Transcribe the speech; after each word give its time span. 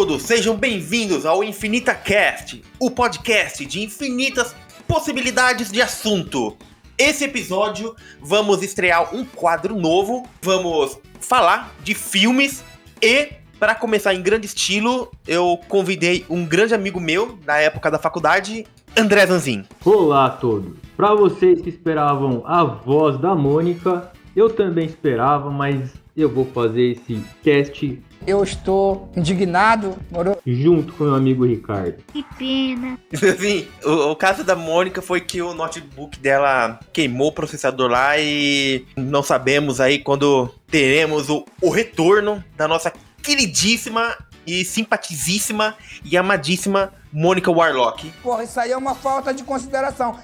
todos, 0.00 0.22
sejam 0.22 0.56
bem-vindos 0.56 1.26
ao 1.26 1.44
Infinita 1.44 1.94
Cast, 1.94 2.62
o 2.78 2.90
podcast 2.90 3.66
de 3.66 3.82
infinitas 3.82 4.56
possibilidades 4.88 5.70
de 5.70 5.82
assunto. 5.82 6.56
Esse 6.96 7.24
episódio 7.24 7.94
vamos 8.18 8.62
estrear 8.62 9.14
um 9.14 9.26
quadro 9.26 9.76
novo, 9.76 10.26
vamos 10.40 10.98
falar 11.20 11.74
de 11.84 11.94
filmes 11.94 12.64
e 13.02 13.28
para 13.58 13.74
começar 13.74 14.14
em 14.14 14.22
grande 14.22 14.46
estilo, 14.46 15.12
eu 15.28 15.60
convidei 15.68 16.24
um 16.30 16.46
grande 16.46 16.72
amigo 16.72 16.98
meu 16.98 17.38
da 17.44 17.58
época 17.58 17.90
da 17.90 17.98
faculdade, 17.98 18.66
André 18.96 19.26
Zanzin. 19.26 19.66
Olá 19.84 20.24
a 20.24 20.30
todos. 20.30 20.78
Para 20.96 21.14
vocês 21.14 21.60
que 21.60 21.68
esperavam 21.68 22.42
a 22.46 22.64
voz 22.64 23.18
da 23.18 23.34
Mônica, 23.34 24.10
eu 24.34 24.48
também 24.48 24.86
esperava, 24.86 25.50
mas 25.50 25.92
eu 26.16 26.30
vou 26.30 26.46
fazer 26.46 26.92
esse 26.92 27.22
cast 27.42 28.02
eu 28.26 28.42
estou 28.42 29.10
indignado, 29.16 29.96
moro? 30.10 30.38
Junto 30.46 30.92
com 30.92 31.04
meu 31.04 31.14
amigo 31.14 31.44
Ricardo. 31.44 32.02
Que 32.12 32.24
pena. 32.38 32.98
Sim, 33.38 33.66
o, 33.84 34.10
o, 34.10 34.16
caso 34.16 34.44
da 34.44 34.54
Mônica 34.54 35.00
foi 35.00 35.20
que 35.20 35.40
o 35.40 35.54
notebook 35.54 36.18
dela 36.18 36.78
queimou 36.92 37.28
o 37.28 37.32
processador 37.32 37.90
lá 37.90 38.18
e 38.18 38.86
não 38.96 39.22
sabemos 39.22 39.80
aí 39.80 39.98
quando 39.98 40.52
teremos 40.70 41.28
o, 41.28 41.44
o 41.60 41.70
retorno 41.70 42.42
da 42.56 42.68
nossa 42.68 42.92
queridíssima 43.22 44.16
e 44.46 44.64
simpatizíssima 44.64 45.76
e 46.04 46.16
amadíssima 46.16 46.92
Mônica 47.12 47.50
Warlock. 47.50 48.10
Porra, 48.22 48.44
isso 48.44 48.58
aí 48.58 48.72
é 48.72 48.76
uma 48.76 48.94
falta 48.94 49.32
de 49.34 49.44
consideração. 49.44 50.18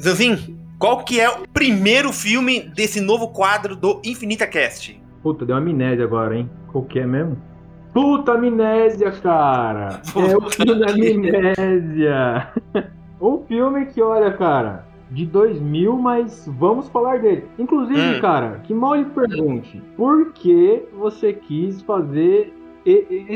Zanzin, 0.00 0.58
qual 0.78 1.04
que 1.04 1.20
é 1.20 1.30
o 1.30 1.46
primeiro 1.48 2.12
filme 2.12 2.60
desse 2.60 3.00
novo 3.00 3.28
quadro 3.28 3.76
do 3.76 4.00
Infinita 4.04 4.46
Cast? 4.46 5.00
Puta, 5.22 5.46
deu 5.46 5.54
uma 5.54 5.62
amnésia 5.62 6.04
agora, 6.04 6.36
hein? 6.36 6.50
Qual 6.72 6.84
que 6.84 6.98
é 6.98 7.06
mesmo? 7.06 7.36
Puta 7.92 8.32
amnésia, 8.32 9.12
cara! 9.12 10.00
é 10.16 10.36
o 10.36 10.50
filme 10.50 10.80
da 10.80 10.90
amnésia! 10.90 12.48
um 13.20 13.38
filme 13.46 13.86
que, 13.86 14.02
olha, 14.02 14.32
cara, 14.32 14.84
de 15.12 15.24
2000, 15.26 15.96
mas 15.96 16.50
vamos 16.58 16.88
falar 16.88 17.20
dele. 17.20 17.44
Inclusive, 17.56 18.16
hum. 18.16 18.20
cara, 18.20 18.60
que 18.64 18.74
mal 18.74 18.96
lhe 18.96 19.04
pergunte, 19.04 19.80
por 19.96 20.32
que 20.32 20.82
você 20.98 21.32
quis 21.32 21.82
fazer 21.82 22.52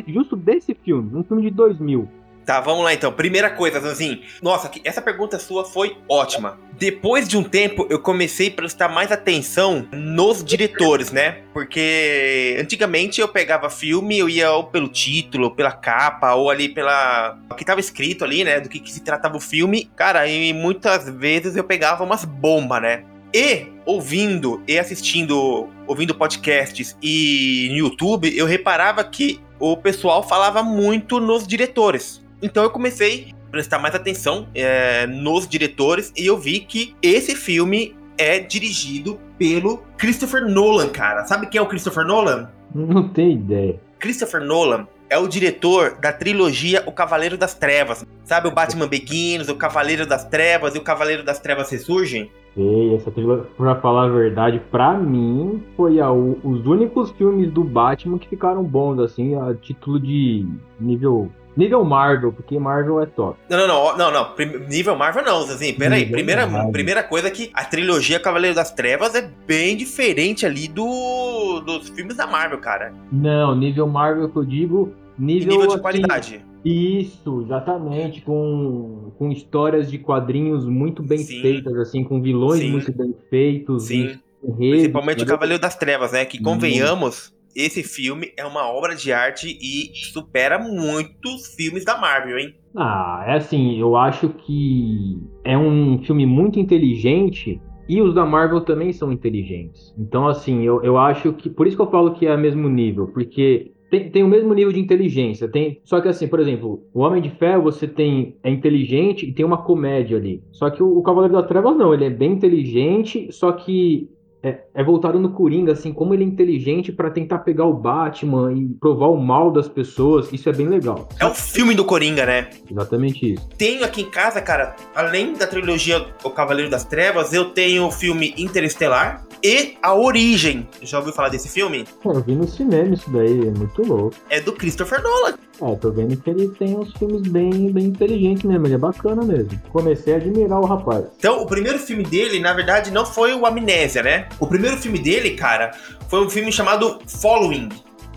justo 0.09 0.35
desse 0.35 0.75
filme, 0.75 1.17
um 1.17 1.23
filme 1.23 1.43
de 1.43 1.51
2000? 1.51 2.09
Tá, 2.49 2.61
vamos 2.61 2.83
lá 2.83 2.95
então. 2.95 3.13
Primeira 3.13 3.51
coisa, 3.51 3.79
Zanzin. 3.79 4.23
Nossa, 4.41 4.71
essa 4.83 5.03
pergunta 5.03 5.39
sua 5.39 5.67
foi 5.67 5.99
ótima. 6.09 6.59
Depois 6.79 7.29
de 7.29 7.37
um 7.37 7.43
tempo, 7.43 7.87
eu 7.91 7.99
comecei 7.99 8.49
a 8.49 8.53
prestar 8.53 8.89
mais 8.89 9.13
atenção 9.13 9.87
nos 9.93 10.43
diretores, 10.43 11.13
né? 11.13 11.43
Porque 11.53 12.57
antigamente 12.59 13.21
eu 13.21 13.29
pegava 13.29 13.69
filme, 13.69 14.19
eu 14.19 14.31
ia 14.31 14.51
ou 14.51 14.65
pelo 14.65 14.89
título, 14.89 15.51
pela 15.51 15.73
capa, 15.73 16.37
ou 16.37 16.49
ali 16.49 16.71
pela. 16.71 17.39
o 17.51 17.55
que 17.55 17.67
tava 17.67 17.81
escrito 17.81 18.25
ali, 18.25 18.43
né? 18.43 18.61
Do 18.61 18.71
que, 18.71 18.81
que 18.81 18.91
se 18.91 19.01
tratava 19.01 19.37
o 19.37 19.41
filme. 19.41 19.91
Cara, 19.95 20.27
e 20.27 20.55
muitas 20.55 21.07
vezes 21.07 21.55
eu 21.55 21.65
pegava 21.65 22.03
umas 22.03 22.25
bombas, 22.25 22.81
né? 22.81 23.05
E 23.35 23.67
ouvindo 23.85 24.63
e 24.67 24.79
assistindo, 24.79 25.69
ouvindo 25.87 26.15
podcasts 26.15 26.97
e 27.03 27.69
no 27.73 27.77
YouTube, 27.77 28.35
eu 28.35 28.47
reparava 28.47 29.05
que 29.05 29.39
o 29.61 29.77
pessoal 29.77 30.27
falava 30.27 30.63
muito 30.63 31.21
nos 31.21 31.47
diretores. 31.47 32.27
Então 32.43 32.63
eu 32.63 32.71
comecei 32.71 33.35
a 33.49 33.51
prestar 33.51 33.79
mais 33.79 33.95
atenção 33.95 34.49
é, 34.55 35.07
nos 35.07 35.49
diretores 35.49 36.13
e 36.17 36.27
eu 36.27 36.37
vi 36.37 36.61
que 36.61 36.95
esse 37.03 37.35
filme 37.35 37.97
é 38.17 38.39
dirigido 38.39 39.19
pelo 39.39 39.79
Christopher 39.97 40.47
Nolan, 40.49 40.89
cara. 40.89 41.25
Sabe 41.25 41.47
quem 41.47 41.59
é 41.59 41.63
o 41.63 41.67
Christopher 41.67 42.05
Nolan? 42.05 42.51
Não 42.75 43.09
tenho 43.09 43.33
ideia. 43.33 43.81
Christopher 43.99 44.45
Nolan 44.45 44.87
é 45.11 45.19
o 45.19 45.27
diretor 45.27 45.97
da 46.01 46.13
trilogia 46.13 46.83
O 46.87 46.93
Cavaleiro 46.93 47.39
das 47.39 47.55
Trevas. 47.55 48.07
Sabe 48.25 48.49
o 48.49 48.51
Batman 48.51 48.87
Begins, 48.87 49.49
o 49.49 49.57
Cavaleiro 49.57 50.07
das 50.07 50.25
Trevas 50.25 50.75
e 50.75 50.79
o 50.79 50.83
Cavaleiro 50.83 51.25
das 51.25 51.41
Trevas 51.41 51.71
Ressurgem? 51.71 52.31
Sei, 52.55 52.95
essa 52.95 53.11
trilogia, 53.11 53.47
pra 53.57 53.77
falar 53.77 54.05
a 54.05 54.09
verdade, 54.09 54.61
pra 54.71 54.95
mim, 54.95 55.63
foi 55.77 56.01
a, 56.01 56.11
os 56.13 56.67
únicos 56.67 57.11
filmes 57.13 57.51
do 57.51 57.65
Batman 57.65 58.19
que 58.19 58.29
ficaram 58.29 58.63
bons, 58.63 58.99
assim, 58.99 59.35
a 59.35 59.55
título 59.55 59.99
de 59.99 60.47
nível 60.79 61.31
Nível 61.59 61.85
Marvel, 61.85 62.33
porque 62.33 62.57
Marvel 62.57 63.03
é 63.03 63.07
top. 63.07 63.37
Não, 63.51 63.59
não, 63.59 63.67
não, 63.67 63.99
não, 63.99 64.13
não. 64.13 64.69
Nível 64.69 64.95
Marvel 64.95 65.25
não, 65.25 65.41
assim, 65.41 65.75
peraí. 65.75 66.07
Primeira, 66.07 66.47
primeira 66.71 67.03
coisa 67.03 67.27
é 67.27 67.31
que 67.33 67.51
a 67.53 67.65
trilogia 67.65 68.21
Cavaleiro 68.21 68.55
das 68.55 68.71
Trevas 68.71 69.17
é 69.17 69.29
bem 69.45 69.77
diferente 69.77 70.47
ali 70.47 70.69
do 70.69 71.61
dos 71.67 71.89
filmes 71.89 72.17
da 72.17 72.29
Marvel, 72.29 72.59
cara. 72.61 72.95
Não, 73.11 73.57
nível 73.57 73.89
Marvel 73.89 74.29
que 74.29 74.37
eu 74.37 74.45
digo, 74.45 74.95
nível, 75.19 75.49
nível 75.49 75.67
de 75.67 75.73
assim, 75.73 75.83
qualidade. 75.83 76.47
Isso, 76.65 77.43
exatamente, 77.45 78.21
com, 78.21 79.11
com 79.19 79.33
histórias 79.33 79.91
de 79.91 79.99
quadrinhos 79.99 80.65
muito 80.65 81.03
bem 81.03 81.19
Sim. 81.19 81.43
feitas, 81.43 81.77
assim, 81.77 82.05
com 82.05 82.23
vilões 82.23 82.61
Sim. 82.61 82.71
muito 82.71 82.93
bem 82.93 83.13
feitos. 83.29 83.85
Sim. 83.87 84.17
Principalmente 84.57 85.25
o 85.25 85.27
Cavaleiro 85.27 85.61
das 85.61 85.75
Trevas, 85.75 86.13
né? 86.13 86.25
Que 86.25 86.41
convenhamos, 86.41 87.35
esse 87.55 87.83
filme 87.83 88.33
é 88.37 88.45
uma 88.45 88.71
obra 88.71 88.95
de 88.95 89.13
arte 89.13 89.59
e 89.61 89.91
supera 89.95 90.59
muitos 90.59 91.55
filmes 91.55 91.85
da 91.85 91.97
Marvel, 91.99 92.39
hein? 92.39 92.55
Ah, 92.77 93.25
é 93.27 93.37
assim, 93.37 93.79
eu 93.79 93.97
acho 93.97 94.29
que 94.29 95.21
é 95.45 95.57
um 95.57 96.03
filme 96.05 96.27
muito 96.27 96.61
inteligente 96.61 97.61
e 97.89 98.03
os 98.03 98.15
da 98.15 98.25
Marvel 98.27 98.61
também 98.61 98.93
são 98.93 99.11
inteligentes. 99.11 99.95
Então, 99.99 100.29
assim, 100.29 100.63
eu, 100.63 100.83
eu 100.83 100.99
acho 100.99 101.33
que. 101.33 101.49
Por 101.49 101.67
isso 101.67 101.77
que 101.77 101.83
eu 101.83 101.91
falo 101.91 102.13
que 102.13 102.27
é 102.27 102.35
o 102.35 102.39
mesmo 102.39 102.69
nível, 102.69 103.09
porque 103.09 103.73
tem, 103.91 104.11
tem 104.11 104.23
o 104.23 104.29
mesmo 104.29 104.53
nível 104.53 104.73
de 104.73 104.81
inteligência. 104.81 105.49
Tem, 105.49 105.81
só 105.85 106.01
que 106.01 106.09
assim, 106.09 106.29
por 106.29 106.39
exemplo, 106.39 106.83
o 106.93 107.01
Homem 107.01 107.23
de 107.23 107.31
Ferro 107.31 107.63
você 107.63 107.89
tem 107.89 108.37
é 108.43 108.51
inteligente 108.51 109.27
e 109.27 109.33
tem 109.33 109.45
uma 109.45 109.63
comédia 109.63 110.19
ali. 110.19 110.43
Só 110.53 110.69
que 110.69 110.83
o, 110.83 110.99
o 110.99 111.03
Cavaleiro 111.03 111.35
das 111.35 111.47
Trevas 111.47 111.77
não, 111.77 111.95
ele 111.95 112.05
é 112.05 112.11
bem 112.11 112.33
inteligente, 112.33 113.33
só 113.33 113.53
que 113.53 114.11
é, 114.43 114.61
é, 114.75 114.85
voltado 114.85 115.19
no 115.19 115.31
Coringa, 115.31 115.73
assim, 115.73 115.93
como 115.93 116.15
ele 116.15 116.25
é 116.25 116.27
inteligente 116.27 116.93
para 116.93 117.11
tentar 117.11 117.39
pegar 117.39 117.65
o 117.65 117.75
Batman 117.75 118.53
e 118.53 118.69
provar 118.81 119.09
o 119.09 119.17
mal 119.17 119.51
das 119.51 119.69
pessoas. 119.69 120.33
Isso 120.33 120.49
é 120.49 120.53
bem 120.53 120.69
legal. 120.69 121.09
É 121.19 121.27
o 121.27 121.35
filme 121.35 121.75
do 121.75 121.85
Coringa, 121.85 122.25
né? 122.25 122.49
Exatamente 122.71 123.35
isso. 123.35 123.49
Tenho 123.57 123.85
aqui 123.85 124.03
em 124.03 124.11
casa, 124.11 124.41
cara, 124.41 124.77
além 124.95 125.35
da 125.35 125.47
trilogia 125.47 126.07
O 126.23 126.31
Cavaleiro 126.31 126.71
das 126.71 126.85
Trevas, 126.85 127.33
eu 127.33 127.47
tenho 127.47 127.87
o 127.87 127.91
filme 127.91 128.35
Interestelar 128.37 129.27
e 129.43 129.77
A 129.83 129.95
Origem. 129.95 130.69
Já 130.83 130.99
ouviu 130.99 131.13
falar 131.13 131.29
desse 131.29 131.49
filme? 131.49 131.85
Pô, 132.03 132.13
eu 132.13 132.23
vi 132.23 132.35
no 132.35 132.47
cinema 132.47 132.95
isso 132.95 133.11
daí, 133.11 133.49
é 133.49 133.51
muito 133.51 133.83
louco. 133.83 134.17
É 134.31 134.41
do 134.41 134.53
Christopher 134.53 135.03
Nolan. 135.03 135.48
É, 135.61 135.75
tô 135.75 135.91
vendo 135.91 136.17
que 136.17 136.31
ele 136.31 136.49
tem 136.51 136.77
uns 136.77 136.93
filmes 136.93 137.23
bem, 137.23 137.73
bem 137.73 137.87
inteligentes 137.87 138.45
mesmo, 138.45 138.67
ele 138.67 138.75
é 138.75 138.79
bacana 138.79 139.23
mesmo. 139.25 139.61
Comecei 139.73 140.15
a 140.15 140.17
admirar 140.17 140.61
o 140.61 140.65
rapaz. 140.65 141.07
Então, 141.19 141.43
o 141.43 141.47
primeiro 141.47 141.79
filme 141.79 142.05
dele, 142.05 142.39
na 142.39 142.53
verdade, 142.53 142.93
não 142.93 143.05
foi 143.05 143.35
o 143.35 143.45
Amnésia, 143.45 144.03
né? 144.03 144.29
O 144.39 144.47
primeiro 144.47 144.77
filme 144.77 144.99
dele, 144.99 145.33
cara, 145.33 145.73
foi 146.09 146.25
um 146.25 146.31
filme 146.31 146.53
chamado 146.53 147.01
Following 147.07 147.69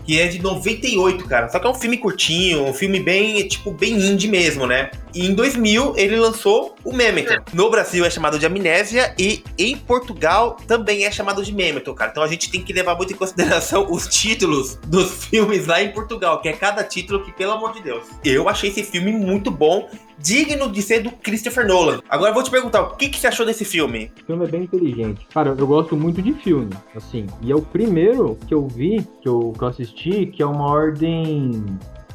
que 0.04 0.20
é 0.20 0.26
de 0.26 0.40
98, 0.40 1.24
cara. 1.26 1.48
Só 1.48 1.58
que 1.58 1.66
é 1.66 1.70
um 1.70 1.74
filme 1.74 1.96
curtinho, 1.96 2.64
um 2.64 2.72
filme 2.72 3.00
bem, 3.00 3.46
tipo, 3.46 3.70
bem 3.70 3.92
indie 3.94 4.28
mesmo, 4.28 4.66
né? 4.66 4.90
E 5.14 5.26
em 5.26 5.34
2000 5.34 5.94
ele 5.96 6.16
lançou 6.16 6.74
o 6.84 6.92
Memento. 6.92 7.42
No 7.52 7.70
Brasil 7.70 8.04
é 8.04 8.10
chamado 8.10 8.38
de 8.38 8.46
Amnésia 8.46 9.14
e 9.18 9.42
em 9.58 9.76
Portugal 9.76 10.56
também 10.66 11.04
é 11.04 11.10
chamado 11.10 11.44
de 11.44 11.52
Memento, 11.52 11.92
cara. 11.94 12.10
Então 12.10 12.22
a 12.22 12.28
gente 12.28 12.50
tem 12.50 12.62
que 12.62 12.72
levar 12.72 12.94
muito 12.96 13.12
em 13.12 13.16
consideração 13.16 13.86
os 13.90 14.06
títulos 14.06 14.76
dos 14.86 15.24
filmes 15.26 15.66
lá 15.66 15.82
em 15.82 15.92
Portugal, 15.92 16.40
que 16.40 16.48
é 16.48 16.52
cada 16.52 16.82
título 16.84 17.24
que, 17.24 17.32
pelo 17.32 17.52
amor 17.52 17.72
de 17.72 17.82
Deus. 17.82 18.04
Eu 18.24 18.48
achei 18.48 18.70
esse 18.70 18.82
filme 18.82 19.12
muito 19.12 19.50
bom 19.50 19.88
digno 20.18 20.70
de 20.70 20.80
ser 20.80 21.02
do 21.02 21.10
Christopher 21.10 21.66
Nolan. 21.66 22.00
Agora 22.08 22.30
eu 22.30 22.34
vou 22.34 22.42
te 22.42 22.50
perguntar, 22.50 22.82
o 22.82 22.96
que, 22.96 23.08
que 23.08 23.18
você 23.18 23.26
achou 23.26 23.44
desse 23.44 23.64
filme? 23.64 24.10
O 24.22 24.26
filme 24.26 24.44
é 24.44 24.48
bem 24.48 24.62
inteligente. 24.62 25.26
Cara, 25.32 25.54
eu 25.58 25.66
gosto 25.66 25.96
muito 25.96 26.22
de 26.22 26.32
filme, 26.34 26.70
assim. 26.94 27.26
E 27.40 27.50
é 27.50 27.56
o 27.56 27.60
primeiro 27.60 28.38
que 28.46 28.54
eu 28.54 28.66
vi, 28.66 29.06
que 29.20 29.28
eu, 29.28 29.52
que 29.56 29.62
eu 29.62 29.68
assisti, 29.68 30.26
que 30.26 30.42
é 30.42 30.46
uma 30.46 30.66
ordem 30.66 31.64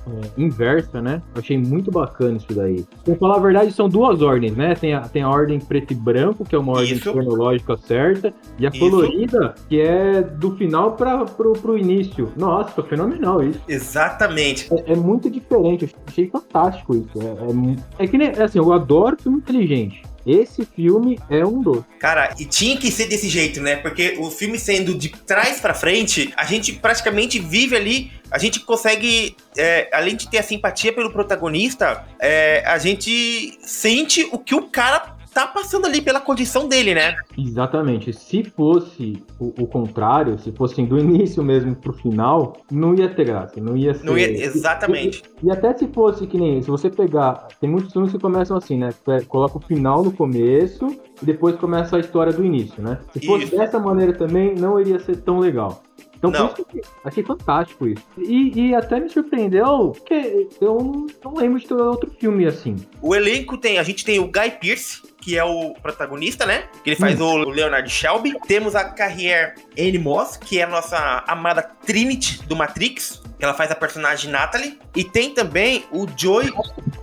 é, 0.07 0.41
inversa, 0.41 1.01
né? 1.01 1.21
Eu 1.35 1.41
achei 1.41 1.57
muito 1.57 1.91
bacana 1.91 2.37
isso 2.37 2.53
daí. 2.53 2.85
Pra 3.03 3.15
falar 3.15 3.35
a 3.37 3.39
verdade, 3.39 3.71
são 3.71 3.89
duas 3.89 4.21
ordens, 4.21 4.55
né? 4.55 4.75
Tem 4.75 4.93
a, 4.93 5.01
tem 5.01 5.21
a 5.21 5.29
ordem 5.29 5.59
preto 5.59 5.91
e 5.91 5.95
branco, 5.95 6.45
que 6.45 6.55
é 6.55 6.57
uma 6.57 6.73
ordem 6.73 6.93
isso. 6.93 7.11
cronológica 7.11 7.77
certa, 7.77 8.33
e 8.57 8.65
a 8.65 8.69
isso. 8.69 8.79
colorida, 8.79 9.55
que 9.67 9.79
é 9.79 10.21
do 10.21 10.55
final 10.55 10.93
para 10.93 11.25
pro, 11.25 11.53
pro 11.53 11.77
início. 11.77 12.31
Nossa, 12.37 12.81
fenomenal 12.83 13.43
isso. 13.43 13.61
Exatamente. 13.67 14.73
É, 14.73 14.93
é 14.93 14.95
muito 14.95 15.29
diferente, 15.29 15.85
eu 15.85 15.89
achei 16.07 16.29
fantástico 16.29 16.95
isso. 16.95 17.21
É, 17.21 18.01
é, 18.01 18.05
é 18.05 18.07
que 18.07 18.17
nem, 18.17 18.29
é 18.29 18.43
assim, 18.43 18.59
eu 18.59 18.71
adoro 18.73 19.17
filme 19.21 19.37
inteligente. 19.37 20.03
Esse 20.27 20.65
filme 20.65 21.17
é 21.29 21.45
um 21.45 21.61
dos. 21.61 21.83
Cara, 21.99 22.35
e 22.37 22.43
tinha 22.43 22.75
que 22.75 22.91
ser 22.91 23.05
desse 23.05 23.29
jeito, 23.29 23.61
né? 23.61 23.77
Porque 23.77 24.17
o 24.19 24.29
filme 24.29 24.59
sendo 24.59 24.93
de 24.93 25.07
trás 25.07 25.61
para 25.61 25.73
frente, 25.73 26.33
a 26.35 26.43
gente 26.43 26.73
praticamente 26.73 27.39
vive 27.39 27.77
ali. 27.77 28.11
A 28.29 28.37
gente 28.37 28.59
consegue, 28.59 29.37
é, 29.57 29.89
além 29.93 30.17
de 30.17 30.29
ter 30.29 30.39
a 30.39 30.43
simpatia 30.43 30.91
pelo 30.91 31.13
protagonista, 31.13 32.05
é, 32.19 32.61
a 32.65 32.77
gente 32.77 33.57
sente 33.61 34.27
o 34.33 34.37
que 34.37 34.53
o 34.53 34.63
cara 34.63 35.16
tá 35.37 35.45
passando 35.45 35.85
ali 35.85 36.01
pela 36.01 36.19
condição 36.19 36.67
dele, 36.67 36.95
né? 36.95 37.15
Exatamente. 37.37 38.11
Se 38.11 38.43
fosse 38.43 39.21
o, 39.39 39.53
o 39.61 39.67
contrário, 39.67 40.39
se 40.39 40.51
fosse 40.51 40.81
do 40.83 40.97
início 40.97 41.43
mesmo 41.43 41.75
pro 41.75 41.93
final, 41.93 42.57
não 42.71 42.95
ia 42.95 43.07
ter 43.07 43.25
graça, 43.25 43.61
não 43.61 43.77
ia 43.77 43.93
ser. 43.93 44.03
Não 44.03 44.17
ia, 44.17 44.27
exatamente. 44.29 45.21
E, 45.43 45.47
e, 45.47 45.51
até 45.51 45.77
se 45.77 45.87
fosse 45.89 46.25
que 46.25 46.39
nem, 46.39 46.61
se 46.63 46.69
você 46.71 46.89
pegar, 46.89 47.49
tem 47.61 47.69
muitos 47.69 47.93
filmes 47.93 48.11
que 48.11 48.17
começam 48.17 48.57
assim, 48.57 48.79
né? 48.79 48.89
Coloca 49.27 49.59
o 49.59 49.61
final 49.61 50.03
no 50.03 50.11
começo 50.11 50.87
e 51.21 51.25
depois 51.25 51.55
começa 51.55 51.97
a 51.97 51.99
história 51.99 52.33
do 52.33 52.43
início, 52.43 52.81
né? 52.81 52.97
Se 53.13 53.23
fosse 53.23 53.45
isso. 53.45 53.55
dessa 53.55 53.79
maneira 53.79 54.13
também, 54.13 54.55
não 54.55 54.79
iria 54.79 54.97
ser 54.97 55.17
tão 55.17 55.37
legal. 55.37 55.83
Então, 56.17 56.31
não. 56.31 56.47
por 56.47 56.59
isso 56.59 56.65
que 56.65 56.81
achei 57.03 57.23
fantástico 57.23 57.87
isso. 57.87 58.03
E, 58.17 58.69
e 58.69 58.75
até 58.75 58.99
me 58.99 59.07
surpreendeu, 59.07 59.91
porque 59.91 60.47
eu 60.59 61.05
não, 61.23 61.33
lembro 61.35 61.59
de 61.59 61.67
ter 61.67 61.75
outro 61.75 62.09
filme 62.19 62.45
assim. 62.45 62.75
O 63.01 63.15
elenco 63.15 63.55
tem, 63.57 63.77
a 63.77 63.83
gente 63.83 64.03
tem 64.03 64.19
o 64.19 64.25
Guy 64.25 64.51
Pearce, 64.59 65.01
que 65.27 65.37
é 65.37 65.43
o 65.43 65.73
protagonista, 65.73 66.45
né? 66.45 66.69
Que 66.81 66.91
ele 66.91 66.95
faz 66.95 67.19
hum. 67.19 67.25
o 67.25 67.49
Leonard 67.49 67.89
Shelby. 67.89 68.33
Temos 68.47 68.75
a 68.75 68.85
Carrière 68.85 69.55
Anne 69.77 69.99
Moss, 69.99 70.37
que 70.37 70.57
é 70.57 70.63
a 70.63 70.67
nossa 70.67 71.21
amada 71.27 71.61
Trinity 71.85 72.41
do 72.47 72.55
Matrix, 72.55 73.21
que 73.37 73.43
ela 73.43 73.53
faz 73.53 73.69
a 73.69 73.75
personagem 73.75 74.31
Natalie. 74.31 74.79
E 74.95 75.03
tem 75.03 75.33
também 75.33 75.83
o 75.91 76.07
Joey 76.15 76.53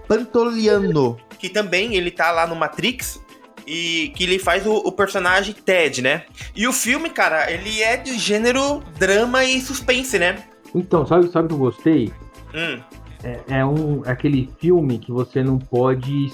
Pantoliano, 0.09 1.21
que 1.39 1.51
também 1.51 1.97
ele 1.97 2.11
tá 2.11 2.31
lá 2.31 2.47
no 2.47 2.57
Matrix, 2.57 3.21
e 3.67 4.11
que 4.17 4.25
ele 4.25 4.39
faz 4.39 4.67
o, 4.67 4.73
o, 4.73 4.91
personagem 4.91 5.53
Ted, 5.53 6.01
né? 6.01 6.25
E 6.57 6.67
o 6.67 6.73
filme, 6.73 7.11
cara, 7.11 7.53
ele 7.53 7.83
é 7.83 7.99
de 7.99 8.19
gênero 8.19 8.83
drama 8.99 9.45
e 9.45 9.61
suspense, 9.61 10.19
né? 10.19 10.45
Então, 10.75 11.07
sabe, 11.07 11.29
sabe 11.29 11.45
o 11.45 11.49
que 11.49 11.55
eu 11.55 11.59
gostei? 11.59 12.11
Hum. 12.55 12.81
É, 13.23 13.59
é, 13.59 13.67
um, 13.67 14.03
é 14.07 14.11
aquele 14.11 14.51
filme 14.59 14.99
que 14.99 15.13
você 15.13 15.43
não 15.43 15.59
pode 15.59 16.33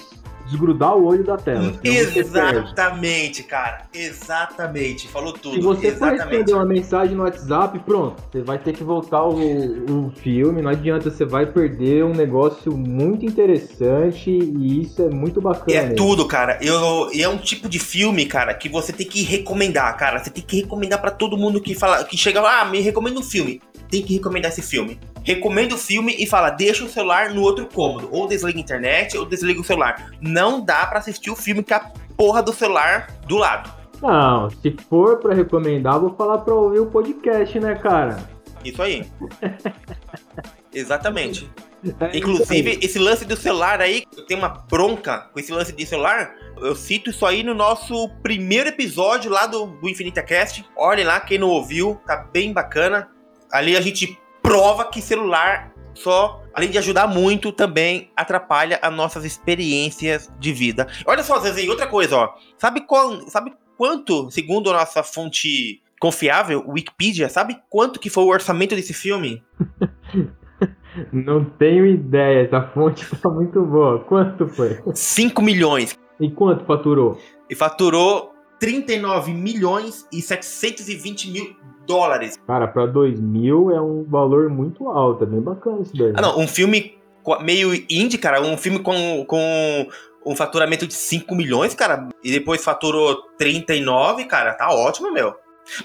desgrudar 0.51 0.97
o 0.97 1.07
olho 1.07 1.25
da 1.25 1.37
tela. 1.37 1.73
Exatamente, 1.83 3.43
cara. 3.45 3.83
Exatamente. 3.95 5.09
Falou 5.09 5.33
tudo. 5.33 5.55
Se 5.55 5.61
você 5.61 5.93
for 5.93 6.11
responder 6.11 6.53
uma 6.53 6.65
mensagem 6.65 7.15
no 7.15 7.23
WhatsApp, 7.23 7.79
pronto. 7.81 8.23
Você 8.31 8.43
vai 8.43 8.59
ter 8.59 8.73
que 8.73 8.83
voltar 8.83 9.25
o, 9.25 10.07
o 10.07 10.11
filme. 10.11 10.61
Não 10.61 10.71
adianta, 10.71 11.11
você 11.11 11.25
vai 11.25 11.47
perder 11.47 12.05
um 12.05 12.13
negócio 12.13 12.77
muito 12.77 13.25
interessante 13.25 14.31
e 14.31 14.83
isso 14.83 15.03
é 15.03 15.09
muito 15.09 15.41
bacana. 15.41 15.93
É 15.93 15.95
tudo, 15.95 16.27
cara. 16.27 16.59
Eu, 16.61 17.11
é 17.15 17.29
um 17.29 17.39
tipo 17.39 17.69
de 17.69 17.79
filme, 17.79 18.27
cara, 18.27 18.53
que 18.55 18.69
você 18.69 18.93
tem 18.93 19.07
que 19.07 19.23
recomendar, 19.23 19.97
cara. 19.97 20.19
Você 20.19 20.31
tem 20.31 20.43
que 20.43 20.61
recomendar 20.61 21.01
para 21.01 21.11
todo 21.11 21.37
mundo 21.37 21.61
que 21.61 21.75
fala, 21.75 22.05
que 22.05 22.17
chega 22.17 22.41
lá, 22.41 22.61
ah, 22.61 22.65
me 22.65 22.81
recomenda 22.81 23.19
um 23.19 23.23
filme. 23.23 23.61
Tem 23.91 24.03
que 24.03 24.15
recomendar 24.15 24.51
esse 24.51 24.63
filme 24.63 24.99
recomenda 25.23 25.75
o 25.75 25.79
filme 25.79 26.15
e 26.19 26.27
fala, 26.27 26.51
deixa 26.51 26.85
o 26.85 26.89
celular 26.89 27.31
no 27.31 27.43
outro 27.43 27.67
cômodo. 27.67 28.09
Ou 28.11 28.27
desliga 28.27 28.59
a 28.59 28.61
internet, 28.61 29.17
ou 29.17 29.25
desliga 29.25 29.61
o 29.61 29.65
celular. 29.65 30.11
Não 30.21 30.40
dá 30.61 30.87
para 30.87 30.99
assistir 30.99 31.31
o 31.31 31.37
filme 31.37 31.63
com 31.63 31.75
a 31.75 31.81
porra 32.17 32.43
do 32.43 32.53
celular 32.53 33.09
do 33.27 33.37
lado. 33.37 33.71
Não, 34.01 34.49
se 34.49 34.75
for 34.89 35.19
para 35.19 35.35
recomendar, 35.35 36.01
vou 36.01 36.15
falar 36.15 36.39
pra 36.39 36.55
ouvir 36.55 36.81
o 36.81 36.87
podcast, 36.87 37.61
né, 37.61 37.75
cara? 37.75 38.19
Isso 38.65 38.83
aí. 38.83 39.07
Exatamente. 40.73 41.51
É 41.99 42.17
Inclusive, 42.17 42.79
esse 42.83 42.99
lance 42.99 43.25
do 43.25 43.37
celular 43.37 43.81
aí, 43.81 44.05
eu 44.17 44.25
tenho 44.27 44.41
uma 44.41 44.49
bronca 44.49 45.29
com 45.33 45.41
esse 45.41 45.53
lance 45.53 45.73
de 45.73 45.87
celular. 45.87 46.35
Eu 46.59 46.75
cito 46.75 47.11
isso 47.11 47.25
aí 47.25 47.43
no 47.43 47.55
nosso 47.55 48.09
primeiro 48.23 48.69
episódio 48.69 49.31
lá 49.31 49.47
do, 49.47 49.67
do 49.67 49.89
Infinita 49.89 50.23
Cast. 50.23 50.65
Olhem 50.77 51.05
lá, 51.05 51.21
quem 51.21 51.39
não 51.39 51.49
ouviu, 51.49 51.99
tá 52.07 52.17
bem 52.17 52.53
bacana. 52.53 53.09
Ali 53.51 53.77
a 53.77 53.81
gente 53.81 54.19
prova 54.43 54.85
que 54.85 55.01
celular 55.01 55.70
só, 56.03 56.43
além 56.55 56.71
de 56.71 56.79
ajudar 56.79 57.07
muito, 57.07 57.53
também 57.53 58.11
atrapalha 58.17 58.79
as 58.83 58.93
nossas 58.95 59.25
experiências 59.25 60.31
de 60.39 60.53
vida. 60.53 60.87
Olha 61.07 61.23
só, 61.23 61.39
Zezinho, 61.39 61.71
outra 61.71 61.87
coisa, 61.87 62.17
ó. 62.17 62.35
Sabe, 62.59 62.81
qual, 62.83 63.29
sabe 63.29 63.53
quanto, 63.77 64.31
segundo 64.31 64.71
a 64.71 64.75
nossa 64.75 65.03
fonte 65.03 65.83
confiável, 66.01 66.65
Wikipedia, 66.67 67.29
sabe 67.29 67.59
quanto 67.69 68.01
que 68.01 68.09
foi 68.09 68.25
o 68.25 68.29
orçamento 68.29 68.75
desse 68.75 68.95
filme? 68.95 69.43
Não 71.13 71.45
tenho 71.45 71.87
ideia, 71.87 72.45
essa 72.47 72.63
fonte 72.75 73.07
tá 73.17 73.29
muito 73.29 73.63
boa. 73.63 74.01
Quanto 74.01 74.49
foi? 74.49 74.81
5 74.93 75.41
milhões. 75.41 75.97
E 76.19 76.31
quanto 76.31 76.65
faturou? 76.65 77.19
E 77.49 77.55
faturou 77.55 78.33
39 78.61 79.33
milhões 79.33 80.07
e 80.13 80.23
720 80.23 81.31
mil 81.33 81.57
dólares. 81.87 82.39
Cara, 82.47 82.69
pra 82.69 82.87
2 82.87 83.19
mil 83.19 83.73
é 83.73 83.81
um 83.81 84.05
valor 84.05 84.49
muito 84.49 84.89
alto, 84.89 85.25
é 85.25 85.27
bem 85.27 85.41
bacana 85.41 85.81
isso 85.81 85.97
daí. 85.97 86.13
Ah, 86.15 86.21
não, 86.21 86.39
um 86.39 86.47
filme 86.47 86.97
meio 87.43 87.75
indie, 87.91 88.19
cara, 88.19 88.41
um 88.41 88.57
filme 88.57 88.79
com, 88.79 89.25
com 89.27 89.89
um 90.25 90.37
faturamento 90.37 90.87
de 90.87 90.95
5 90.95 91.35
milhões, 91.35 91.75
cara, 91.75 92.09
e 92.23 92.31
depois 92.31 92.63
faturou 92.63 93.23
39, 93.39 94.27
cara, 94.27 94.53
tá 94.53 94.71
ótimo, 94.71 95.11
meu. 95.11 95.35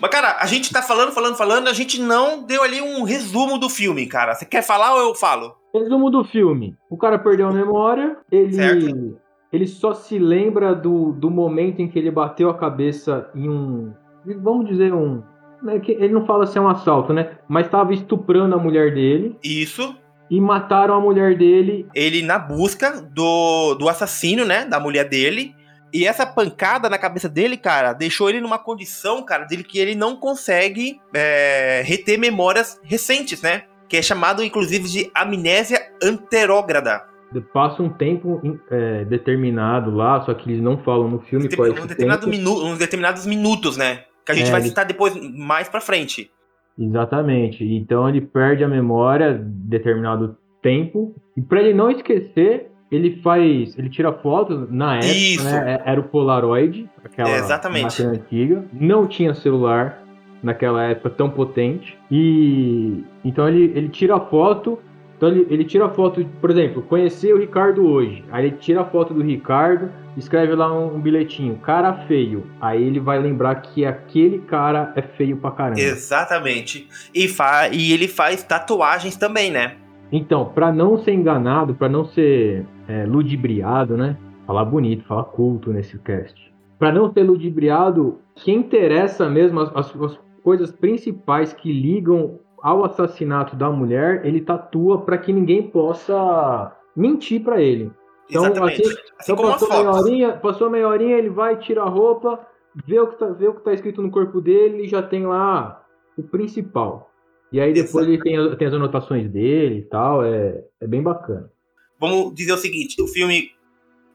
Mas, 0.02 0.12
cara, 0.12 0.38
a 0.40 0.46
gente 0.46 0.72
tá 0.72 0.82
falando, 0.82 1.12
falando, 1.12 1.36
falando, 1.36 1.68
a 1.68 1.74
gente 1.74 2.00
não 2.00 2.44
deu 2.44 2.64
ali 2.64 2.82
um 2.82 3.04
resumo 3.04 3.58
do 3.58 3.70
filme, 3.70 4.06
cara. 4.08 4.34
Você 4.34 4.46
quer 4.46 4.64
falar 4.64 4.96
ou 4.96 5.10
eu 5.10 5.16
falo? 5.16 5.56
Resumo 5.74 6.10
do 6.10 6.24
filme. 6.24 6.76
O 6.90 6.98
cara 6.98 7.20
perdeu 7.20 7.48
a 7.48 7.52
memória, 7.52 8.18
ele. 8.32 8.54
Certo. 8.54 9.20
Ele 9.56 9.68
só 9.68 9.94
se 9.94 10.20
lembra 10.20 10.76
do, 10.76 11.14
do 11.14 11.32
momento 11.32 11.82
em 11.82 11.88
que 11.88 11.98
ele 11.98 12.12
bateu 12.12 12.50
a 12.50 12.58
cabeça 12.58 13.30
em 13.34 13.50
um. 13.50 13.94
Vamos 14.26 14.68
dizer, 14.68 14.94
um, 14.94 15.24
né, 15.64 15.82
ele 15.88 16.14
não 16.14 16.26
fala 16.26 16.46
se 16.46 16.58
é 16.58 16.62
um 16.62 16.68
assalto, 16.68 17.14
né? 17.14 17.38
Mas 17.48 17.68
estava 17.68 17.94
estuprando 17.94 18.54
a 18.54 18.58
mulher 18.58 18.94
dele. 18.94 19.38
Isso. 19.42 19.96
E 20.30 20.42
mataram 20.42 20.96
a 20.96 21.00
mulher 21.00 21.38
dele. 21.38 21.88
Ele 21.96 22.22
na 22.22 22.38
busca 22.38 23.02
do, 23.02 23.76
do 23.76 23.88
assassino, 23.88 24.44
né? 24.44 24.66
Da 24.66 24.78
mulher 24.78 25.08
dele. 25.08 25.56
E 25.94 26.06
essa 26.06 26.26
pancada 26.26 26.90
na 26.90 26.98
cabeça 26.98 27.30
dele, 27.30 27.56
cara, 27.56 27.94
deixou 27.94 28.30
ele 28.30 28.42
numa 28.42 28.60
condição, 28.60 29.24
cara, 29.24 29.46
dele 29.46 29.64
que 29.64 29.80
ele 29.80 29.96
não 29.96 30.18
consegue 30.18 31.00
é, 31.14 31.82
reter 31.86 32.20
memórias 32.20 32.78
recentes, 32.84 33.42
né? 33.42 33.64
Que 33.88 33.96
é 33.96 34.02
chamado, 34.02 34.44
inclusive, 34.44 34.90
de 34.90 35.10
amnésia 35.16 35.80
anterógrada. 36.04 37.15
Passa 37.54 37.84
um 37.84 37.90
tempo 37.90 38.42
é, 38.70 39.04
determinado 39.06 39.92
lá, 39.92 40.22
só 40.22 40.34
que 40.34 40.50
eles 40.50 40.62
não 40.62 40.78
falam 40.78 41.10
no 41.10 41.20
filme 41.20 41.54
qual 41.54 41.68
é 41.68 41.72
um 41.72 41.86
determinado 41.86 42.28
minu 42.28 42.66
uns 42.66 42.78
determinados 42.78 43.26
minutos, 43.26 43.76
né? 43.76 44.04
Que 44.26 44.32
a 44.32 44.36
gente 44.36 44.48
é, 44.48 44.52
vai 44.52 44.62
citar 44.62 44.86
depois, 44.86 45.16
mais 45.38 45.68
pra 45.68 45.82
frente. 45.82 46.32
Exatamente. 46.78 47.64
Então 47.64 48.08
ele 48.08 48.22
perde 48.22 48.64
a 48.64 48.68
memória 48.68 49.34
determinado 49.42 50.38
tempo. 50.62 51.16
E 51.38 51.42
para 51.42 51.62
ele 51.62 51.74
não 51.74 51.92
esquecer, 51.92 52.72
ele 52.92 53.22
faz. 53.22 53.78
Ele 53.78 53.90
tira 53.90 54.12
fotos 54.14 54.70
na 54.70 54.98
época, 54.98 55.12
Isso. 55.12 55.44
né? 55.44 55.82
Era 55.86 56.00
o 56.00 56.04
Polaroid, 56.04 56.90
aquela 57.04 57.30
é, 57.30 57.38
Exatamente. 57.38 57.84
máquina 57.84 58.10
antiga. 58.12 58.66
Não 58.74 59.08
tinha 59.08 59.34
celular 59.34 60.02
naquela 60.42 60.84
época 60.84 61.10
tão 61.12 61.30
potente. 61.30 61.98
E 62.12 63.04
então 63.24 63.48
ele, 63.48 63.72
ele 63.76 63.90
tira 63.90 64.16
a 64.16 64.20
foto 64.20 64.80
então 65.18 65.30
ele, 65.30 65.48
ele 65.50 65.64
tira 65.64 65.86
a 65.86 65.90
foto, 65.90 66.26
por 66.42 66.52
exemplo, 66.52 66.82
conhecer 66.82 67.34
o 67.34 67.38
Ricardo 67.38 67.86
hoje. 67.86 68.24
Aí 68.32 68.48
ele 68.48 68.58
tira 68.58 68.82
a 68.82 68.86
foto 68.86 69.14
do 69.14 69.22
Ricardo, 69.22 69.90
escreve 70.18 70.54
lá 70.54 70.72
um, 70.74 70.96
um, 70.96 71.00
bilhetinho, 71.00 71.56
cara 71.58 71.94
feio. 72.06 72.46
Aí 72.60 72.84
ele 72.84 73.00
vai 73.00 73.18
lembrar 73.20 73.56
que 73.56 73.86
aquele 73.86 74.40
cara 74.40 74.92
é 74.96 75.02
feio 75.02 75.38
pra 75.38 75.52
caramba. 75.52 75.80
Exatamente. 75.80 76.88
E, 77.14 77.28
fa 77.28 77.70
e 77.70 77.94
ele 77.94 78.08
faz 78.08 78.44
tatuagens 78.44 79.16
também, 79.16 79.52
né? 79.52 79.76
Então, 80.12 80.46
para 80.46 80.72
não 80.72 80.98
ser 80.98 81.14
enganado, 81.14 81.74
para 81.74 81.90
não 81.90 82.06
ser 82.06 82.66
é, 82.88 83.06
ludibriado, 83.06 83.98
né? 83.98 84.18
Falar 84.46 84.66
bonito, 84.66 85.06
falar 85.06 85.24
culto 85.24 85.72
nesse 85.72 85.98
cast. 86.00 86.54
Para 86.78 86.92
não 86.92 87.12
ser 87.12 87.24
ludibriado, 87.24 88.20
que 88.36 88.52
interessa 88.52 89.30
mesmo 89.30 89.62
as, 89.62 89.76
as, 89.76 89.96
as 90.02 90.20
coisas 90.44 90.72
principais 90.72 91.54
que 91.54 91.72
ligam 91.72 92.40
ao 92.66 92.84
assassinato 92.84 93.56
da 93.56 93.70
mulher, 93.70 94.26
ele 94.26 94.42
tatua 94.42 95.02
para 95.02 95.20
que 95.20 95.32
ninguém 95.32 95.70
possa 95.70 96.76
mentir 96.96 97.44
para 97.44 97.62
ele. 97.62 97.92
Então, 98.28 98.44
Exatamente. 98.44 98.82
Assim, 98.82 98.96
assim 99.20 99.34
então 99.34 99.52
passou, 99.52 99.70
meia 99.70 99.92
horinha, 99.92 100.34
passou 100.34 100.70
meia 100.72 100.88
horinha, 100.88 101.16
ele 101.16 101.30
vai, 101.30 101.60
tira 101.60 101.84
a 101.84 101.88
roupa, 101.88 102.44
vê 102.88 103.00
o 103.00 103.06
que 103.06 103.20
tá, 103.20 103.28
vê 103.28 103.48
o 103.48 103.54
que 103.54 103.64
tá 103.64 103.72
escrito 103.72 104.02
no 104.02 104.10
corpo 104.10 104.42
dele 104.42 104.84
e 104.84 104.88
já 104.88 105.04
tem 105.04 105.28
lá 105.28 105.86
o 106.18 106.24
principal. 106.24 107.12
E 107.52 107.62
aí 107.62 107.72
depois 107.72 108.08
Exatamente. 108.08 108.28
ele 108.28 108.48
tem, 108.50 108.58
tem 108.58 108.68
as 108.68 108.74
anotações 108.74 109.30
dele 109.30 109.82
e 109.82 109.84
tal, 109.84 110.26
é, 110.26 110.64
é 110.82 110.88
bem 110.88 111.04
bacana. 111.04 111.52
Vamos 112.00 112.34
dizer 112.34 112.54
o 112.54 112.58
seguinte, 112.58 113.00
o 113.00 113.08
filme 113.08 113.52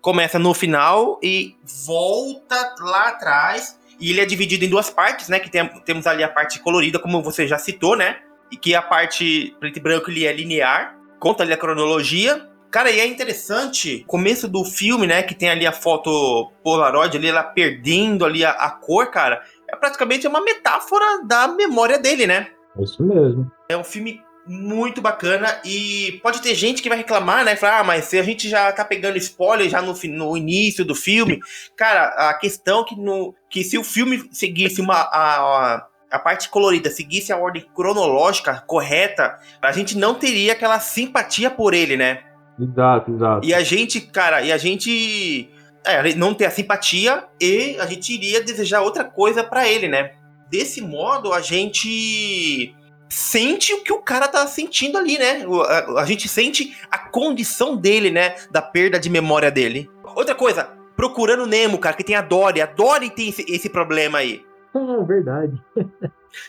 começa 0.01 0.41
no 0.41 0.53
final 0.53 1.21
e 1.23 1.55
volta 1.87 2.75
lá 2.81 3.11
atrás, 3.11 3.79
e 4.01 4.11
ele 4.11 4.21
é 4.21 4.27
dividido 4.27 4.65
em 4.65 4.69
duas 4.69 4.91
partes, 4.91 5.29
né, 5.29 5.39
que 5.39 5.49
tem, 5.49 5.69
temos 5.85 6.05
ali 6.09 6.25
a 6.25 6.29
parte 6.29 6.59
colorida, 6.59 6.99
como 6.99 7.23
você 7.23 7.47
já 7.47 7.57
citou, 7.57 7.95
né, 7.95 8.19
e 8.51 8.57
que 8.57 8.75
a 8.75 8.83
parte 8.83 9.57
preto 9.61 9.79
e 9.79 9.81
branco 9.81 10.11
ele 10.11 10.27
é 10.27 10.33
linear, 10.33 10.97
conta 11.19 11.43
ali 11.43 11.53
a 11.53 11.57
cronologia. 11.57 12.49
Cara, 12.71 12.91
e 12.91 13.01
é 13.01 13.07
interessante, 13.07 14.05
começo 14.07 14.47
do 14.47 14.65
filme, 14.65 15.05
né, 15.05 15.25
que 15.25 15.35
tem 15.35 15.51
ali 15.51 15.67
a 15.67 15.73
foto 15.73 16.53
Polaroid 16.63 17.17
ali, 17.17 17.27
ela 17.27 17.43
perdendo 17.43 18.25
ali 18.25 18.45
a, 18.45 18.51
a 18.53 18.71
cor, 18.71 19.11
cara, 19.11 19.43
é 19.69 19.75
praticamente 19.75 20.27
uma 20.29 20.41
metáfora 20.41 21.25
da 21.27 21.49
memória 21.49 21.99
dele, 21.99 22.29
né? 22.29 22.49
É 22.79 22.83
isso 22.85 23.03
mesmo. 23.03 23.51
É 23.69 23.77
um 23.77 23.83
filme 23.83 24.23
muito 24.47 25.01
bacana 25.01 25.61
e 25.65 26.19
pode 26.23 26.41
ter 26.43 26.55
gente 26.55 26.83
que 26.83 26.89
vai 26.89 26.99
reclamar, 26.99 27.45
né? 27.45 27.55
Falar, 27.55 27.81
ah, 27.81 27.85
mas 27.85 28.07
se 28.07 28.19
a 28.19 28.23
gente 28.23 28.49
já 28.49 28.73
tá 28.73 28.85
pegando 28.85 29.19
spoiler 29.19 29.69
já 29.69 29.81
no, 29.81 29.95
no 30.09 30.37
início 30.37 30.85
do 30.85 30.95
filme, 30.95 31.41
cara, 31.77 32.31
a 32.31 32.35
questão 32.35 32.85
que, 32.85 32.97
no, 32.97 33.35
que 33.49 33.63
se 33.63 33.79
o 33.79 33.85
filme 33.85 34.29
seguisse 34.33 34.81
uma, 34.81 34.95
a, 34.95 35.77
a 35.77 35.87
parte 36.19 36.49
colorida 36.49 36.91
seguisse 36.91 37.33
a 37.33 37.39
ordem 37.39 37.65
cronológica 37.75 38.63
correta, 38.67 39.39
a 39.63 39.73
gente 39.73 39.97
não 39.97 40.15
teria 40.15 40.53
aquela 40.53 40.81
simpatia 40.81 41.51
por 41.51 41.73
ele, 41.73 41.97
né? 41.97 42.23
Exato, 42.59 43.13
exato. 43.13 43.47
E 43.47 43.55
a 43.55 43.63
gente, 43.63 44.01
cara, 44.01 44.43
e 44.43 44.53
a 44.53 44.59
gente 44.59 45.51
é, 45.85 46.15
não 46.15 46.35
ter 46.35 46.47
a 46.47 46.51
simpatia 46.51 47.25
e 47.41 47.77
a 47.79 47.87
gente 47.87 48.13
iria 48.13 48.43
desejar 48.43 48.83
outra 48.83 49.05
coisa 49.05 49.43
para 49.43 49.69
ele, 49.69 49.89
né? 49.89 50.13
Desse 50.51 50.81
modo, 50.81 51.33
a 51.33 51.41
gente 51.41 52.75
sente 53.09 53.73
o 53.73 53.83
que 53.83 53.93
o 53.93 54.03
cara 54.03 54.29
tá 54.29 54.47
sentindo 54.47 54.99
ali, 54.99 55.19
né? 55.19 55.45
A, 55.69 56.03
a, 56.03 56.05
gente 56.05 56.29
sente 56.29 56.77
a 56.91 56.99
condição 56.99 57.77
dele, 57.77 58.11
né? 58.11 58.35
Da 58.51 58.61
perda 58.61 58.99
de 58.99 59.09
memória 59.09 59.51
dele. 59.51 59.89
Outra 60.15 60.35
coisa, 60.35 60.71
procurando 60.97 61.47
Nemo, 61.47 61.79
cara, 61.79 61.97
que 61.97 62.05
tem 62.05 62.17
a 62.17 62.23
Dory. 62.23 62.61
A 62.61 62.67
Dory 62.67 63.11
tem 63.11 63.29
esse, 63.29 63.45
esse 63.49 63.69
problema 63.69 64.19
aí. 64.19 64.43
É 64.75 65.05
verdade. 65.05 65.61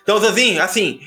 então, 0.03 0.17
Zezinho, 0.19 0.61
assim, 0.61 0.99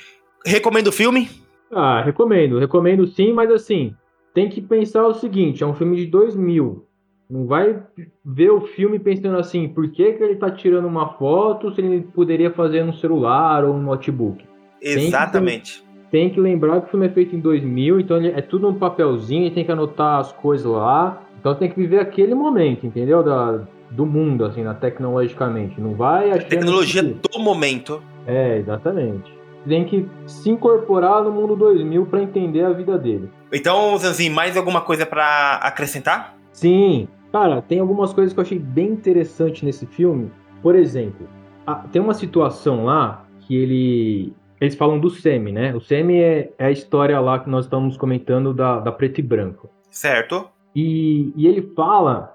recomendo 0.44 0.88
o 0.88 0.92
filme? 0.92 1.28
Ah, 1.73 2.02
recomendo. 2.02 2.59
Recomendo 2.59 3.06
sim, 3.06 3.33
mas 3.33 3.50
assim, 3.50 3.94
tem 4.33 4.49
que 4.49 4.61
pensar 4.61 5.06
o 5.06 5.14
seguinte, 5.14 5.62
é 5.62 5.66
um 5.66 5.75
filme 5.75 5.97
de 5.97 6.06
2000. 6.06 6.87
Não 7.28 7.47
vai 7.47 7.83
ver 8.25 8.50
o 8.50 8.61
filme 8.61 8.99
pensando 8.99 9.38
assim, 9.38 9.68
por 9.68 9.88
que, 9.88 10.12
que 10.12 10.23
ele 10.23 10.37
tá 10.37 10.50
tirando 10.50 10.87
uma 10.87 11.14
foto 11.14 11.75
se 11.75 11.80
ele 11.80 12.02
poderia 12.14 12.50
fazer 12.50 12.85
no 12.85 12.92
celular 12.92 13.64
ou 13.64 13.75
no 13.75 13.83
notebook? 13.83 14.44
Exatamente. 14.80 15.83
Tem 15.83 15.85
que, 15.85 16.11
tem 16.11 16.30
que 16.30 16.40
lembrar 16.40 16.83
que 16.83 16.88
o 16.88 16.90
filme 16.90 17.06
é 17.06 17.11
feito 17.11 17.35
em 17.35 17.40
2000, 17.40 18.00
então 18.00 18.18
é 18.18 18.42
tudo 18.42 18.68
um 18.68 18.75
papelzinho, 18.75 19.50
tem 19.50 19.64
que 19.64 19.73
anotar 19.73 20.21
as 20.21 20.33
coisas 20.33 20.66
lá. 20.66 21.23
Então 21.40 21.54
tem 21.54 21.68
que 21.68 21.76
viver 21.76 21.99
aquele 21.99 22.35
momento, 22.35 22.87
entendeu? 22.87 23.23
Da, 23.23 23.66
do 23.94 24.04
mundo, 24.04 24.44
assim, 24.44 24.62
na, 24.62 24.74
tecnologicamente. 24.74 25.80
Não 25.80 25.94
vai 25.94 26.30
achando. 26.30 26.48
Tecnologia 26.48 27.02
que... 27.02 27.28
do 27.28 27.38
momento. 27.38 28.02
É, 28.26 28.58
exatamente. 28.58 29.32
Tem 29.66 29.84
que 29.84 30.08
se 30.26 30.50
incorporar 30.50 31.22
no 31.22 31.32
mundo 31.32 31.56
2000 31.56 32.06
para 32.06 32.22
entender 32.22 32.64
a 32.64 32.70
vida 32.70 32.98
dele. 32.98 33.30
Então, 33.52 33.96
Zanzinho, 33.96 34.34
mais 34.34 34.56
alguma 34.56 34.80
coisa 34.80 35.06
para 35.06 35.54
acrescentar? 35.62 36.36
Sim. 36.52 37.08
Cara, 37.32 37.62
tem 37.62 37.80
algumas 37.80 38.12
coisas 38.12 38.32
que 38.32 38.38
eu 38.38 38.42
achei 38.42 38.58
bem 38.58 38.88
interessante 38.88 39.64
nesse 39.64 39.86
filme. 39.86 40.30
Por 40.62 40.74
exemplo, 40.74 41.26
a, 41.66 41.76
tem 41.76 42.02
uma 42.02 42.14
situação 42.14 42.84
lá 42.84 43.24
que 43.40 43.56
ele. 43.56 44.32
Eles 44.60 44.74
falam 44.74 44.98
do 44.98 45.10
Semi, 45.10 45.52
né? 45.52 45.74
O 45.74 45.80
Semi 45.80 46.20
é, 46.20 46.52
é, 46.58 46.66
a 46.66 46.70
história 46.70 47.18
lá 47.20 47.38
que 47.38 47.50
nós 47.50 47.64
estamos 47.64 47.96
comentando 47.96 48.54
da, 48.54 48.80
da 48.80 48.92
preto 48.92 49.18
e 49.18 49.22
branco. 49.22 49.68
Certo. 49.90 50.48
E, 50.74 51.32
e 51.36 51.46
ele 51.46 51.72
fala 51.74 52.33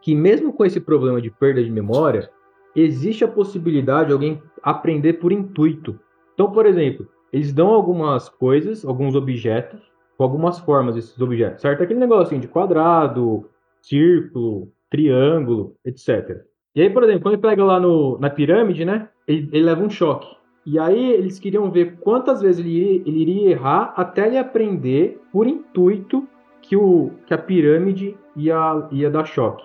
que 0.00 0.14
mesmo 0.14 0.52
com 0.52 0.64
esse 0.64 0.80
problema 0.80 1.20
de 1.20 1.30
perda 1.30 1.62
de 1.62 1.70
memória, 1.70 2.30
existe 2.74 3.24
a 3.24 3.28
possibilidade 3.28 4.08
de 4.08 4.12
alguém 4.12 4.42
aprender 4.62 5.14
por 5.14 5.32
intuito. 5.32 5.98
Então, 6.34 6.50
por 6.50 6.66
exemplo, 6.66 7.06
eles 7.32 7.52
dão 7.52 7.68
algumas 7.68 8.28
coisas, 8.28 8.84
alguns 8.84 9.14
objetos, 9.14 9.80
com 10.16 10.24
algumas 10.24 10.58
formas 10.58 10.96
esses 10.96 11.18
objetos, 11.20 11.62
certo? 11.62 11.82
Aquele 11.82 12.00
negocinho 12.00 12.40
de 12.40 12.48
quadrado, 12.48 13.48
círculo, 13.80 14.70
triângulo, 14.90 15.74
etc. 15.84 16.42
E 16.74 16.82
aí, 16.82 16.90
por 16.90 17.02
exemplo, 17.02 17.22
quando 17.22 17.34
ele 17.34 17.42
pega 17.42 17.64
lá 17.64 17.80
no, 17.80 18.18
na 18.18 18.30
pirâmide, 18.30 18.84
né? 18.84 19.08
Ele, 19.26 19.48
ele 19.52 19.64
leva 19.64 19.82
um 19.82 19.90
choque. 19.90 20.28
E 20.66 20.78
aí 20.78 21.12
eles 21.12 21.38
queriam 21.38 21.70
ver 21.70 21.96
quantas 22.00 22.42
vezes 22.42 22.60
ele 22.64 22.70
iria, 22.70 23.02
ele 23.06 23.22
iria 23.22 23.50
errar 23.50 23.94
até 23.96 24.26
ele 24.26 24.38
aprender 24.38 25.20
por 25.32 25.46
intuito 25.46 26.28
que, 26.60 26.76
o, 26.76 27.10
que 27.26 27.32
a 27.32 27.38
pirâmide 27.38 28.16
ia, 28.36 28.88
ia 28.92 29.10
dar 29.10 29.24
choque. 29.24 29.64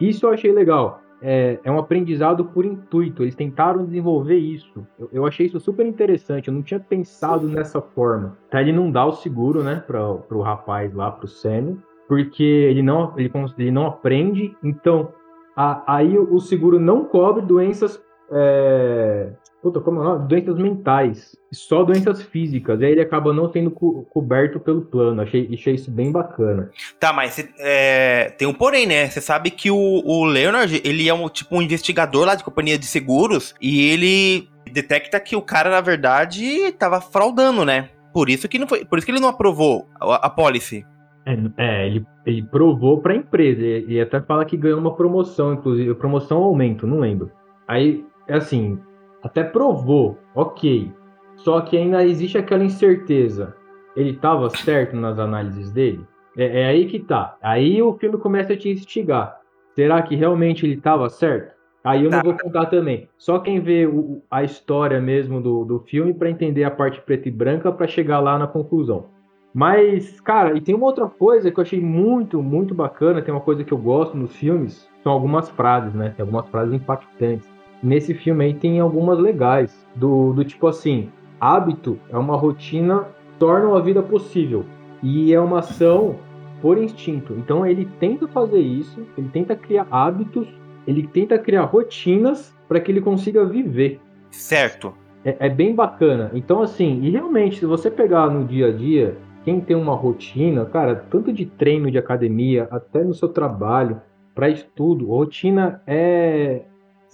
Isso 0.00 0.26
eu 0.26 0.30
achei 0.30 0.52
legal. 0.52 1.00
É, 1.22 1.58
é, 1.64 1.70
um 1.70 1.78
aprendizado 1.78 2.44
por 2.44 2.64
intuito. 2.64 3.22
Eles 3.22 3.34
tentaram 3.34 3.84
desenvolver 3.84 4.36
isso. 4.36 4.86
Eu, 4.98 5.08
eu, 5.12 5.26
achei 5.26 5.46
isso 5.46 5.58
super 5.58 5.86
interessante. 5.86 6.48
Eu 6.48 6.54
não 6.54 6.62
tinha 6.62 6.78
pensado 6.78 7.48
nessa 7.48 7.80
forma. 7.80 8.36
Até 8.48 8.60
ele 8.60 8.72
não 8.72 8.90
dá 8.90 9.06
o 9.06 9.12
seguro, 9.12 9.62
né, 9.62 9.82
para 9.86 10.06
o 10.06 10.42
rapaz 10.42 10.92
lá, 10.92 11.10
para 11.10 11.24
o 11.24 11.28
Sênio, 11.28 11.82
porque 12.06 12.42
ele 12.42 12.82
não, 12.82 13.14
ele, 13.16 13.32
ele 13.56 13.70
não 13.70 13.86
aprende. 13.86 14.54
Então, 14.62 15.12
a, 15.56 15.96
aí 15.96 16.18
o 16.18 16.38
seguro 16.40 16.78
não 16.78 17.04
cobre 17.04 17.40
doenças 17.40 18.02
é, 18.30 19.32
puta, 19.64 19.80
como 19.80 20.04
é? 20.04 20.18
Doenças 20.26 20.58
mentais, 20.58 21.34
só 21.50 21.82
doenças 21.82 22.22
físicas. 22.22 22.78
E 22.80 22.84
aí 22.84 22.92
ele 22.92 23.00
acaba 23.00 23.32
não 23.32 23.50
sendo 23.50 23.70
co 23.70 24.04
coberto 24.10 24.60
pelo 24.60 24.82
plano. 24.82 25.22
Achei, 25.22 25.48
achei 25.50 25.74
isso 25.74 25.90
bem 25.90 26.12
bacana. 26.12 26.70
Tá, 27.00 27.14
mas 27.14 27.42
é, 27.58 28.34
tem 28.36 28.46
um 28.46 28.52
porém, 28.52 28.86
né? 28.86 29.08
Você 29.08 29.22
sabe 29.22 29.50
que 29.50 29.70
o, 29.70 30.02
o 30.04 30.24
Leonard, 30.26 30.82
ele 30.84 31.08
é 31.08 31.14
um 31.14 31.30
tipo 31.30 31.56
um 31.56 31.62
investigador 31.62 32.26
lá 32.26 32.34
de 32.34 32.44
companhia 32.44 32.78
de 32.78 32.84
seguros 32.84 33.54
e 33.58 33.90
ele 33.90 34.48
detecta 34.70 35.18
que 35.18 35.34
o 35.34 35.40
cara, 35.40 35.70
na 35.70 35.80
verdade, 35.80 36.70
tava 36.72 37.00
fraudando, 37.00 37.64
né? 37.64 37.88
Por 38.12 38.28
isso 38.28 38.46
que 38.46 38.58
não 38.58 38.68
foi, 38.68 38.84
por 38.84 38.98
isso 38.98 39.06
que 39.06 39.12
ele 39.12 39.20
não 39.20 39.28
aprovou 39.28 39.88
a, 39.98 40.26
a 40.26 40.30
policy. 40.30 40.84
É, 41.24 41.38
é, 41.56 41.86
ele, 41.86 42.06
ele 42.26 42.42
provou 42.42 43.00
para 43.00 43.14
a 43.14 43.16
empresa 43.16 43.62
e, 43.62 43.94
e 43.94 44.00
até 44.00 44.20
fala 44.20 44.44
que 44.44 44.58
ganhou 44.58 44.78
uma 44.78 44.94
promoção, 44.94 45.54
inclusive 45.54 45.94
promoção 45.94 46.38
ou 46.38 46.44
aumento, 46.44 46.86
não 46.86 47.00
lembro. 47.00 47.30
Aí, 47.66 48.04
é 48.28 48.36
assim, 48.36 48.78
até 49.24 49.42
provou, 49.42 50.18
ok. 50.34 50.92
Só 51.36 51.62
que 51.62 51.78
ainda 51.78 52.04
existe 52.04 52.36
aquela 52.36 52.62
incerteza. 52.62 53.56
Ele 53.96 54.10
estava 54.10 54.50
certo 54.50 54.94
nas 54.94 55.18
análises 55.18 55.72
dele? 55.72 56.06
É, 56.36 56.60
é, 56.60 56.66
aí 56.66 56.86
que 56.86 56.98
tá. 56.98 57.36
Aí 57.42 57.80
o 57.80 57.94
filme 57.94 58.18
começa 58.18 58.52
a 58.52 58.56
te 58.56 58.68
instigar. 58.68 59.40
Será 59.74 60.02
que 60.02 60.14
realmente 60.14 60.66
ele 60.66 60.74
estava 60.74 61.08
certo? 61.08 61.54
Aí 61.82 62.04
eu 62.04 62.10
tá. 62.10 62.16
não 62.16 62.24
vou 62.24 62.38
contar 62.38 62.66
também. 62.66 63.08
Só 63.16 63.38
quem 63.38 63.60
vê 63.60 63.86
o, 63.86 64.22
a 64.30 64.42
história 64.44 65.00
mesmo 65.00 65.40
do, 65.40 65.64
do 65.64 65.80
filme 65.80 66.12
para 66.12 66.30
entender 66.30 66.64
a 66.64 66.70
parte 66.70 67.00
preta 67.00 67.28
e 67.28 67.32
branca 67.32 67.72
para 67.72 67.86
chegar 67.86 68.20
lá 68.20 68.38
na 68.38 68.46
conclusão. 68.46 69.06
Mas, 69.54 70.20
cara, 70.20 70.56
e 70.56 70.60
tem 70.60 70.74
uma 70.74 70.86
outra 70.86 71.06
coisa 71.06 71.50
que 71.50 71.58
eu 71.58 71.62
achei 71.62 71.80
muito, 71.80 72.42
muito 72.42 72.74
bacana. 72.74 73.22
Tem 73.22 73.32
uma 73.32 73.40
coisa 73.40 73.64
que 73.64 73.72
eu 73.72 73.78
gosto 73.78 74.16
nos 74.16 74.36
filmes. 74.36 74.90
São 75.02 75.12
algumas 75.12 75.48
frases, 75.50 75.94
né? 75.94 76.12
Tem 76.16 76.22
algumas 76.24 76.46
frases 76.48 76.74
impactantes 76.74 77.53
nesse 77.84 78.14
filme 78.14 78.44
aí 78.44 78.54
tem 78.54 78.80
algumas 78.80 79.18
legais. 79.18 79.86
Do, 79.94 80.32
do 80.32 80.44
tipo 80.44 80.66
assim, 80.66 81.10
hábito 81.40 81.98
é 82.10 82.16
uma 82.16 82.36
rotina 82.36 83.06
torna 83.38 83.76
a 83.76 83.80
vida 83.80 84.02
possível. 84.02 84.64
E 85.02 85.34
é 85.34 85.40
uma 85.40 85.58
ação 85.58 86.16
por 86.62 86.78
instinto. 86.78 87.34
Então 87.34 87.66
ele 87.66 87.86
tenta 88.00 88.26
fazer 88.26 88.60
isso, 88.60 89.06
ele 89.18 89.28
tenta 89.28 89.54
criar 89.54 89.86
hábitos, 89.90 90.48
ele 90.86 91.06
tenta 91.06 91.38
criar 91.38 91.64
rotinas 91.64 92.54
para 92.66 92.80
que 92.80 92.90
ele 92.90 93.00
consiga 93.02 93.44
viver. 93.44 94.00
Certo. 94.30 94.94
É, 95.24 95.36
é, 95.46 95.48
bem 95.48 95.74
bacana. 95.74 96.30
Então, 96.34 96.62
assim, 96.62 97.00
e 97.02 97.10
realmente, 97.10 97.58
se 97.58 97.66
você 97.66 97.90
pegar 97.90 98.28
no 98.28 98.44
dia 98.44 98.68
a 98.68 98.72
dia, 98.72 99.16
quem 99.44 99.60
tem 99.60 99.76
uma 99.76 99.94
rotina, 99.94 100.64
cara, 100.66 100.96
tanto 101.10 101.32
de 101.32 101.46
treino 101.46 101.90
de 101.90 101.98
academia, 101.98 102.66
até 102.70 103.02
no 103.02 103.14
seu 103.14 103.28
trabalho, 103.28 104.00
para 104.34 104.48
estudo, 104.48 105.06
rotina 105.06 105.82
é, 105.86 106.62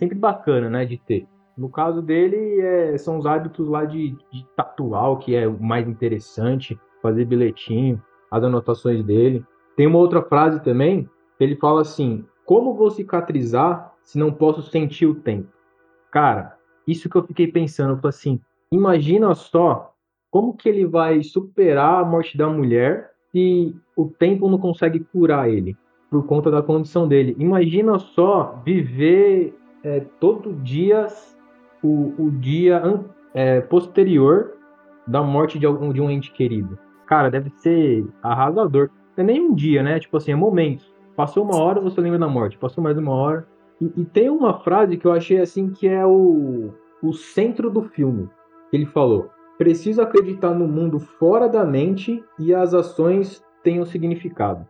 sempre 0.01 0.19
bacana, 0.19 0.71
né, 0.71 0.87
de 0.87 0.97
ter. 0.97 1.29
No 1.59 1.69
caso 1.69 2.01
dele, 2.01 2.59
é, 2.59 2.97
são 2.97 3.19
os 3.19 3.27
hábitos 3.27 3.69
lá 3.69 3.85
de, 3.85 4.17
de 4.33 4.47
tatuar, 4.57 5.11
o 5.11 5.19
que 5.19 5.37
é 5.37 5.47
o 5.47 5.63
mais 5.63 5.87
interessante, 5.87 6.81
fazer 7.03 7.27
bilhetinho, 7.27 8.03
as 8.31 8.43
anotações 8.43 9.05
dele. 9.05 9.45
Tem 9.77 9.87
uma 9.87 9.99
outra 9.99 10.23
frase 10.23 10.63
também, 10.63 11.07
ele 11.39 11.55
fala 11.57 11.83
assim: 11.83 12.25
Como 12.47 12.75
vou 12.75 12.91
cicatrizar 12.91 13.93
se 14.03 14.19
não 14.19 14.33
posso 14.33 14.63
sentir 14.63 15.05
o 15.05 15.17
tempo? 15.17 15.49
Cara, 16.11 16.57
isso 16.87 17.11
que 17.11 17.17
eu 17.17 17.23
fiquei 17.23 17.47
pensando, 17.49 18.01
eu 18.03 18.09
assim, 18.09 18.41
imagina 18.73 19.35
só 19.35 19.93
como 20.31 20.57
que 20.57 20.67
ele 20.67 20.87
vai 20.87 21.23
superar 21.23 22.01
a 22.01 22.05
morte 22.07 22.39
da 22.39 22.49
mulher 22.49 23.11
se 23.31 23.77
o 23.95 24.07
tempo 24.09 24.49
não 24.49 24.59
consegue 24.59 25.01
curar 25.01 25.51
ele 25.51 25.77
por 26.11 26.27
conta 26.27 26.51
da 26.51 26.63
condição 26.63 27.07
dele. 27.07 27.37
Imagina 27.39 27.99
só 27.99 28.61
viver 28.65 29.55
é, 29.83 30.01
todo 30.19 30.55
dia 30.55 31.07
o, 31.83 32.15
o 32.19 32.31
dia 32.31 32.83
é, 33.35 33.61
posterior 33.61 34.53
da 35.07 35.23
morte 35.23 35.59
de, 35.59 35.67
algum, 35.67 35.93
de 35.93 36.01
um 36.01 36.11
ente 36.11 36.31
querido. 36.33 36.79
Cara, 37.07 37.31
deve 37.31 37.51
ser 37.51 38.07
arrasador. 38.23 38.91
Não 39.17 39.25
é 39.25 39.27
nem 39.27 39.41
um 39.41 39.55
dia, 39.55 39.83
né? 39.83 39.99
Tipo 39.99 40.17
assim, 40.17 40.33
é 40.33 40.37
momentos. 40.37 40.93
Passou 41.17 41.45
uma 41.45 41.57
hora, 41.57 41.81
você 41.81 42.01
lembra 42.01 42.19
da 42.19 42.29
morte. 42.29 42.57
Passou 42.57 42.83
mais 42.83 42.97
uma 42.97 43.13
hora. 43.13 43.47
E, 43.81 43.93
e 43.97 44.05
tem 44.05 44.31
uma 44.31 44.61
frase 44.61 44.97
que 44.97 45.07
eu 45.07 45.13
achei 45.13 45.41
assim 45.41 45.71
que 45.71 45.89
é 45.89 46.07
o, 46.07 46.73
o 47.03 47.13
centro 47.13 47.71
do 47.71 47.83
filme. 47.83 48.29
Ele 48.73 48.87
falou: 48.87 49.31
Preciso 49.59 50.01
acreditar 50.01 50.55
no 50.55 50.69
mundo 50.69 51.01
fora 51.01 51.49
da 51.49 51.65
mente 51.65 52.23
e 52.39 52.55
as 52.55 52.73
ações 52.73 53.45
tenham 53.63 53.85
significado. 53.85 54.67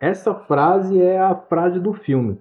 Essa 0.00 0.34
frase 0.34 1.00
é 1.00 1.20
a 1.20 1.34
frase 1.34 1.78
do 1.78 1.92
filme. 1.92 2.38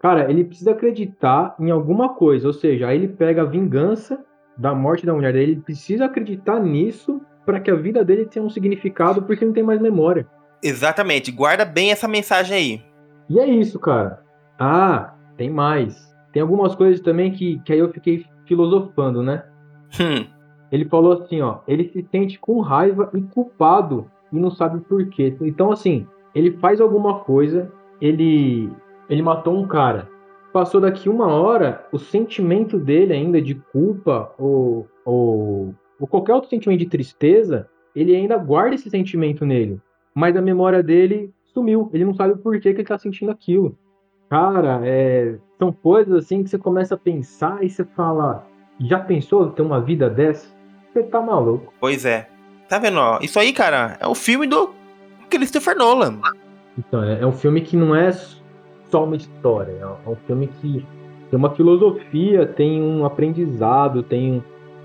Cara, 0.00 0.30
ele 0.30 0.44
precisa 0.44 0.70
acreditar 0.70 1.54
em 1.58 1.70
alguma 1.70 2.14
coisa, 2.14 2.46
ou 2.46 2.52
seja, 2.52 2.88
aí 2.88 2.96
ele 2.96 3.08
pega 3.08 3.42
a 3.42 3.46
vingança 3.46 4.24
da 4.56 4.74
morte 4.74 5.04
da 5.06 5.14
mulher 5.14 5.32
dele, 5.32 5.52
ele 5.52 5.60
precisa 5.60 6.06
acreditar 6.06 6.58
nisso 6.58 7.20
para 7.44 7.60
que 7.60 7.70
a 7.70 7.74
vida 7.74 8.04
dele 8.04 8.26
tenha 8.26 8.44
um 8.44 8.50
significado 8.50 9.22
porque 9.22 9.44
não 9.44 9.52
tem 9.52 9.62
mais 9.62 9.80
memória. 9.80 10.26
Exatamente, 10.62 11.30
guarda 11.30 11.64
bem 11.64 11.90
essa 11.90 12.08
mensagem 12.08 12.56
aí. 12.56 12.82
E 13.28 13.38
é 13.38 13.46
isso, 13.46 13.78
cara. 13.78 14.22
Ah, 14.58 15.14
tem 15.36 15.50
mais. 15.50 16.14
Tem 16.32 16.42
algumas 16.42 16.74
coisas 16.74 17.00
também 17.00 17.32
que, 17.32 17.58
que 17.60 17.72
aí 17.72 17.78
eu 17.78 17.92
fiquei 17.92 18.24
filosofando, 18.46 19.22
né? 19.22 19.44
Hum. 20.00 20.26
Ele 20.70 20.84
falou 20.84 21.12
assim, 21.12 21.40
ó, 21.40 21.60
ele 21.66 21.90
se 21.92 22.06
sente 22.10 22.38
com 22.38 22.60
raiva 22.60 23.10
e 23.14 23.20
culpado 23.22 24.10
e 24.32 24.38
não 24.38 24.50
sabe 24.50 24.80
por 24.80 25.04
quê. 25.08 25.36
Então, 25.40 25.72
assim, 25.72 26.06
ele 26.34 26.52
faz 26.58 26.80
alguma 26.80 27.20
coisa, 27.20 27.70
ele, 28.00 28.70
ele 29.10 29.22
matou 29.22 29.58
um 29.58 29.66
cara. 29.66 30.08
Passou 30.52 30.80
daqui 30.80 31.08
uma 31.08 31.26
hora, 31.26 31.86
o 31.92 31.98
sentimento 31.98 32.78
dele 32.78 33.12
ainda 33.12 33.40
de 33.42 33.54
culpa 33.54 34.32
ou, 34.38 34.88
ou, 35.04 35.74
ou 35.98 36.06
qualquer 36.06 36.34
outro 36.34 36.48
sentimento 36.48 36.78
de 36.78 36.86
tristeza, 36.86 37.68
ele 37.94 38.14
ainda 38.16 38.36
guarda 38.38 38.74
esse 38.74 38.88
sentimento 38.88 39.44
nele. 39.44 39.80
Mas 40.14 40.36
a 40.36 40.40
memória 40.40 40.82
dele 40.82 41.32
sumiu. 41.52 41.90
Ele 41.92 42.04
não 42.04 42.14
sabe 42.14 42.36
por 42.36 42.54
que, 42.54 42.72
que 42.72 42.80
ele 42.80 42.88
tá 42.88 42.98
sentindo 42.98 43.30
aquilo. 43.30 43.76
Cara, 44.28 44.80
é, 44.84 45.36
são 45.58 45.72
coisas 45.72 46.14
assim 46.14 46.42
que 46.42 46.50
você 46.50 46.58
começa 46.58 46.94
a 46.94 46.98
pensar 46.98 47.62
e 47.62 47.70
você 47.70 47.84
fala: 47.84 48.46
já 48.80 48.98
pensou 48.98 49.50
ter 49.50 49.62
uma 49.62 49.80
vida 49.80 50.08
dessa? 50.08 50.48
Você 50.92 51.02
tá 51.02 51.20
maluco. 51.20 51.72
Pois 51.80 52.04
é. 52.04 52.28
Tá 52.68 52.78
vendo, 52.78 52.98
ó? 52.98 53.18
Isso 53.20 53.38
aí, 53.38 53.52
cara, 53.52 53.96
é 54.00 54.06
o 54.06 54.14
filme 54.14 54.46
do 54.46 54.72
Christopher 55.28 55.76
Nolan. 55.76 56.20
Então, 56.78 57.02
é, 57.02 57.20
é 57.20 57.26
um 57.26 57.32
filme 57.32 57.60
que 57.60 57.76
não 57.76 57.94
é 57.94 58.12
só 58.90 59.04
uma 59.04 59.16
história, 59.16 59.72
é 59.80 60.08
um 60.08 60.16
filme 60.26 60.46
que 60.60 60.84
tem 61.30 61.38
uma 61.38 61.50
filosofia, 61.50 62.46
tem 62.46 62.82
um 62.82 63.04
aprendizado, 63.04 64.02
tem 64.02 64.42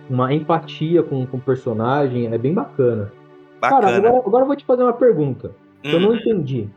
uma 0.10 0.34
empatia 0.34 1.02
com, 1.02 1.26
com 1.26 1.38
o 1.38 1.42
personagem, 1.42 2.28
é 2.32 2.38
bem 2.38 2.54
bacana. 2.54 3.12
Bacana. 3.60 3.82
Cara, 3.82 3.98
agora, 3.98 4.18
agora 4.26 4.44
eu 4.44 4.48
vou 4.48 4.56
te 4.56 4.66
fazer 4.66 4.84
uma 4.84 4.94
pergunta. 4.94 5.52
que 5.82 5.92
Eu 5.92 5.98
Hum. 6.00 6.02
não 6.04 6.16
entendi. 6.16 6.70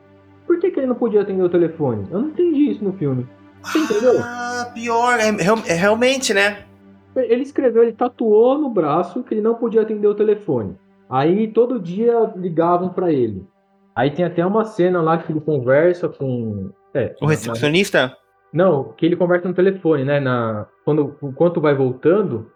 Por 0.46 0.58
que, 0.58 0.70
que 0.70 0.80
ele 0.80 0.86
não 0.86 0.94
podia 0.94 1.20
atender 1.20 1.42
o 1.42 1.48
telefone? 1.48 2.06
Eu 2.10 2.20
não 2.20 2.28
entendi 2.28 2.70
isso 2.70 2.82
no 2.82 2.92
filme. 2.94 3.26
Você 3.62 3.78
entendeu? 3.78 4.12
Ah, 4.22 4.70
pior, 4.72 5.18
é, 5.20 5.30
real- 5.30 5.58
é 5.66 5.74
realmente, 5.74 6.32
né? 6.32 6.64
Ele 7.14 7.42
escreveu, 7.42 7.82
ele 7.82 7.92
tatuou 7.92 8.56
no 8.58 8.70
braço 8.70 9.22
que 9.22 9.34
ele 9.34 9.40
não 9.42 9.54
podia 9.56 9.82
atender 9.82 10.06
o 10.06 10.14
telefone. 10.14 10.76
Aí 11.10 11.48
todo 11.48 11.78
dia 11.80 12.32
ligavam 12.36 12.88
pra 12.90 13.12
ele. 13.12 13.44
Aí 13.94 14.10
tem 14.10 14.24
até 14.24 14.46
uma 14.46 14.64
cena 14.64 15.02
lá 15.02 15.18
que 15.18 15.32
ele 15.32 15.40
conversa 15.40 16.08
com. 16.08 16.70
É, 16.94 17.14
O 17.20 17.26
recepcionista? 17.26 18.16
Não, 18.52 18.92
que 18.92 19.04
ele 19.04 19.16
conversa 19.16 19.48
no 19.48 19.54
telefone, 19.54 20.04
né? 20.04 20.20
Na, 20.20 20.66
quando, 20.84 21.16
enquanto 21.22 21.60
vai 21.60 21.74
voltando, 21.74 22.50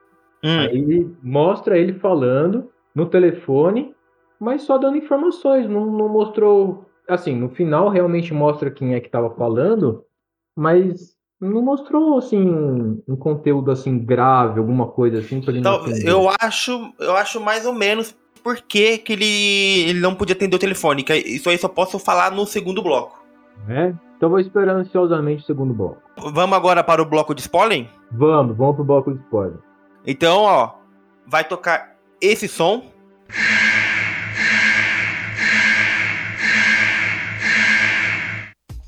Hum. 0.45 0.59
aí 0.59 1.11
mostra 1.23 1.79
ele 1.79 1.95
falando 1.95 2.69
no 2.95 3.07
telefone, 3.07 3.95
mas 4.41 4.63
só 4.63 4.77
dando 4.77 4.97
informações. 4.97 5.69
Não, 5.69 5.87
não 5.87 6.09
mostrou. 6.09 6.87
Assim, 7.09 7.37
no 7.37 7.49
final 7.51 7.89
realmente 7.89 8.33
mostra 8.33 8.71
quem 8.71 8.95
é 8.95 9.01
que 9.01 9.09
tava 9.09 9.31
falando, 9.35 10.05
mas 10.57 11.17
não 11.41 11.61
mostrou 11.61 12.17
assim 12.19 12.41
um, 12.41 13.03
um 13.09 13.17
conteúdo 13.17 13.71
assim 13.71 13.99
grave, 13.99 14.61
alguma 14.61 14.87
coisa 14.87 15.19
assim 15.19 15.41
pra 15.41 15.53
Então, 15.53 15.85
eu 16.05 16.29
acho, 16.41 16.93
eu 17.01 17.17
acho 17.17 17.41
mais 17.41 17.67
ou 17.67 17.75
menos 17.75 18.17
por 18.43 18.61
que, 18.61 18.99
que 18.99 19.13
ele, 19.13 19.91
ele 19.91 20.01
não 20.01 20.15
podia 20.15 20.35
atender 20.35 20.57
o 20.57 20.61
telefone. 20.61 21.03
Que 21.03 21.15
isso 21.15 21.49
aí 21.49 21.59
só 21.59 21.69
posso 21.69 21.99
falar 21.99 22.31
no 22.31 22.47
segundo 22.47 22.83
bloco. 22.83 23.22
É? 23.69 23.93
Então 24.17 24.31
vou 24.31 24.41
esperando 24.41 24.81
ansiosamente 24.81 25.43
o 25.43 25.47
segundo 25.47 25.75
bloco. 25.75 26.01
Vamos 26.33 26.57
agora 26.57 26.85
para 26.85 27.03
o 27.03 27.07
bloco 27.07 27.35
de 27.35 27.41
spoiler? 27.41 27.89
Vamos, 28.11 28.57
vamos 28.57 28.77
pro 28.77 28.85
bloco 28.85 29.13
de 29.13 29.21
spoiler. 29.21 29.59
Então, 30.07 30.43
ó, 30.43 30.75
vai 31.27 31.45
tocar 31.45 31.97
esse 32.21 32.47
som. 32.49 32.85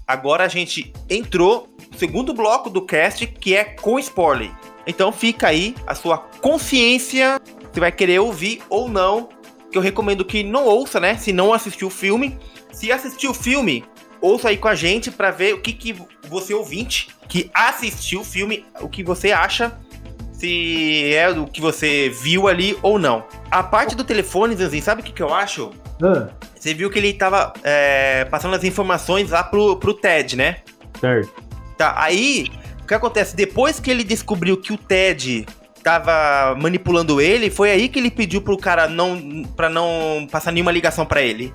Agora 0.07 0.45
a 0.45 0.49
gente 0.49 0.93
entrou 1.09 1.67
no 1.91 1.99
segundo 1.99 2.35
bloco 2.35 2.69
do 2.69 2.83
cast, 2.83 3.27
que 3.27 3.57
é 3.57 3.65
com 3.65 3.99
spoiler. 3.99 4.51
Então 4.87 5.11
fica 5.11 5.49
aí 5.49 5.75
a 5.87 5.95
sua 5.95 6.19
consciência, 6.19 7.41
se 7.73 7.81
vai 7.81 7.91
querer 7.91 8.21
ouvir 8.21 8.63
ou 8.69 8.89
não. 8.89 9.29
Que 9.73 9.79
eu 9.79 9.83
recomendo 9.83 10.25
que 10.25 10.45
não 10.45 10.67
ouça, 10.67 11.01
né? 11.01 11.17
Se 11.17 11.33
não 11.33 11.53
assistiu 11.53 11.89
o 11.89 11.91
filme. 11.91 12.39
Se 12.71 12.93
assistiu 12.93 13.31
o 13.31 13.35
filme, 13.35 13.85
ouça 14.25 14.49
aí 14.49 14.57
com 14.57 14.69
a 14.69 14.75
gente 14.75 15.11
pra 15.11 15.31
ver 15.31 15.55
o 15.55 15.61
que, 15.61 15.73
que 15.73 15.95
você 16.29 16.55
ouvinte 16.55 17.09
que 17.29 17.51
assistiu 17.53 18.21
o 18.21 18.25
filme, 18.25 18.65
o 18.81 18.89
que 18.89 19.03
você 19.03 19.33
acha 19.33 19.77
se 20.33 21.15
é 21.15 21.29
o 21.31 21.47
que 21.47 21.61
você 21.61 22.09
viu 22.23 22.49
ali 22.49 22.77
ou 22.83 22.99
não. 22.99 23.25
A 23.51 23.63
parte 23.63 23.95
do 23.95 24.03
telefone, 24.03 24.57
Zanzin, 24.57 24.81
sabe 24.81 25.01
o 25.01 25.05
que, 25.05 25.13
que 25.13 25.23
eu 25.23 25.33
acho? 25.33 25.71
Ah, 26.03 26.29
Você 26.59 26.75
viu 26.75 26.91
que 26.91 26.99
ele 26.99 27.13
tava 27.13 27.53
é, 27.63 28.25
passando 28.25 28.55
as 28.57 28.65
informações 28.65 29.31
lá 29.31 29.45
pro, 29.45 29.77
pro 29.77 29.95
Ted, 29.95 30.37
né? 30.37 30.57
certo. 31.01 31.33
Tá, 31.77 31.95
aí, 31.97 32.51
o 32.83 32.87
que 32.87 32.95
acontece? 32.95 33.37
Depois 33.37 33.79
que 33.81 33.91
ele 33.91 34.05
descobriu 34.05 34.57
que 34.57 34.73
o 34.73 34.79
Ted 34.79 35.47
tava 35.83 36.57
manipulando 36.59 37.21
ele, 37.21 37.51
foi 37.51 37.71
aí 37.71 37.89
que 37.89 37.99
ele 37.99 38.11
pediu 38.11 38.41
pro 38.41 38.57
cara 38.57 38.89
não 38.89 39.45
para 39.57 39.69
não 39.69 40.27
passar 40.31 40.51
nenhuma 40.51 40.73
ligação 40.73 41.05
pra 41.05 41.21
ele. 41.21 41.53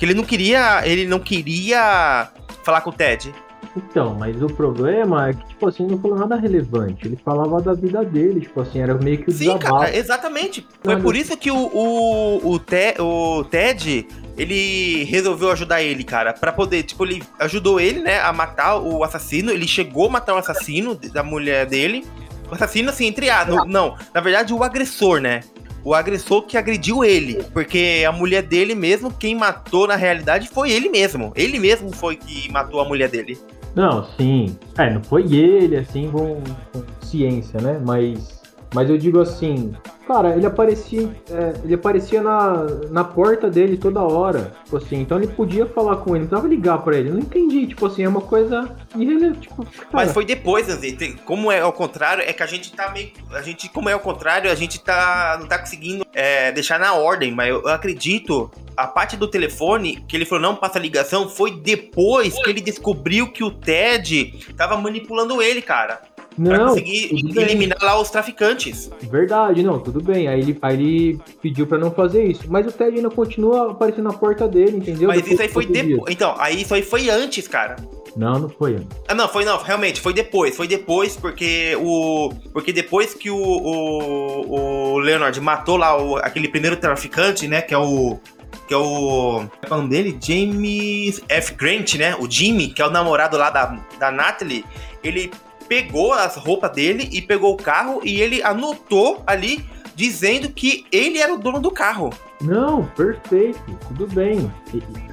Que 0.00 0.06
ele 0.06 0.14
não 0.14 0.24
queria, 0.24 0.80
ele 0.84 1.06
não 1.06 1.20
queria 1.20 2.28
falar 2.64 2.80
com 2.80 2.88
o 2.90 2.92
Ted. 2.92 3.32
Então, 3.76 4.14
mas 4.18 4.42
o 4.42 4.46
problema 4.48 5.28
é 5.28 5.34
que, 5.34 5.46
tipo 5.48 5.68
assim, 5.68 5.86
não 5.86 5.98
falou 6.00 6.18
nada 6.18 6.34
relevante. 6.36 7.06
Ele 7.06 7.16
falava 7.24 7.60
da 7.60 7.72
vida 7.74 8.02
dele, 8.04 8.40
tipo 8.40 8.60
assim, 8.62 8.80
era 8.80 8.94
meio 8.94 9.18
que 9.18 9.28
o 9.28 9.32
Sim, 9.32 9.38
desabafo. 9.56 9.74
cara, 9.74 9.94
exatamente. 9.96 10.66
Foi 10.82 10.96
por 11.00 11.14
isso 11.14 11.36
que 11.36 11.50
o, 11.52 11.56
o, 11.56 12.50
o, 12.52 12.58
Te- 12.58 12.96
o 12.98 13.44
Ted, 13.44 14.08
ele 14.36 15.04
resolveu 15.04 15.52
ajudar 15.52 15.82
ele, 15.82 16.02
cara. 16.02 16.32
Pra 16.32 16.50
poder, 16.50 16.82
tipo, 16.82 17.04
ele 17.04 17.22
ajudou 17.38 17.78
ele, 17.78 18.00
né, 18.00 18.20
a 18.20 18.32
matar 18.32 18.78
o 18.80 19.04
assassino. 19.04 19.52
Ele 19.52 19.68
chegou 19.68 20.06
a 20.06 20.10
matar 20.12 20.34
o 20.34 20.38
assassino 20.38 20.94
da 20.96 21.22
mulher 21.22 21.66
dele. 21.66 22.04
O 22.50 22.54
assassino, 22.54 22.88
assim, 22.90 23.06
entre 23.06 23.30
aspas. 23.30 23.66
Não, 23.66 23.94
na 24.12 24.20
verdade, 24.20 24.52
o 24.52 24.64
agressor, 24.64 25.20
né? 25.20 25.40
O 25.84 25.94
agressor 25.94 26.42
que 26.42 26.56
agrediu 26.56 27.04
ele. 27.04 27.42
Porque 27.52 28.04
a 28.06 28.12
mulher 28.12 28.42
dele 28.42 28.74
mesmo, 28.74 29.12
quem 29.12 29.34
matou 29.34 29.86
na 29.86 29.96
realidade 29.96 30.48
foi 30.48 30.70
ele 30.70 30.88
mesmo. 30.88 31.32
Ele 31.34 31.58
mesmo 31.58 31.90
foi 31.94 32.16
que 32.16 32.50
matou 32.50 32.80
a 32.80 32.84
mulher 32.84 33.08
dele. 33.08 33.38
Não, 33.74 34.04
sim. 34.16 34.56
É, 34.76 34.92
não 34.92 35.02
foi 35.02 35.32
ele, 35.32 35.76
assim, 35.76 36.10
com, 36.10 36.42
com 36.72 36.82
ciência, 37.02 37.60
né? 37.60 37.80
Mas, 37.84 38.42
mas 38.74 38.90
eu 38.90 38.98
digo 38.98 39.20
assim, 39.20 39.72
cara, 40.10 40.34
ele 40.34 40.44
aparecia, 40.44 41.08
é, 41.30 41.54
ele 41.62 41.74
aparecia 41.74 42.20
na, 42.20 42.64
na 42.90 43.04
porta 43.04 43.48
dele 43.48 43.76
toda 43.76 44.02
hora, 44.02 44.52
tipo 44.64 44.76
assim, 44.76 45.00
então 45.00 45.16
ele 45.16 45.28
podia 45.28 45.66
falar 45.66 45.98
com 45.98 46.16
ele, 46.16 46.24
não 46.24 46.28
precisava 46.28 46.48
ligar 46.48 46.78
pra 46.78 46.96
ele. 46.96 47.10
Não 47.10 47.20
entendi, 47.20 47.68
tipo 47.68 47.86
assim, 47.86 48.02
é 48.02 48.08
uma 48.08 48.20
coisa 48.20 48.76
irrelevante, 48.96 49.42
tipo, 49.42 49.64
Mas 49.92 50.12
foi 50.12 50.24
depois, 50.24 50.68
Anzi. 50.68 51.16
Como 51.24 51.52
é 51.52 51.60
ao 51.60 51.72
contrário, 51.72 52.24
é 52.26 52.32
que 52.32 52.42
a 52.42 52.46
gente 52.46 52.72
tá 52.72 52.90
meio. 52.90 53.12
A 53.30 53.42
gente, 53.42 53.68
como 53.68 53.88
é 53.88 53.92
ao 53.92 54.00
contrário, 54.00 54.50
a 54.50 54.54
gente 54.56 54.80
tá. 54.80 55.36
não 55.40 55.46
tá 55.46 55.58
conseguindo 55.58 56.04
é, 56.12 56.50
deixar 56.50 56.80
na 56.80 56.94
ordem, 56.94 57.32
mas 57.32 57.48
eu 57.48 57.68
acredito. 57.68 58.50
A 58.76 58.86
parte 58.86 59.14
do 59.14 59.28
telefone, 59.28 60.02
que 60.08 60.16
ele 60.16 60.24
falou 60.24 60.40
não 60.40 60.56
passa 60.56 60.78
ligação, 60.78 61.28
foi 61.28 61.50
depois 61.50 62.32
que 62.42 62.48
ele 62.48 62.62
descobriu 62.62 63.30
que 63.30 63.44
o 63.44 63.50
Ted 63.50 64.32
tava 64.56 64.74
manipulando 64.78 65.42
ele, 65.42 65.60
cara. 65.60 66.00
Pra 66.44 66.58
não, 66.58 66.68
conseguir 66.68 67.08
tudo 67.08 67.34
bem. 67.34 67.44
eliminar 67.44 67.78
lá 67.82 68.00
os 68.00 68.10
traficantes. 68.10 68.90
Verdade, 69.02 69.62
não, 69.62 69.78
tudo 69.78 70.02
bem. 70.02 70.28
Aí 70.28 70.40
ele, 70.40 70.58
aí 70.62 70.74
ele 70.74 71.20
pediu 71.42 71.66
pra 71.66 71.76
não 71.78 71.90
fazer 71.90 72.24
isso. 72.24 72.44
Mas 72.48 72.66
o 72.66 72.72
Ted 72.72 72.96
ainda 72.96 73.10
continua 73.10 73.72
aparecendo 73.72 74.04
na 74.04 74.12
porta 74.12 74.46
dele, 74.48 74.76
entendeu? 74.78 75.08
Mas 75.08 75.18
Depois 75.22 75.32
isso 75.34 75.42
aí 75.42 75.48
foi 75.48 75.66
depois. 75.66 76.12
Então, 76.14 76.34
aí 76.38 76.62
isso 76.62 76.74
aí 76.74 76.82
foi 76.82 77.10
antes, 77.10 77.46
cara. 77.48 77.76
Não, 78.16 78.38
não 78.40 78.48
foi. 78.48 78.78
Ah, 79.06 79.14
não, 79.14 79.28
foi 79.28 79.44
não, 79.44 79.56
realmente, 79.62 80.00
foi 80.00 80.12
depois, 80.12 80.56
foi 80.56 80.66
depois, 80.66 81.16
porque 81.16 81.76
o. 81.80 82.32
Porque 82.52 82.72
depois 82.72 83.14
que 83.14 83.30
o, 83.30 83.36
o, 83.36 84.92
o 84.94 84.98
Leonard 84.98 85.40
matou 85.40 85.76
lá 85.76 85.96
o- 86.00 86.16
aquele 86.16 86.48
primeiro 86.48 86.76
traficante, 86.76 87.46
né? 87.46 87.62
Que 87.62 87.72
é 87.74 87.78
o. 87.78 88.18
Que 88.66 88.74
é 88.74 88.76
o. 88.76 89.44
Qual 89.66 89.70
é 89.70 89.74
o 89.74 89.76
nome 89.76 89.90
dele? 89.90 90.18
James 90.20 91.20
F. 91.28 91.54
Grant, 91.54 91.94
né? 91.94 92.16
O 92.18 92.28
Jimmy, 92.28 92.68
que 92.68 92.82
é 92.82 92.86
o 92.86 92.90
namorado 92.90 93.36
lá 93.36 93.50
da, 93.50 93.76
da 93.98 94.10
Natalie. 94.10 94.64
Ele 95.04 95.30
pegou 95.70 96.12
as 96.12 96.34
roupas 96.34 96.72
dele 96.72 97.08
e 97.12 97.22
pegou 97.22 97.52
o 97.52 97.56
carro 97.56 98.00
e 98.02 98.20
ele 98.20 98.42
anotou 98.42 99.22
ali 99.24 99.64
dizendo 99.94 100.48
que 100.48 100.84
ele 100.90 101.18
era 101.18 101.32
o 101.32 101.38
dono 101.38 101.60
do 101.60 101.70
carro. 101.70 102.10
Não, 102.42 102.86
perfeito, 102.96 103.60
tudo 103.86 104.08
bem. 104.08 104.50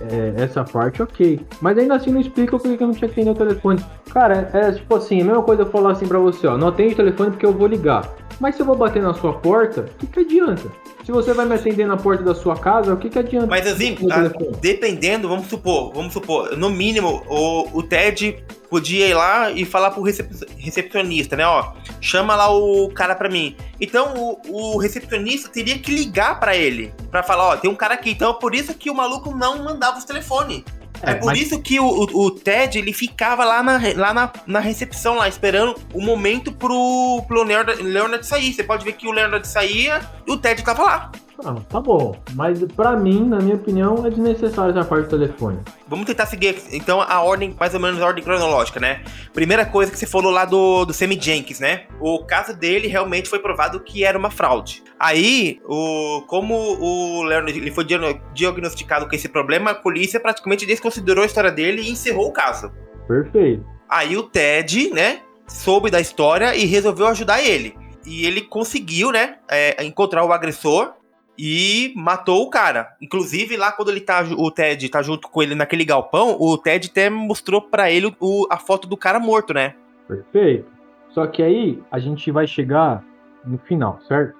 É, 0.10 0.41
essa 0.41 0.63
parte, 0.63 1.04
ok. 1.04 1.39
Mas 1.62 1.78
ainda 1.78 1.93
assim 1.96 2.10
não 2.10 2.20
explica 2.22 2.58
por 2.58 2.76
que 2.76 2.82
eu 2.82 2.88
não 2.88 2.93
tinha 2.96 3.08
que 3.08 3.13
atender 3.20 3.30
o 3.30 3.36
telefone. 3.36 3.86
Cara, 4.12 4.50
é, 4.52 4.70
é 4.70 4.72
tipo 4.72 4.96
assim, 4.96 5.22
a 5.22 5.26
mesma 5.26 5.43
coisa 5.43 5.62
eu 5.62 5.67
falar 5.70 5.91
assim 5.91 6.08
pra 6.08 6.17
você, 6.17 6.48
ó, 6.48 6.58
não 6.58 6.70
atende 6.70 6.93
o 6.93 6.98
telefone 6.98 7.30
porque 7.32 7.46
eu 7.46 7.54
vou 7.54 7.67
ligar. 7.67 8.12
Mas 8.39 8.56
se 8.56 8.62
eu 8.62 8.65
vou 8.65 8.76
bater 8.76 9.04
na 9.04 9.13
sua 9.13 9.34
porta, 9.34 9.82
o 9.82 9.98
que, 9.98 10.08
que 10.08 10.20
adianta? 10.22 10.72
Se 11.04 11.12
você 11.12 11.34
vai 11.34 11.46
me 11.46 11.54
atender 11.56 11.86
na 11.86 11.98
porta 11.98 12.24
da 12.24 12.34
sua 12.34 12.56
casa, 12.56 12.93
o 12.93 12.98
que, 12.98 13.10
que 13.10 13.20
adianta? 13.20 13.48
Mas 13.48 13.67
assim, 13.67 13.96
a- 14.10 14.32
dependendo, 14.60 15.28
vamos 15.28 15.48
supor, 15.48 15.91
vamos 15.93 16.13
supor, 16.13 16.58
no 16.58 16.70
mínimo, 16.70 17.24
o, 17.28 17.78
o 17.80 17.84
Ted 17.84 18.43
podia 18.70 19.08
ir 19.08 19.14
lá 19.14 19.52
e 19.52 19.66
falar 19.66 19.92
pro 19.92 20.02
recep- 20.02 20.30
recepcionista, 20.58 21.36
né? 21.36 21.46
Ó, 21.46 21.74
chama 22.02 22.36
lá 22.36 22.50
o 22.54 22.90
cara 22.94 23.16
pra 23.16 23.30
mim. 23.30 23.56
Então 23.80 24.14
o, 24.16 24.74
o 24.76 24.78
recepcionista 24.78 25.50
teria 25.50 25.78
que 25.80 25.92
ligar 25.92 26.40
pra 26.40 26.56
ele, 26.56 26.94
pra 27.12 27.24
falar, 27.24 27.48
ó, 27.50 27.58
tem 27.58 27.70
um 27.70 27.76
cara 27.76 27.94
aqui. 27.94 28.12
Então 28.12 28.32
é 28.32 28.34
por 28.34 28.54
isso 28.54 28.74
que 28.74 28.90
o 28.90 28.96
maluco 28.96 29.36
não 29.36 29.64
mandava 29.64 29.98
os 29.98 30.04
telefones. 30.04 30.64
É, 31.04 31.12
É, 31.12 31.14
por 31.16 31.28
mas- 31.28 31.40
isso 31.40 31.62
que 31.62 31.80
o, 31.80 31.86
o, 31.86 32.26
o 32.26 32.32
Ted, 32.32 32.80
ele 32.80 32.92
ficava 32.92 33.46
lá, 33.46 33.62
na, 33.62 33.80
lá 33.96 34.14
na, 34.14 34.32
na 34.48 34.60
recepção, 34.60 35.16
lá, 35.16 35.28
esperando 35.28 35.76
o 35.94 36.02
momento 36.02 36.52
pro, 36.52 37.24
pro 37.28 37.44
Leonard, 37.44 37.82
Leonard 37.84 38.26
sair. 38.26 38.52
Você 38.52 38.64
pode 38.64 38.84
ver 38.84 38.94
que 38.94 39.08
o 39.08 39.12
Leonard 39.12 39.48
saía 39.48 40.02
e 40.26 40.32
o 40.32 40.38
Ted 40.38 40.64
tava 40.64 40.82
lá. 40.84 41.12
Ah, 41.45 41.56
tá 41.69 41.80
bom. 41.80 42.15
Mas 42.34 42.63
pra 42.76 42.95
mim, 42.95 43.28
na 43.28 43.39
minha 43.39 43.56
opinião, 43.56 44.06
é 44.06 44.10
desnecessário 44.10 44.71
essa 44.71 44.84
parte 44.84 45.06
do 45.06 45.19
telefone. 45.19 45.60
Vamos 45.88 46.06
tentar 46.06 46.26
seguir, 46.26 46.56
então, 46.71 47.02
a 47.02 47.21
ordem, 47.21 47.56
mais 47.60 47.73
ou 47.73 47.80
menos 47.80 48.02
a 48.02 48.06
ordem 48.06 48.23
cronológica, 48.23 48.80
né? 48.80 49.04
Primeira 49.34 49.65
coisa 49.65 49.91
que 49.91 49.97
você 49.97 50.08
falou 50.08 50.32
lá 50.32 50.45
do, 50.45 50.86
do 50.86 50.93
Sammy 50.93 51.17
Jenkins, 51.19 51.60
né? 51.60 51.86
O 52.00 52.26
caso 52.26 52.58
dele 52.58 52.88
realmente 52.88 53.30
foi 53.30 53.39
provado 53.39 53.80
que 53.80 54.04
era 54.04 54.17
uma 54.17 54.32
fraude. 54.32 54.84
Aí, 55.00 55.60
o, 55.65 56.23
como 56.28 56.56
o 56.56 57.23
Leonard 57.23 57.58
ele 57.58 57.71
foi 57.71 57.86
diagno- 57.86 58.19
diagnosticado 58.34 59.08
com 59.08 59.15
esse 59.15 59.30
problema, 59.30 59.71
a 59.71 59.76
polícia 59.76 60.19
praticamente 60.19 60.65
desconsiderou 60.65 61.23
a 61.23 61.28
história 61.28 61.52
dele 61.52 61.82
e 61.84 61.91
encerrou 61.91 62.28
o 62.28 62.34
caso. 62.34 62.71
Perfeito. 63.08 63.63
Aí 63.88 64.17
o 64.17 64.23
Ted, 64.23 64.89
né, 64.89 65.19
soube 65.47 65.89
da 65.91 66.02
história 66.02 66.56
e 66.56 66.65
resolveu 66.65 67.08
ajudar 67.08 67.41
ele. 67.41 67.76
E 68.06 68.26
ele 68.26 68.41
conseguiu, 68.41 69.12
né, 69.12 69.36
é, 69.50 69.84
encontrar 69.86 70.23
o 70.26 70.34
agressor 70.34 70.93
e 71.38 71.93
matou 71.95 72.43
o 72.43 72.50
cara. 72.50 72.95
Inclusive, 73.02 73.56
lá 73.58 73.71
quando 73.71 73.89
ele 73.89 74.02
tá, 74.02 74.23
o 74.38 74.50
Ted 74.52 74.89
tá 74.89 75.02
junto 75.02 75.30
com 75.30 75.41
ele 75.43 75.56
naquele 75.56 75.86
galpão, 75.86 76.36
o 76.39 76.58
Ted 76.58 76.89
até 76.89 77.10
mostrou 77.10 77.62
pra 77.62 77.91
ele 77.91 78.15
o- 78.19 78.47
a 78.50 78.58
foto 78.58 78.88
do 78.88 78.97
cara 78.97 79.19
morto, 79.19 79.54
né? 79.54 79.76
Perfeito. 80.08 80.65
Só 81.10 81.26
que 81.28 81.41
aí 81.43 81.82
a 81.91 82.00
gente 82.00 82.32
vai 82.32 82.45
chegar 82.47 83.04
no 83.45 83.58
final, 83.60 84.00
certo? 84.08 84.36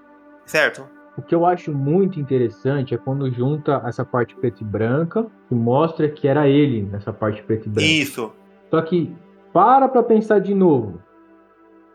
Certo? 0.46 0.88
O 1.18 1.22
que 1.22 1.34
eu 1.34 1.46
acho 1.46 1.74
muito 1.74 2.20
interessante 2.20 2.94
é 2.94 2.98
quando 2.98 3.32
junta 3.32 3.82
essa 3.86 4.06
parte 4.06 4.36
preta 4.36 4.62
e 4.62 4.66
branca 4.66 5.26
e 5.50 5.56
mostra 5.56 6.08
que 6.08 6.28
era 6.28 6.48
ele 6.48 6.84
nessa 6.84 7.12
parte 7.12 7.42
preta 7.42 7.68
e 7.68 7.72
branca. 7.72 7.88
Isso. 7.90 8.32
Só 8.70 8.82
que 8.82 9.12
para 9.52 9.88
pra 9.88 10.04
pensar 10.04 10.40
de 10.40 10.54
novo. 10.54 11.02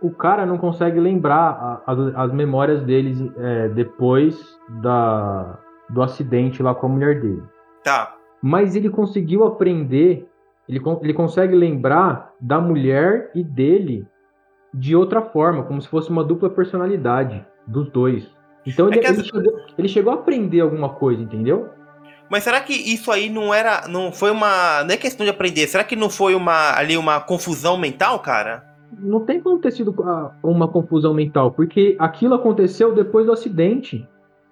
O 0.02 0.10
cara 0.10 0.44
não 0.44 0.58
consegue 0.58 0.98
lembrar 0.98 1.82
as, 1.86 1.98
as 2.16 2.32
memórias 2.32 2.82
deles 2.82 3.18
é, 3.38 3.68
depois 3.68 4.36
da, 4.82 5.58
do 5.88 6.02
acidente 6.02 6.62
lá 6.62 6.74
com 6.74 6.86
a 6.86 6.88
mulher 6.88 7.20
dele. 7.20 7.42
Tá. 7.84 8.14
Mas 8.42 8.74
ele 8.74 8.90
conseguiu 8.90 9.44
aprender, 9.44 10.28
ele, 10.68 10.80
ele 11.02 11.14
consegue 11.14 11.54
lembrar 11.54 12.32
da 12.40 12.60
mulher 12.60 13.30
e 13.34 13.44
dele 13.44 14.06
de 14.74 14.96
outra 14.96 15.22
forma, 15.22 15.62
como 15.62 15.80
se 15.80 15.88
fosse 15.88 16.10
uma 16.10 16.24
dupla 16.24 16.50
personalidade 16.50 17.44
dos 17.66 17.88
dois. 17.90 18.28
Então 18.66 18.88
É 18.88 18.96
ele, 18.96 19.06
as- 19.06 19.18
ele 19.18 19.24
chegou, 19.28 19.52
ele 19.78 19.88
chegou 19.88 20.12
a 20.12 20.16
aprender 20.16 20.60
alguma 20.60 20.88
coisa, 20.88 21.22
entendeu? 21.22 21.70
Mas 22.28 22.44
será 22.44 22.60
que 22.60 22.72
isso 22.72 23.12
aí 23.12 23.28
não 23.28 23.52
era. 23.52 23.86
Não 23.88 24.10
foi 24.10 24.30
uma. 24.30 24.82
Não 24.84 24.94
é 24.94 24.96
questão 24.96 25.22
de 25.24 25.30
aprender. 25.30 25.66
Será 25.66 25.84
que 25.84 25.94
não 25.94 26.08
foi 26.08 26.34
uma 26.34 26.74
ali 26.74 26.96
uma 26.96 27.20
confusão 27.20 27.76
mental, 27.76 28.18
cara? 28.20 28.64
Não 28.98 29.20
tem 29.20 29.40
como 29.40 29.58
ter 29.58 29.70
sido 29.70 29.94
ah, 30.02 30.32
uma 30.42 30.68
confusão 30.68 31.14
mental, 31.14 31.50
porque 31.52 31.96
aquilo 31.98 32.34
aconteceu 32.34 32.94
depois 32.94 33.26
do 33.26 33.32
acidente. 33.32 34.06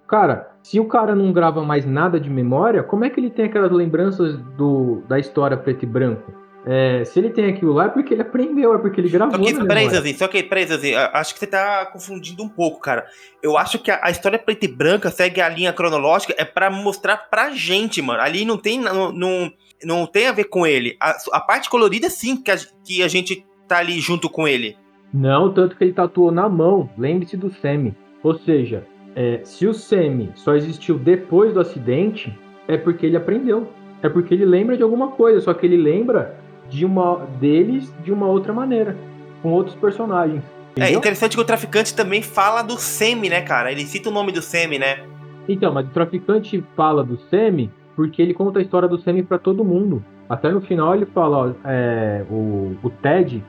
Cara, 0.07 0.51
se 0.63 0.79
o 0.79 0.85
cara 0.85 1.15
não 1.15 1.31
grava 1.31 1.63
mais 1.63 1.85
nada 1.85 2.19
de 2.19 2.29
memória, 2.29 2.83
como 2.83 3.05
é 3.05 3.09
que 3.09 3.19
ele 3.19 3.29
tem 3.29 3.45
aquelas 3.45 3.71
lembranças 3.71 4.37
do, 4.57 5.01
da 5.07 5.17
história 5.19 5.55
preto 5.55 5.83
e 5.83 5.87
branco? 5.87 6.41
É, 6.65 7.03
se 7.03 7.17
ele 7.17 7.31
tem 7.31 7.45
aquilo 7.45 7.73
lá 7.73 7.85
é 7.85 7.89
porque 7.89 8.13
ele 8.13 8.21
aprendeu, 8.21 8.75
é 8.75 8.77
porque 8.77 9.01
ele 9.01 9.09
gravou 9.09 9.35
Só 9.35 9.43
que, 9.43 9.53
na 9.53 9.65
peraí. 9.65 9.89
Zazinho, 9.89 10.17
só 10.17 10.27
que, 10.27 10.43
peraí, 10.43 10.67
Zazinho, 10.67 10.97
acho 11.13 11.33
que 11.33 11.39
você 11.39 11.47
tá 11.47 11.87
confundindo 11.87 12.43
um 12.43 12.49
pouco, 12.49 12.79
cara. 12.79 13.05
Eu 13.41 13.57
acho 13.57 13.79
que 13.79 13.89
a, 13.89 13.99
a 14.03 14.11
história 14.11 14.37
preta 14.37 14.65
e 14.65 14.67
branca 14.67 15.09
segue 15.09 15.41
a 15.41 15.49
linha 15.49 15.73
cronológica, 15.73 16.35
é 16.37 16.45
pra 16.45 16.69
mostrar 16.69 17.17
pra 17.17 17.51
gente, 17.51 18.01
mano. 18.01 18.21
Ali 18.21 18.45
não 18.45 18.57
tem, 18.57 18.79
não, 18.79 19.11
não, 19.11 19.51
não 19.83 20.05
tem 20.05 20.27
a 20.27 20.31
ver 20.31 20.45
com 20.45 20.67
ele. 20.67 20.95
A, 21.01 21.17
a 21.31 21.39
parte 21.39 21.67
colorida, 21.67 22.09
sim, 22.11 22.37
que 22.37 22.51
a, 22.51 22.57
que 22.85 23.01
a 23.01 23.07
gente 23.07 23.43
tá 23.71 23.77
ali 23.77 23.99
junto 23.99 24.29
com 24.29 24.47
ele. 24.47 24.77
Não, 25.13 25.51
tanto 25.51 25.75
que 25.75 25.83
ele 25.83 25.93
tatuou 25.93 26.31
na 26.31 26.47
mão. 26.49 26.89
Lembre-se 26.97 27.37
do 27.37 27.49
Semi. 27.49 27.95
Ou 28.23 28.37
seja, 28.37 28.85
é, 29.15 29.41
se 29.43 29.65
o 29.65 29.73
Semi 29.73 30.31
só 30.35 30.55
existiu 30.55 30.97
depois 30.97 31.53
do 31.53 31.59
acidente, 31.59 32.37
é 32.67 32.77
porque 32.77 33.05
ele 33.05 33.17
aprendeu. 33.17 33.67
É 34.03 34.09
porque 34.09 34.33
ele 34.33 34.45
lembra 34.45 34.75
de 34.75 34.83
alguma 34.83 35.09
coisa, 35.09 35.39
só 35.41 35.53
que 35.53 35.65
ele 35.65 35.77
lembra 35.77 36.35
de 36.69 36.85
uma 36.85 37.27
deles 37.39 37.93
de 38.03 38.11
uma 38.11 38.27
outra 38.27 38.53
maneira, 38.53 38.97
com 39.41 39.51
outros 39.51 39.75
personagens. 39.75 40.43
É 40.75 40.81
Entendeu? 40.81 40.99
interessante 40.99 41.35
que 41.35 41.41
o 41.41 41.45
traficante 41.45 41.93
também 41.93 42.21
fala 42.21 42.61
do 42.61 42.77
Semi, 42.77 43.29
né, 43.29 43.41
cara? 43.41 43.71
Ele 43.71 43.81
cita 43.81 44.09
o 44.09 44.11
nome 44.11 44.31
do 44.31 44.41
Semi, 44.41 44.79
né? 44.79 45.03
Então, 45.47 45.73
mas 45.73 45.85
o 45.85 45.89
traficante 45.89 46.63
fala 46.75 47.03
do 47.03 47.17
Semi 47.29 47.69
porque 47.95 48.21
ele 48.21 48.33
conta 48.33 48.59
a 48.59 48.61
história 48.61 48.87
do 48.87 48.99
Semi 48.99 49.21
pra 49.21 49.37
todo 49.37 49.65
mundo. 49.65 50.03
Até 50.29 50.49
no 50.49 50.61
final 50.61 50.95
ele 50.95 51.05
fala, 51.05 51.37
ó, 51.37 51.51
é, 51.65 52.25
o, 52.29 52.75
o 52.81 52.89
Ted. 52.89 53.43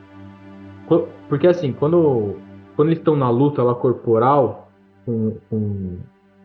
Porque 1.28 1.46
assim, 1.46 1.72
quando, 1.72 2.36
quando 2.76 2.88
eles 2.88 2.98
estão 2.98 3.16
na 3.16 3.30
luta 3.30 3.62
lá 3.62 3.74
corporal 3.74 4.70
com, 5.04 5.36
com, 5.48 5.98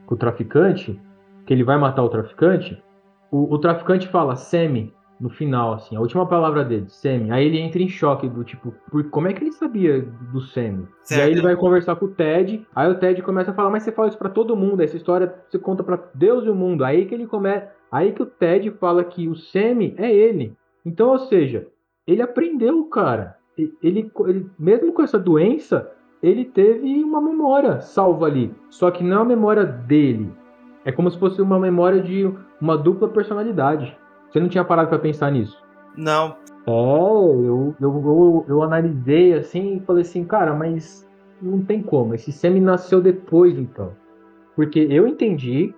com 0.05 0.15
o 0.15 0.17
traficante, 0.17 0.99
que 1.45 1.53
ele 1.53 1.63
vai 1.63 1.77
matar 1.77 2.03
o 2.03 2.09
traficante, 2.09 2.81
o, 3.31 3.53
o 3.53 3.57
traficante 3.57 4.07
fala 4.07 4.35
Semi 4.35 4.93
no 5.19 5.29
final, 5.29 5.73
assim, 5.73 5.95
a 5.95 5.99
última 5.99 6.27
palavra 6.27 6.63
dele, 6.63 6.85
Semi. 6.89 7.31
Aí 7.31 7.45
ele 7.45 7.57
entra 7.57 7.81
em 7.81 7.89
choque 7.89 8.29
do 8.29 8.43
tipo, 8.43 8.73
por, 8.91 9.09
como 9.09 9.27
é 9.27 9.33
que 9.33 9.43
ele 9.43 9.51
sabia 9.51 10.01
do 10.01 10.39
Semi? 10.41 10.87
E 11.09 11.15
aí 11.15 11.31
ele 11.31 11.41
vai 11.41 11.55
conversar 11.55 11.95
com 11.95 12.05
o 12.05 12.09
Ted, 12.09 12.65
aí 12.75 12.89
o 12.89 12.95
Ted 12.95 13.21
começa 13.23 13.51
a 13.51 13.53
falar, 13.53 13.69
mas 13.69 13.83
você 13.83 13.91
fala 13.91 14.09
isso 14.09 14.17
pra 14.17 14.29
todo 14.29 14.55
mundo, 14.55 14.81
essa 14.81 14.95
história 14.95 15.33
você 15.49 15.57
conta 15.57 15.83
pra 15.83 15.99
Deus 16.13 16.45
e 16.45 16.49
o 16.49 16.55
mundo. 16.55 16.85
Aí 16.85 17.05
que 17.05 17.15
ele 17.15 17.25
começa, 17.25 17.67
aí 17.91 18.11
que 18.11 18.21
o 18.21 18.27
Ted 18.27 18.69
fala 18.79 19.03
que 19.03 19.27
o 19.27 19.35
Semi 19.35 19.95
é 19.97 20.11
ele. 20.11 20.55
Então, 20.85 21.09
ou 21.09 21.19
seja, 21.19 21.67
ele 22.05 22.21
aprendeu, 22.21 22.83
cara. 22.85 23.36
Ele, 23.57 24.11
ele 24.25 24.49
mesmo 24.57 24.93
com 24.93 25.01
essa 25.01 25.17
doença, 25.17 25.91
ele 26.21 26.45
teve 26.45 27.03
uma 27.03 27.21
memória 27.21 27.81
salva 27.81 28.25
ali. 28.25 28.53
Só 28.69 28.91
que 28.91 29.03
não 29.03 29.17
é 29.17 29.21
a 29.21 29.25
memória 29.25 29.65
dele. 29.65 30.31
É 30.85 30.91
como 30.91 31.09
se 31.09 31.17
fosse 31.17 31.41
uma 31.41 31.59
memória 31.59 32.01
de 32.01 32.31
uma 32.61 32.77
dupla 32.77 33.09
personalidade. 33.09 33.97
Você 34.29 34.39
não 34.39 34.49
tinha 34.49 34.63
parado 34.63 34.89
pra 34.89 34.99
pensar 34.99 35.31
nisso? 35.31 35.57
Não. 35.95 36.35
É, 36.65 36.71
eu, 36.71 37.75
eu, 37.79 38.03
eu, 38.05 38.45
eu 38.47 38.63
analisei 38.63 39.33
assim 39.33 39.77
e 39.77 39.79
falei 39.81 40.01
assim, 40.01 40.23
cara, 40.25 40.53
mas 40.53 41.07
não 41.41 41.63
tem 41.63 41.81
como. 41.81 42.13
Esse 42.13 42.31
Semi 42.31 42.59
nasceu 42.59 43.01
depois, 43.01 43.57
então. 43.57 43.91
Porque 44.55 44.79
eu 44.89 45.07
entendi 45.07 45.73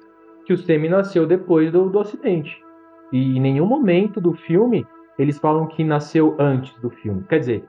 que 0.45 0.53
o 0.53 0.57
Semi 0.57 0.89
nasceu 0.89 1.25
depois 1.27 1.71
do, 1.71 1.89
do 1.89 1.99
acidente. 1.99 2.63
E 3.11 3.37
em 3.37 3.41
nenhum 3.41 3.65
momento 3.65 4.19
do 4.21 4.33
filme 4.33 4.85
eles 5.19 5.37
falam 5.37 5.67
que 5.67 5.83
nasceu 5.83 6.35
antes 6.39 6.73
do 6.81 6.89
filme. 6.89 7.23
Quer 7.29 7.39
dizer, 7.39 7.63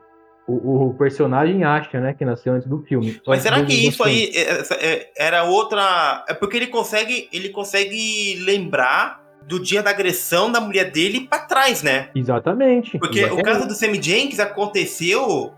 o, 0.46 0.86
o 0.88 0.94
personagem 0.94 1.62
acha, 1.64 2.00
né, 2.00 2.14
que 2.14 2.24
nasceu 2.24 2.54
antes 2.54 2.66
do 2.68 2.82
filme. 2.84 3.20
Mas 3.26 3.42
será 3.42 3.62
que 3.64 3.74
isso 3.88 4.02
aí 4.02 4.30
é- 4.34 4.40
é- 4.40 4.64
é- 4.92 5.12
era 5.18 5.44
outra. 5.44 6.24
É 6.28 6.34
porque 6.34 6.56
ele 6.56 6.66
consegue. 6.68 7.28
Ele 7.32 7.50
consegue 7.50 8.36
lembrar 8.44 9.20
do 9.46 9.58
dia 9.60 9.82
da 9.82 9.90
agressão 9.90 10.50
da 10.52 10.60
mulher 10.60 10.90
dele 10.90 11.26
pra 11.28 11.40
trás, 11.40 11.82
né? 11.82 12.08
Exatamente. 12.14 12.98
Porque 12.98 13.18
exatamente. 13.20 13.42
o 13.42 13.44
caso 13.44 13.66
do 13.68 13.74
Sammy 13.74 14.00
Jenkins 14.00 14.38
aconteceu 14.38 15.52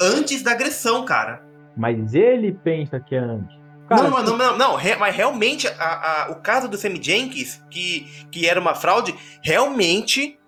antes 0.00 0.42
da 0.42 0.52
agressão, 0.52 1.04
cara. 1.04 1.42
Mas 1.76 2.14
ele 2.14 2.52
pensa 2.52 2.98
que 3.00 3.14
é 3.14 3.18
antes. 3.18 3.54
Cara, 3.88 4.08
não, 4.08 4.22
não, 4.22 4.36
não, 4.38 4.56
não, 4.56 4.76
re- 4.76 4.96
mas 4.96 5.14
realmente 5.14 5.68
a- 5.68 5.72
a- 5.78 6.30
o 6.30 6.36
caso 6.36 6.68
do 6.68 6.76
Sammy 6.78 6.98
Jenkins, 7.02 7.62
que, 7.70 8.06
que 8.30 8.46
era 8.48 8.58
uma 8.58 8.74
fraude, 8.74 9.14
realmente 9.42 10.38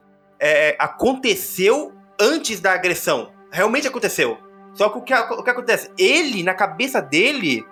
é, 0.40 0.76
aconteceu 0.78 1.92
antes 2.20 2.60
da 2.60 2.72
agressão. 2.72 3.32
Realmente 3.50 3.86
aconteceu. 3.86 4.38
Só 4.74 4.88
que 4.88 4.98
o 4.98 5.02
que, 5.02 5.14
o 5.14 5.42
que 5.42 5.50
acontece? 5.50 5.90
Ele, 5.98 6.42
na 6.42 6.54
cabeça 6.54 7.00
dele, 7.00 7.64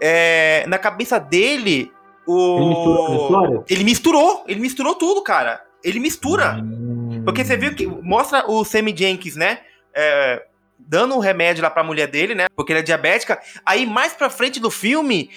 é, 0.00 0.64
na 0.66 0.78
cabeça 0.78 1.18
dele, 1.18 1.92
o. 2.26 2.56
Ele 2.58 2.64
misturou? 2.68 3.64
Ele 3.68 3.84
misturou, 3.84 4.44
ele 4.48 4.60
misturou 4.60 4.94
tudo, 4.94 5.22
cara. 5.22 5.62
Ele 5.82 6.00
mistura. 6.00 6.54
Hum. 6.54 7.22
Porque 7.24 7.44
você 7.44 7.56
viu 7.56 7.74
que 7.74 7.86
mostra 7.86 8.50
o 8.50 8.64
Sammy 8.64 8.94
Jenkins, 8.96 9.36
né? 9.36 9.60
é, 9.94 10.44
dando 10.78 11.14
um 11.14 11.20
remédio 11.20 11.62
lá 11.62 11.70
pra 11.70 11.84
mulher 11.84 12.08
dele, 12.08 12.34
né? 12.34 12.46
Porque 12.56 12.72
ele 12.72 12.80
é 12.80 12.82
diabética. 12.82 13.40
Aí 13.64 13.86
mais 13.86 14.12
pra 14.12 14.28
frente 14.28 14.58
do 14.58 14.70
filme 14.70 15.30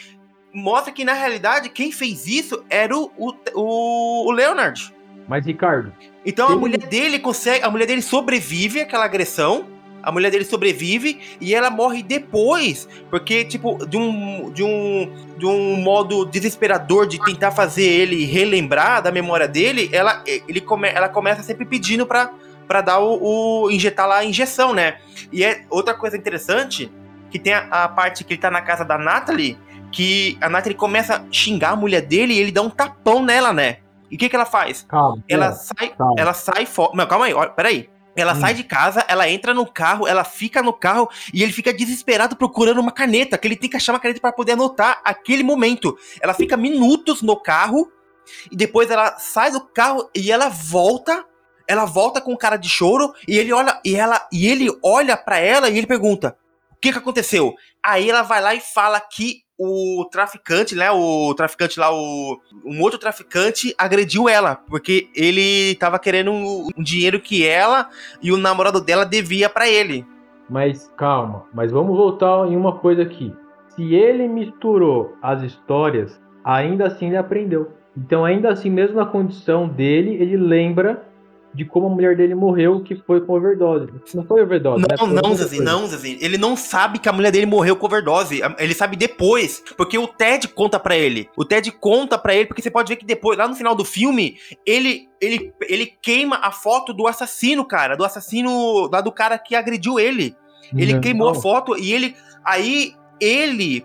mostra 0.53 0.91
que 0.91 1.05
na 1.05 1.13
realidade 1.13 1.69
quem 1.69 1.91
fez 1.91 2.25
isso 2.25 2.65
era 2.69 2.97
o, 2.97 3.11
o, 3.17 4.27
o 4.27 4.31
Leonard. 4.31 4.93
Mas, 5.27 5.45
Ricardo, 5.45 5.91
Então 6.25 6.47
a 6.47 6.51
Ele- 6.51 6.59
mulher 6.59 6.79
dele 6.87 7.19
consegue, 7.19 7.63
a 7.63 7.69
mulher 7.69 7.85
dele 7.85 8.01
sobrevive 8.01 8.81
àquela 8.81 9.05
agressão. 9.05 9.65
A 10.03 10.11
mulher 10.11 10.31
dele 10.31 10.45
sobrevive 10.45 11.19
e 11.41 11.53
ela 11.53 11.69
morre 11.69 12.01
depois, 12.01 12.87
porque 13.09 13.43
tipo 13.43 13.85
de 13.85 13.97
um 13.97 14.49
de 14.51 14.63
um 14.63 15.11
de 15.37 15.45
um 15.45 15.75
modo 15.81 16.23
desesperador 16.25 17.05
de 17.05 17.21
tentar 17.25 17.51
fazer 17.51 17.83
ele 17.83 18.23
relembrar 18.23 19.01
da 19.01 19.11
memória 19.11 19.47
dele, 19.49 19.89
ela 19.91 20.23
ele 20.25 20.61
come, 20.61 20.87
ela 20.87 21.09
começa 21.09 21.43
sempre 21.43 21.65
pedindo 21.65 22.05
pra 22.05 22.31
para 22.67 22.79
dar 22.81 22.99
o, 22.99 23.63
o 23.65 23.71
injetar 23.71 24.07
lá 24.07 24.19
a 24.19 24.25
injeção, 24.25 24.73
né? 24.73 24.97
E 25.31 25.43
é 25.43 25.63
outra 25.69 25.93
coisa 25.93 26.15
interessante 26.15 26.89
que 27.29 27.37
tem 27.39 27.53
a, 27.53 27.67
a 27.83 27.87
parte 27.89 28.23
que 28.23 28.33
ele 28.33 28.41
tá 28.41 28.51
na 28.51 28.61
casa 28.61 28.85
da 28.85 28.97
Natalie, 28.97 29.57
que 29.91 30.37
a 30.39 30.47
Natalie 30.47 30.77
começa 30.77 31.15
a 31.17 31.23
xingar 31.31 31.71
a 31.71 31.75
mulher 31.75 32.01
dele 32.01 32.33
e 32.33 32.39
ele 32.39 32.51
dá 32.51 32.61
um 32.61 32.69
tapão 32.69 33.21
nela, 33.23 33.51
né? 33.51 33.77
E 34.09 34.15
o 34.15 34.17
que, 34.17 34.29
que 34.29 34.35
ela 34.35 34.45
faz? 34.45 34.83
Calma. 34.87 35.23
Ela 35.27 35.47
é, 35.47 35.51
sai, 35.51 35.89
calma. 35.89 36.15
ela 36.17 36.33
sai 36.33 36.65
fora. 36.65 36.91
Não, 36.95 37.05
calma 37.07 37.25
aí, 37.25 37.33
olha, 37.33 37.49
peraí. 37.51 37.89
Ela 38.15 38.33
Hum. 38.33 38.39
sai 38.41 38.53
de 38.55 38.63
casa, 38.63 39.05
ela 39.07 39.29
entra 39.29 39.53
no 39.53 39.63
carro, 39.65 40.07
ela 40.07 40.23
fica 40.23 40.63
no 40.63 40.73
carro 40.73 41.07
e 41.31 41.43
ele 41.43 41.51
fica 41.53 41.71
desesperado 41.71 42.35
procurando 42.35 42.79
uma 42.81 42.91
caneta, 42.91 43.37
que 43.37 43.47
ele 43.47 43.55
tem 43.55 43.69
que 43.69 43.77
achar 43.77 43.93
uma 43.93 43.99
caneta 43.99 44.19
pra 44.19 44.31
poder 44.31 44.53
anotar 44.53 44.99
aquele 45.05 45.43
momento. 45.43 45.95
Ela 46.19 46.33
fica 46.33 46.57
minutos 46.57 47.21
no 47.21 47.35
carro 47.39 47.91
e 48.51 48.55
depois 48.55 48.89
ela 48.89 49.17
sai 49.19 49.51
do 49.51 49.61
carro 49.61 50.09
e 50.15 50.31
ela 50.31 50.49
volta. 50.49 51.23
Ela 51.67 51.85
volta 51.85 52.19
com 52.19 52.35
cara 52.35 52.57
de 52.57 52.67
choro 52.69 53.13
e 53.27 53.37
ele 53.37 53.53
olha 53.53 53.79
e 53.85 53.95
ela 53.95 54.25
e 54.31 54.47
ele 54.47 54.67
olha 54.83 55.15
para 55.15 55.37
ela 55.37 55.69
e 55.69 55.77
ele 55.77 55.85
pergunta: 55.85 56.35
"O 56.71 56.75
que 56.81 56.91
que 56.91 56.97
aconteceu?" 56.97 57.53
Aí 57.85 58.09
ela 58.09 58.23
vai 58.23 58.41
lá 58.41 58.55
e 58.55 58.59
fala 58.61 58.99
que 58.99 59.41
o 59.57 60.05
traficante, 60.11 60.75
né, 60.75 60.91
o 60.91 61.33
traficante 61.33 61.79
lá, 61.79 61.91
o 61.91 62.39
um 62.63 62.81
outro 62.81 62.99
traficante 62.99 63.73
agrediu 63.77 64.29
ela, 64.29 64.55
porque 64.55 65.09
ele 65.15 65.75
tava 65.75 65.97
querendo 65.97 66.31
um, 66.31 66.67
um 66.77 66.83
dinheiro 66.83 67.19
que 67.19 67.45
ela 67.45 67.89
e 68.21 68.31
o 68.31 68.37
namorado 68.37 68.79
dela 68.79 69.05
devia 69.05 69.49
pra 69.49 69.67
ele. 69.67 70.05
Mas 70.49 70.91
calma, 70.95 71.45
mas 71.53 71.71
vamos 71.71 71.97
voltar 71.97 72.47
em 72.47 72.55
uma 72.55 72.77
coisa 72.77 73.01
aqui. 73.01 73.33
Se 73.69 73.93
ele 73.93 74.27
misturou 74.27 75.15
as 75.21 75.41
histórias, 75.43 76.19
ainda 76.43 76.87
assim 76.87 77.07
ele 77.07 77.17
aprendeu. 77.17 77.71
Então, 77.97 78.23
ainda 78.23 78.49
assim, 78.49 78.69
mesmo 78.69 78.95
na 78.95 79.05
condição 79.05 79.67
dele, 79.67 80.15
ele 80.21 80.37
lembra 80.37 81.06
de 81.57 81.65
como 81.65 81.87
a 81.87 81.89
mulher 81.89 82.15
dele 82.15 82.35
morreu, 82.35 82.83
que 82.83 82.95
foi 82.95 83.19
com 83.19 83.33
overdose. 83.33 83.91
Não 84.13 84.23
foi 84.23 84.43
overdose, 84.43 84.79
né? 84.79 84.87
Não, 84.91 85.07
Foi 85.07 85.21
não, 85.21 85.35
Zazi, 85.35 85.59
não, 85.59 85.87
Zazi. 85.87 86.15
Ele 86.21 86.37
não 86.37 86.55
sabe 86.55 86.99
que 86.99 87.09
a 87.09 87.11
mulher 87.11 87.31
dele 87.31 87.47
morreu 87.47 87.75
com 87.75 87.87
overdose. 87.87 88.41
Ele 88.59 88.75
sabe 88.75 88.95
depois, 88.95 89.63
porque 89.75 89.97
o 89.97 90.07
Ted 90.07 90.47
conta 90.49 90.79
pra 90.79 90.95
ele. 90.95 91.27
O 91.35 91.43
Ted 91.43 91.71
conta 91.71 92.15
pra 92.15 92.35
ele, 92.35 92.45
porque 92.45 92.61
você 92.61 92.69
pode 92.69 92.87
ver 92.87 92.95
que 92.97 93.05
depois, 93.05 93.39
lá 93.39 93.47
no 93.47 93.55
final 93.55 93.73
do 93.73 93.83
filme, 93.83 94.37
ele 94.63 95.09
ele, 95.19 95.51
ele 95.67 95.87
queima 95.99 96.39
a 96.43 96.51
foto 96.51 96.93
do 96.93 97.07
assassino, 97.07 97.65
cara, 97.65 97.97
do 97.97 98.05
assassino 98.05 98.87
lá 98.91 99.01
do 99.01 99.11
cara 99.11 99.39
que 99.39 99.55
agrediu 99.55 99.99
ele. 99.99 100.35
Ele 100.75 100.93
Não. 100.93 101.01
queimou 101.01 101.29
a 101.29 101.33
foto 101.33 101.75
e 101.75 101.91
ele 101.91 102.15
aí 102.45 102.93
ele 103.19 103.83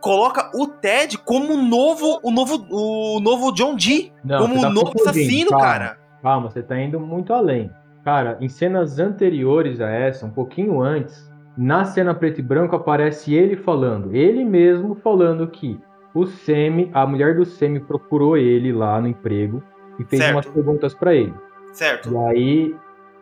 coloca 0.00 0.50
o 0.54 0.66
Ted 0.66 1.18
como 1.18 1.52
o 1.52 1.62
novo 1.62 2.18
o 2.22 2.30
novo 2.30 2.66
o 2.70 3.20
novo 3.20 3.52
John 3.52 3.76
Dee, 3.76 4.10
Não, 4.24 4.38
como 4.38 4.56
o 4.56 4.62
tá 4.62 4.70
novo 4.70 4.92
assassino, 5.02 5.50
cara. 5.50 6.00
Calma, 6.22 6.50
você 6.50 6.62
tá 6.62 6.78
indo 6.78 6.98
muito 7.00 7.32
além. 7.32 7.70
Cara, 8.04 8.36
em 8.40 8.48
cenas 8.48 8.98
anteriores 8.98 9.80
a 9.80 9.88
essa, 9.90 10.26
um 10.26 10.30
pouquinho 10.30 10.80
antes, 10.80 11.30
na 11.56 11.84
cena 11.84 12.14
preto 12.14 12.38
e 12.40 12.42
branco 12.42 12.74
aparece 12.76 13.34
ele 13.34 13.56
falando, 13.56 14.14
ele 14.14 14.44
mesmo 14.44 14.94
falando 14.94 15.46
que 15.48 15.78
o 16.14 16.26
Semi, 16.26 16.90
a 16.94 17.06
mulher 17.06 17.36
do 17.36 17.44
Semi 17.44 17.78
procurou 17.80 18.36
ele 18.36 18.72
lá 18.72 19.00
no 19.00 19.08
emprego 19.08 19.62
e 19.98 20.04
fez 20.04 20.22
Certo. 20.22 20.34
umas 20.34 20.46
perguntas 20.46 20.94
pra 20.94 21.14
ele. 21.14 21.34
Certo? 21.72 22.10
E 22.12 22.16
aí 22.16 22.76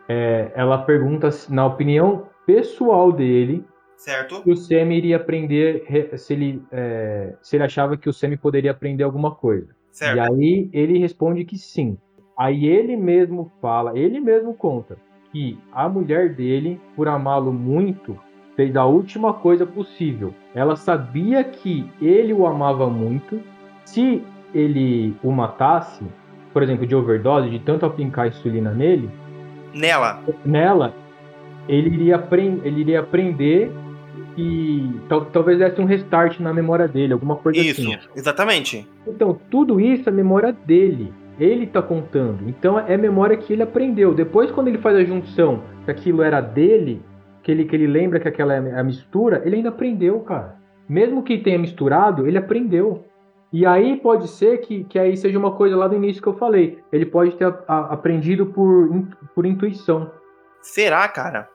é, 0.07 0.51
ela 0.55 0.77
pergunta, 0.79 1.29
se- 1.29 1.53
na 1.53 1.65
opinião 1.65 2.27
pessoal 2.45 3.11
dele, 3.11 3.63
Certo? 3.97 4.41
se 4.43 4.49
o 4.51 4.55
Semi 4.55 4.97
iria 4.97 5.17
aprender, 5.17 5.83
re- 5.85 6.17
se 6.17 6.33
ele, 6.33 6.63
é, 6.71 7.35
se 7.41 7.57
ele 7.57 7.63
achava 7.63 7.95
que 7.97 8.09
o 8.09 8.13
Semi 8.13 8.37
poderia 8.37 8.71
aprender 8.71 9.03
alguma 9.03 9.35
coisa. 9.35 9.67
Certo. 9.91 10.15
E 10.15 10.19
aí 10.19 10.69
ele 10.73 10.97
responde 10.97 11.43
que 11.45 11.57
sim. 11.57 11.97
Aí 12.39 12.65
ele 12.65 12.95
mesmo 12.95 13.51
fala, 13.61 13.99
ele 13.99 14.19
mesmo 14.21 14.53
conta 14.53 14.95
que 15.31 15.59
a 15.73 15.89
mulher 15.89 16.33
dele, 16.33 16.79
por 16.95 17.07
amá-lo 17.09 17.51
muito, 17.51 18.17
fez 18.55 18.75
a 18.77 18.85
última 18.85 19.33
coisa 19.33 19.65
possível. 19.65 20.33
Ela 20.55 20.75
sabia 20.77 21.43
que 21.43 21.85
ele 22.01 22.31
o 22.33 22.47
amava 22.47 22.89
muito. 22.89 23.41
Se 23.85 24.23
ele 24.55 25.13
o 25.21 25.31
matasse, 25.31 26.03
por 26.53 26.63
exemplo, 26.63 26.87
de 26.87 26.95
overdose, 26.95 27.49
de 27.49 27.59
tanto 27.59 27.85
aplicar 27.85 28.27
insulina 28.29 28.71
nele, 28.71 29.09
Nela. 29.75 30.21
nela, 30.45 30.93
ele 31.67 31.89
iria, 31.89 32.15
apren- 32.15 32.61
ele 32.63 32.81
iria 32.81 33.01
aprender 33.01 33.69
e 34.37 34.89
tal- 35.09 35.25
talvez 35.25 35.59
desse 35.59 35.79
um 35.79 35.85
restart 35.85 36.39
na 36.39 36.53
memória 36.53 36.87
dele, 36.87 37.13
alguma 37.13 37.35
coisa 37.35 37.59
Isso, 37.59 37.81
assim. 37.81 37.97
exatamente. 38.15 38.87
Então, 39.05 39.37
tudo 39.51 39.79
isso 39.79 40.07
é 40.09 40.11
memória 40.11 40.51
dele. 40.53 41.13
Ele 41.39 41.65
tá 41.67 41.81
contando. 41.81 42.47
Então, 42.49 42.77
é 42.79 42.97
memória 42.97 43.37
que 43.37 43.53
ele 43.53 43.63
aprendeu. 43.63 44.13
Depois, 44.13 44.51
quando 44.51 44.67
ele 44.67 44.77
faz 44.77 44.95
a 44.97 45.03
junção 45.03 45.63
que 45.85 45.91
aquilo 45.91 46.21
era 46.21 46.41
dele, 46.41 47.01
que 47.43 47.51
ele, 47.51 47.65
que 47.65 47.75
ele 47.75 47.87
lembra 47.87 48.19
que 48.19 48.27
aquela 48.27 48.53
é 48.53 48.79
a 48.79 48.83
mistura, 48.83 49.41
ele 49.45 49.55
ainda 49.57 49.69
aprendeu, 49.69 50.19
cara. 50.21 50.57
Mesmo 50.87 51.23
que 51.23 51.37
tenha 51.37 51.57
misturado, 51.57 52.27
ele 52.27 52.37
aprendeu. 52.37 53.05
E 53.53 53.65
aí 53.65 53.97
pode 53.97 54.27
ser 54.27 54.57
que, 54.59 54.83
que 54.83 54.99
aí 54.99 55.15
seja 55.15 55.39
uma 55.39 55.51
coisa 55.51 55.75
lá 55.75 55.87
do 55.87 55.95
início 55.95 56.21
que 56.21 56.27
eu 56.27 56.33
falei. 56.37 56.77
Ele 56.91 57.05
pode 57.05 57.35
ter 57.35 57.45
a- 57.45 57.63
a- 57.67 57.93
aprendido 57.93 58.45
por, 58.47 58.93
in- 58.95 59.07
por 59.33 59.45
intuição. 59.45 60.11
Será, 60.61 61.07
cara? 61.07 61.47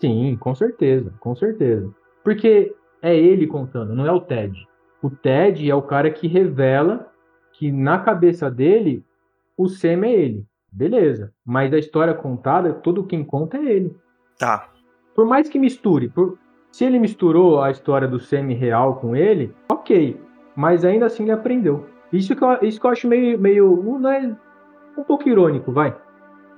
Sim, 0.00 0.36
com 0.38 0.54
certeza, 0.54 1.12
com 1.18 1.34
certeza. 1.34 1.90
Porque 2.22 2.74
é 3.02 3.16
ele 3.16 3.46
contando, 3.46 3.94
não 3.94 4.06
é 4.06 4.12
o 4.12 4.20
Ted. 4.20 4.66
O 5.02 5.08
Ted 5.10 5.68
é 5.70 5.74
o 5.74 5.82
cara 5.82 6.10
que 6.10 6.26
revela 6.28 7.10
que 7.52 7.70
na 7.72 7.98
cabeça 7.98 8.50
dele 8.50 9.02
o 9.56 9.68
Sam 9.68 10.04
é 10.06 10.12
ele. 10.12 10.44
Beleza. 10.72 11.32
Mas 11.44 11.72
a 11.72 11.78
história 11.78 12.14
contada, 12.14 12.72
todo 12.72 13.04
quem 13.06 13.24
conta 13.24 13.56
é 13.56 13.64
ele. 13.64 13.96
Tá. 14.38 14.68
Por 15.14 15.24
mais 15.26 15.48
que 15.48 15.58
misture, 15.58 16.08
por- 16.08 16.36
se 16.72 16.84
ele 16.84 16.98
misturou 16.98 17.62
a 17.62 17.70
história 17.70 18.08
do 18.08 18.18
Sam 18.18 18.48
real 18.48 18.96
com 18.96 19.14
ele, 19.14 19.54
ok. 19.70 20.20
Mas 20.56 20.84
ainda 20.84 21.06
assim 21.06 21.22
ele 21.22 21.32
aprendeu. 21.32 21.86
Isso 22.12 22.34
que 22.34 22.42
eu, 22.42 22.58
isso 22.62 22.80
que 22.80 22.86
eu 22.86 22.90
acho 22.90 23.06
meio, 23.08 23.38
meio 23.38 23.80
não 24.00 24.10
é 24.10 24.36
um 24.98 25.04
pouco 25.04 25.28
irônico, 25.28 25.70
vai. 25.72 25.96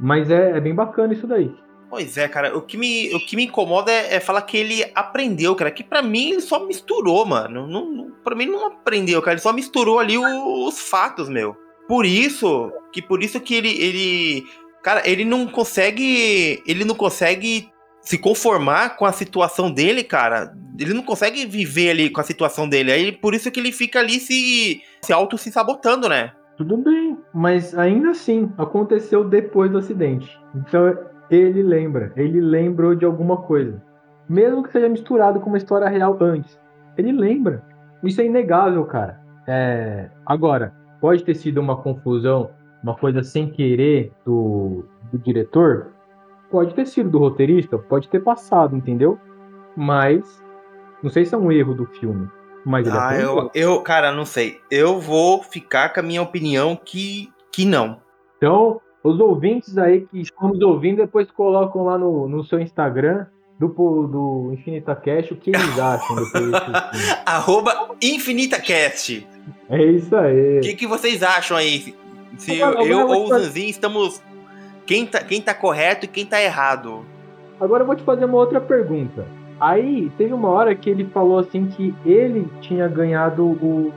Mas 0.01 0.31
é, 0.31 0.53
é 0.57 0.61
bem 0.61 0.75
bacana 0.75 1.13
isso 1.13 1.27
daí. 1.27 1.55
Pois 1.89 2.17
é, 2.19 2.27
cara. 2.29 2.57
O 2.57 2.63
que 2.63 2.77
me, 2.77 3.15
o 3.15 3.21
que 3.21 3.37
me 3.37 3.45
incomoda 3.45 3.91
é, 3.93 4.17
é 4.17 4.21
falar 4.21 4.43
que 4.43 4.57
ele 4.57 4.85
aprendeu, 4.95 5.55
cara. 5.55 5.71
Que 5.71 5.85
pra 5.85 6.03
mim 6.03 6.31
ele 6.33 6.41
só 6.41 6.65
misturou, 6.67 7.25
mano. 7.25 7.67
Não, 7.67 7.91
não, 7.91 8.11
pra 8.25 8.35
mim 8.35 8.47
não 8.47 8.67
aprendeu, 8.67 9.21
cara. 9.23 9.35
Ele 9.35 9.41
só 9.41 9.53
misturou 9.53 9.99
ali 9.99 10.19
os 10.19 10.81
fatos, 10.91 11.29
meu. 11.29 11.57
Por 11.89 12.05
isso, 12.05 12.73
que 12.93 13.01
por 13.01 13.23
isso 13.23 13.41
que 13.41 13.55
ele, 13.55 13.71
ele. 13.71 14.45
Cara, 14.83 15.03
ele 15.09 15.25
não 15.25 15.47
consegue. 15.47 16.63
Ele 16.67 16.85
não 16.85 16.95
consegue 16.95 17.71
se 18.07 18.19
conformar 18.19 18.97
com 18.97 19.05
a 19.05 19.13
situação 19.13 19.71
dele, 19.71 20.05
cara. 20.05 20.53
Ele 20.79 20.95
não 20.95 21.03
consegue 21.03 21.45
viver 21.45 21.91
ali 21.91 22.09
com 22.09 22.21
a 22.21 22.25
situação 22.25 22.69
dele. 22.69 22.93
Aí 22.93 23.13
por 23.13 23.35
isso 23.35 23.51
que 23.51 23.59
ele 23.59 23.73
fica 23.73 23.99
ali 23.99 24.21
se, 24.21 24.81
se 25.03 25.13
auto 25.13 25.37
se 25.37 25.51
sabotando, 25.51 26.09
né? 26.09 26.33
Tudo 26.57 26.77
bem, 26.79 27.19
mas 27.35 27.77
ainda 27.77 28.11
assim 28.11 28.51
aconteceu 28.57 29.25
depois 29.25 29.71
do 29.71 29.79
acidente. 29.79 30.39
Então 30.55 30.97
ele 31.31 31.63
lembra, 31.63 32.13
ele 32.17 32.41
lembrou 32.41 32.95
de 32.95 33.05
alguma 33.05 33.39
coisa. 33.39 33.83
Mesmo 34.29 34.63
que 34.63 34.73
seja 34.73 34.89
misturado 34.89 35.41
com 35.41 35.49
uma 35.49 35.59
história 35.59 35.89
real 35.89 36.17
antes. 36.21 36.59
Ele 36.97 37.13
lembra. 37.13 37.63
Isso 38.03 38.21
é 38.21 38.25
inegável, 38.25 38.85
cara. 38.85 39.21
É, 39.47 40.09
Agora, 40.25 40.73
pode 41.01 41.25
ter 41.25 41.35
sido 41.35 41.61
uma 41.61 41.77
confusão, 41.77 42.51
uma 42.83 42.95
coisa 42.95 43.23
sem 43.23 43.51
querer 43.51 44.13
do, 44.25 44.85
do 45.13 45.19
diretor? 45.19 45.93
Pode 46.51 46.75
ter 46.75 46.87
sido 46.87 47.11
do 47.11 47.19
roteirista, 47.19 47.79
pode 47.79 48.09
ter 48.09 48.21
passado, 48.21 48.77
entendeu? 48.77 49.19
Mas 49.77 50.43
não 51.03 51.11
sei 51.11 51.25
se 51.25 51.35
é 51.35 51.39
um 51.39 51.51
erro 51.53 51.75
do 51.75 51.87
filme. 51.87 52.29
Mas 52.65 52.89
Ah, 52.89 53.17
eu, 53.17 53.51
eu, 53.55 53.81
cara, 53.81 54.11
não 54.11 54.25
sei. 54.25 54.61
Eu 54.71 55.01
vou 55.01 55.43
ficar 55.43 55.93
com 55.93 56.01
a 56.01 56.03
minha 56.03 56.23
opinião 56.23 56.75
que, 56.77 57.33
que 57.53 57.65
não. 57.65 58.01
Então, 58.37 58.81
os 59.05 59.21
ouvintes 59.21 59.79
aí 59.79 60.01
que 60.01 60.21
estão 60.21 60.49
nos 60.49 60.61
ouvindo, 60.61 60.97
depois 60.97 61.31
colocam 61.31 61.85
lá 61.85 61.97
no, 61.97 62.29
no 62.29 62.43
seu 62.43 62.59
Instagram 62.59 63.27
do, 63.59 63.69
do 63.69 64.51
Infinita 64.53 64.95
Cash 64.97 65.31
o 65.31 65.37
que 65.37 65.51
eles 65.51 65.79
acham 65.79 66.17
filme. 66.27 66.53
Arroba 67.25 67.91
InfinitaCast. 68.03 69.36
É 69.69 69.83
isso 69.85 70.15
aí. 70.17 70.59
O 70.59 70.63
que, 70.63 70.75
que 70.75 70.87
vocês 70.87 71.23
acham 71.23 71.57
aí? 71.57 71.95
Se 72.37 72.63
Agora- 72.63 72.85
eu, 72.85 73.01
eu 73.01 73.09
ou 73.09 73.25
o 73.25 73.29
Zanzinho 73.29 73.69
estamos. 73.71 74.23
Quem 74.85 75.07
tá, 75.07 75.21
quem 75.23 75.41
tá 75.41 75.53
correto 75.55 76.05
e 76.05 76.09
quem 76.09 76.25
tá 76.25 76.41
errado? 76.41 77.05
Agora 77.61 77.83
eu 77.83 77.87
vou 77.87 77.97
te 77.97 78.03
fazer 78.05 78.25
uma 78.25 78.37
outra 78.37 78.61
pergunta. 78.61 79.27
Aí, 79.59 80.11
teve 80.19 80.33
uma 80.35 80.49
hora 80.49 80.75
que 80.75 80.91
ele 80.91 81.07
falou 81.07 81.39
assim 81.39 81.67
que 81.67 81.95
ele 82.05 82.47
tinha 82.61 82.87
ganhado 82.87 83.43
o, 83.45 83.93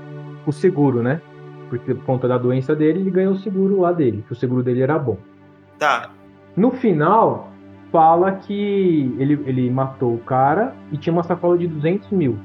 o 0.45 0.51
seguro, 0.51 1.03
né? 1.03 1.21
Porque 1.69 1.93
por 1.93 2.05
conta 2.05 2.27
da 2.27 2.37
doença 2.37 2.73
dele, 2.75 3.01
ele 3.01 3.11
ganhou 3.11 3.33
o 3.33 3.37
seguro 3.39 3.81
lá 3.81 3.91
dele, 3.91 4.23
que 4.25 4.31
o 4.33 4.35
seguro 4.35 4.63
dele 4.63 4.81
era 4.81 4.97
bom. 4.97 5.17
Tá. 5.77 6.09
No 6.55 6.71
final, 6.71 7.51
fala 7.91 8.31
que 8.31 9.13
ele, 9.19 9.33
ele 9.45 9.69
matou 9.69 10.15
o 10.15 10.19
cara 10.19 10.73
e 10.91 10.97
tinha 10.97 11.13
uma 11.13 11.23
sacola 11.23 11.57
de 11.57 11.67
200 11.67 12.09
mil 12.11 12.39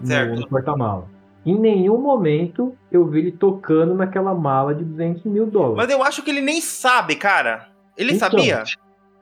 no, 0.00 0.06
Certo. 0.06 0.40
no 0.40 0.48
porta-mala. 0.48 1.06
Em 1.44 1.58
nenhum 1.58 1.98
momento 1.98 2.76
eu 2.90 3.06
vi 3.06 3.18
ele 3.20 3.32
tocando 3.32 3.94
naquela 3.94 4.34
mala 4.34 4.74
de 4.74 4.84
200 4.84 5.24
mil 5.24 5.46
dólares. 5.46 5.76
Mas 5.76 5.90
eu 5.90 6.02
acho 6.02 6.22
que 6.22 6.30
ele 6.30 6.40
nem 6.40 6.60
sabe, 6.60 7.16
cara. 7.16 7.68
Ele 7.96 8.14
Então. 8.14 8.30
sabia? 8.30 8.62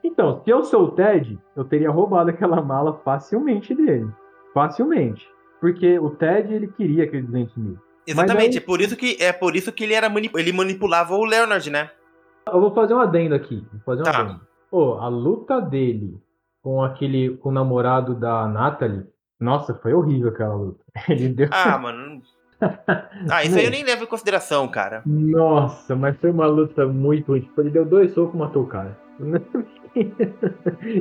Então, 0.03 0.41
se 0.43 0.49
eu 0.49 0.63
sou 0.63 0.85
o 0.85 0.91
Ted, 0.91 1.37
eu 1.55 1.63
teria 1.63 1.89
roubado 1.91 2.29
aquela 2.29 2.61
mala 2.61 2.99
facilmente 3.03 3.73
dele. 3.75 4.09
facilmente. 4.53 5.25
Porque 5.59 5.97
o 5.99 6.09
Ted, 6.09 6.53
ele 6.53 6.67
queria 6.67 7.03
aqueles 7.05 7.25
200 7.27 7.55
mil. 7.55 7.77
Exatamente, 8.05 8.57
é 8.57 8.61
por 8.61 8.81
isso 8.81 8.97
que 8.97 9.15
é 9.19 9.31
por 9.31 9.55
isso 9.55 9.71
que 9.71 9.83
ele 9.83 9.93
era 9.93 10.09
mani- 10.09 10.29
ele 10.35 10.51
manipulava 10.51 11.13
o 11.15 11.23
Leonard, 11.23 11.69
né? 11.69 11.89
Eu 12.51 12.59
vou 12.59 12.73
fazer 12.73 12.93
um 12.93 12.99
adendo 12.99 13.35
aqui. 13.35 13.63
Vou 13.71 13.81
fazer 13.85 14.01
um 14.01 14.03
Tá. 14.11 14.19
adendo. 14.19 14.41
Pô, 14.69 14.95
a 14.95 15.07
luta 15.07 15.61
dele 15.61 16.17
com 16.63 16.83
aquele, 16.83 17.37
com 17.37 17.49
o 17.49 17.51
namorado 17.51 18.13
da 18.15 18.47
Natalie, 18.47 19.05
nossa, 19.41 19.73
foi 19.73 19.91
horrível 19.93 20.29
aquela 20.29 20.53
luta. 20.53 20.79
Ele 21.09 21.29
deu. 21.29 21.49
Ah, 21.51 21.77
mano. 21.77 22.21
Ah, 23.27 23.43
isso 23.43 23.57
aí 23.57 23.65
eu 23.65 23.71
nem 23.71 23.83
levo 23.83 24.03
em 24.03 24.07
consideração, 24.07 24.67
cara. 24.67 25.01
Nossa, 25.03 25.95
mas 25.95 26.15
foi 26.19 26.29
uma 26.29 26.45
luta 26.45 26.85
muito 26.85 27.31
ruim. 27.31 27.41
Tipo, 27.41 27.59
ele 27.59 27.71
deu 27.71 27.83
dois 27.83 28.13
socos 28.13 28.35
e 28.35 28.37
matou 28.37 28.61
o 28.61 28.67
cara. 28.67 28.95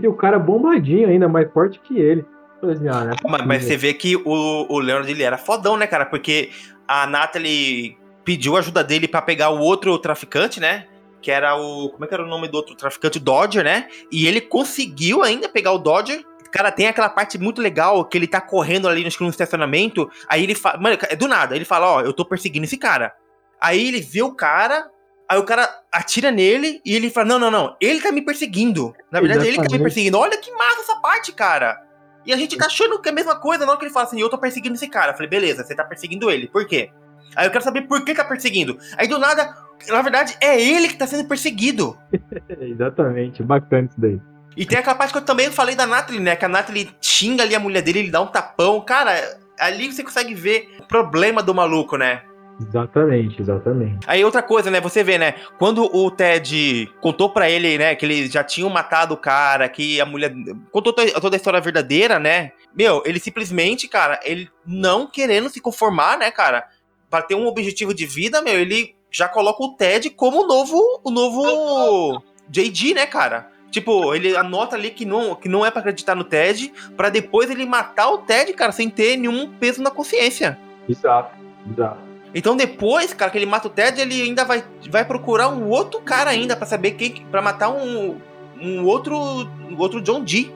e 0.03 0.09
o 0.09 0.15
cara 0.15 0.39
bombadinho 0.39 1.07
ainda, 1.07 1.29
mais 1.29 1.53
forte 1.53 1.79
que 1.81 1.99
ele. 1.99 2.25
Assim, 2.63 2.89
ah, 2.89 3.05
não 3.05 3.13
é 3.13 3.17
Mas, 3.29 3.47
mas 3.47 3.65
você 3.65 3.77
vê 3.77 3.93
que 3.93 4.17
o, 4.17 4.73
o 4.73 4.79
Leonard 4.79 5.11
ele 5.11 5.23
era 5.23 5.37
fodão, 5.37 5.77
né, 5.77 5.87
cara? 5.87 6.07
Porque 6.07 6.49
a 6.89 7.07
Natalie 7.07 7.99
pediu 8.25 8.57
ajuda 8.57 8.83
dele 8.83 9.07
pra 9.07 9.21
pegar 9.21 9.51
o 9.51 9.61
outro 9.61 9.99
traficante, 9.99 10.61
né? 10.61 10.87
Que 11.21 11.31
era 11.31 11.57
o. 11.57 11.91
Como 11.91 12.07
é 12.07 12.09
que 12.09 12.15
era 12.15 12.25
o 12.25 12.29
nome 12.29 12.49
do 12.49 12.57
outro 12.57 12.75
traficante? 12.75 13.19
O 13.19 13.21
Dodger, 13.21 13.65
né? 13.65 13.87
E 14.11 14.27
ele 14.27 14.41
conseguiu 14.41 15.23
ainda 15.23 15.47
pegar 15.47 15.73
o 15.73 15.79
Dodger. 15.79 16.25
Cara, 16.53 16.73
tem 16.73 16.87
aquela 16.87 17.09
parte 17.09 17.39
muito 17.39 17.61
legal 17.61 18.05
que 18.05 18.19
ele 18.19 18.27
tá 18.27 18.41
correndo 18.41 18.89
ali 18.89 19.03
no 19.03 19.29
estacionamento. 19.29 20.11
Aí 20.29 20.43
ele 20.43 20.55
fala. 20.55 20.79
Mano, 20.79 20.99
é 21.09 21.17
do 21.17 21.29
nada. 21.29 21.55
Ele 21.55 21.65
fala: 21.65 21.87
Ó, 21.87 22.01
eu 22.01 22.13
tô 22.13 22.25
perseguindo 22.25 22.65
esse 22.65 22.77
cara. 22.77 23.13
Aí 23.61 23.89
ele 23.89 24.01
vê 24.01 24.23
o 24.23 24.35
cara. 24.35 24.89
Aí 25.29 25.39
o 25.39 25.45
cara 25.45 25.69
atira 25.93 26.31
nele 26.31 26.81
e 26.85 26.95
ele 26.95 27.11
fala: 27.11 27.29
Não, 27.29 27.39
não, 27.39 27.51
não. 27.51 27.77
Ele 27.81 28.01
tá 28.01 28.11
me 28.11 28.23
perseguindo. 28.23 28.93
Na 29.11 29.21
verdade, 29.21 29.47
ele 29.47 29.57
tá 29.57 29.69
me 29.71 29.79
perseguindo. 29.79 30.19
Olha 30.19 30.37
que 30.39 30.51
massa 30.53 30.81
essa 30.81 30.97
parte, 30.97 31.33
cara. 31.33 31.91
E 32.27 32.33
a 32.33 32.37
gente 32.37 32.57
tá 32.57 32.67
achando 32.67 33.01
que 33.01 33.09
é 33.09 33.13
a 33.13 33.15
mesma 33.15 33.39
coisa, 33.39 33.65
na 33.65 33.73
hora 33.73 33.79
que 33.79 33.87
ele 33.87 33.93
fala 33.93 34.07
assim, 34.07 34.21
eu 34.21 34.29
tô 34.29 34.37
perseguindo 34.37 34.75
esse 34.75 34.89
cara. 34.89 35.13
Eu 35.13 35.15
falei, 35.15 35.29
beleza, 35.29 35.65
você 35.65 35.75
tá 35.75 35.85
perseguindo 35.85 36.31
ele. 36.31 36.49
Por 36.49 36.67
quê? 36.67 36.91
Aí 37.35 37.47
eu 37.47 37.51
quero 37.51 37.65
saber 37.65 37.83
por 37.83 38.05
que 38.05 38.15
tá 38.15 38.25
perseguindo. 38.25 38.77
Aí 38.97 39.07
do 39.09 39.19
nada, 39.19 39.55
na 39.89 40.03
verdade, 40.03 40.37
é 40.41 40.61
ele 40.61 40.89
que 40.89 40.97
tá 40.97 41.07
sendo 41.07 41.27
perseguido. 41.27 41.97
Exatamente, 42.61 43.43
bacana 43.43 43.89
isso 43.89 44.01
daí. 44.01 44.21
E 44.57 44.67
tem 44.67 44.79
aquela 44.79 44.95
parte 44.97 45.13
que 45.13 45.19
eu 45.19 45.25
também 45.25 45.51
falei 45.51 45.75
da 45.75 45.87
Natalie, 45.87 46.21
né? 46.21 46.35
Que 46.37 46.45
a 46.45 46.49
Natalie 46.49 46.91
xinga 47.01 47.43
ali 47.43 47.55
a 47.55 47.61
mulher 47.61 47.83
dele, 47.83 48.01
ele 48.01 48.11
dá 48.11 48.21
um 48.21 48.27
tapão. 48.27 48.81
Cara, 48.81 49.39
ali 49.59 49.91
você 49.93 50.03
consegue 50.03 50.35
ver 50.35 50.69
o 50.81 50.83
problema 50.85 51.43
do 51.43 51.55
maluco, 51.55 51.97
né? 51.97 52.23
Exatamente, 52.61 53.41
exatamente. 53.41 53.99
Aí 54.07 54.23
outra 54.23 54.43
coisa, 54.43 54.71
né? 54.71 54.81
Você 54.83 55.03
vê, 55.03 55.17
né? 55.17 55.35
Quando 55.59 55.85
o 55.97 56.11
Ted 56.11 56.91
contou 57.01 57.31
pra 57.31 57.49
ele, 57.49 57.79
né? 57.79 57.95
Que 57.95 58.05
eles 58.05 58.31
já 58.31 58.45
tinham 58.45 58.69
matado 58.69 59.15
o 59.15 59.17
cara, 59.17 59.67
que 59.69 59.99
a 60.01 60.05
mulher. 60.05 60.33
Contou 60.71 60.93
to- 60.93 61.21
toda 61.21 61.37
a 61.37 61.39
história 61.39 61.61
verdadeira, 61.61 62.19
né? 62.19 62.53
Meu, 62.77 63.03
ele 63.07 63.19
simplesmente, 63.19 63.89
cara, 63.89 64.21
ele 64.23 64.49
não 64.67 65.07
querendo 65.07 65.49
se 65.49 65.61
conformar, 65.61 66.19
né, 66.19 66.31
cara? 66.31 66.67
Pra 67.09 67.23
ter 67.23 67.35
um 67.35 67.47
objetivo 67.47 67.95
de 67.95 68.05
vida, 68.05 68.43
meu, 68.43 68.55
ele 68.61 68.95
já 69.11 69.27
coloca 69.27 69.63
o 69.65 69.75
Ted 69.77 70.11
como 70.11 70.43
o 70.43 70.47
novo. 70.47 71.01
O 71.03 71.11
novo. 71.11 72.23
JD, 72.49 72.95
né, 72.95 73.07
cara? 73.07 73.49
Tipo, 73.71 74.15
ele 74.15 74.37
anota 74.37 74.75
ali 74.75 74.91
que 74.91 75.05
não, 75.05 75.35
que 75.35 75.49
não 75.49 75.65
é 75.65 75.71
pra 75.71 75.81
acreditar 75.81 76.15
no 76.15 76.25
Ted, 76.25 76.73
pra 76.97 77.09
depois 77.09 77.49
ele 77.51 77.65
matar 77.65 78.11
o 78.11 78.19
Ted, 78.19 78.53
cara, 78.53 78.73
sem 78.73 78.91
ter 78.91 79.17
nenhum 79.17 79.49
peso 79.49 79.81
na 79.81 79.91
consciência. 79.91 80.59
Exato, 80.89 81.37
exato. 81.71 81.99
Então 82.35 82.57
depois, 82.57 83.13
cara, 83.13 83.31
que 83.31 83.39
ele 83.39 83.47
mata 83.47 83.69
o 83.69 83.71
Ted, 83.71 84.01
ele 84.01 84.23
ainda 84.23 84.45
vai, 84.45 84.65
vai 84.89 85.05
procurar 85.05 85.49
um 85.49 85.69
outro 85.69 86.01
cara 86.01 86.31
ainda 86.31 86.57
pra 86.57 86.67
saber 86.67 86.93
quem 86.93 87.27
para 87.31 87.43
matar 87.43 87.71
um, 87.71 88.19
um 88.61 88.85
outro 88.85 89.17
um 89.17 89.77
outro 89.79 90.01
John 90.01 90.23
Dee. 90.23 90.53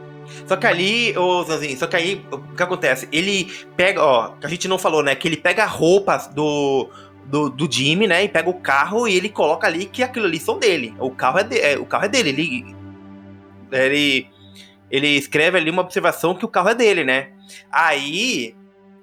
Só 0.47 0.57
que 0.57 0.67
ali, 0.67 1.17
ô 1.19 1.43
Zanzinho, 1.43 1.77
só 1.77 1.87
que 1.87 1.97
aí 1.97 2.25
o 2.33 2.39
que 2.39 2.63
acontece? 2.63 3.09
Ele 3.13 3.53
pega, 3.77 4.03
ó, 4.03 4.29
que 4.31 4.47
a 4.47 4.49
gente 4.49 4.67
não 4.67 4.79
falou, 4.79 5.03
né, 5.03 5.15
que 5.15 5.29
ele 5.29 5.37
pega 5.37 5.65
roupas 5.67 6.29
do 6.29 6.89
do, 7.27 7.49
do 7.49 7.71
Jimmy, 7.71 8.07
né, 8.07 8.25
e 8.25 8.29
pega 8.29 8.51
o 8.51 8.61
carro 8.61 9.09
e 9.09 9.17
ele 9.17 9.29
coloca 9.29 9.67
ali 9.67 9.87
que 9.87 10.03
aquilo 10.03 10.27
ali 10.27 10.39
são 10.39 10.59
dele. 10.59 10.95
O 10.99 11.11
carro 11.11 11.39
é, 11.39 11.45
de, 11.45 11.59
é, 11.59 11.79
o 11.79 11.87
carro 11.87 12.05
é 12.05 12.09
dele, 12.09 12.31
ele 12.31 12.77
ele 13.83 14.29
ele 14.91 15.09
escreve 15.09 15.59
ali 15.59 15.71
uma 15.71 15.83
observação 15.83 16.35
que 16.35 16.45
o 16.45 16.49
carro 16.49 16.69
é 16.69 16.75
dele, 16.75 17.05
né? 17.05 17.33
Aí 17.71 18.55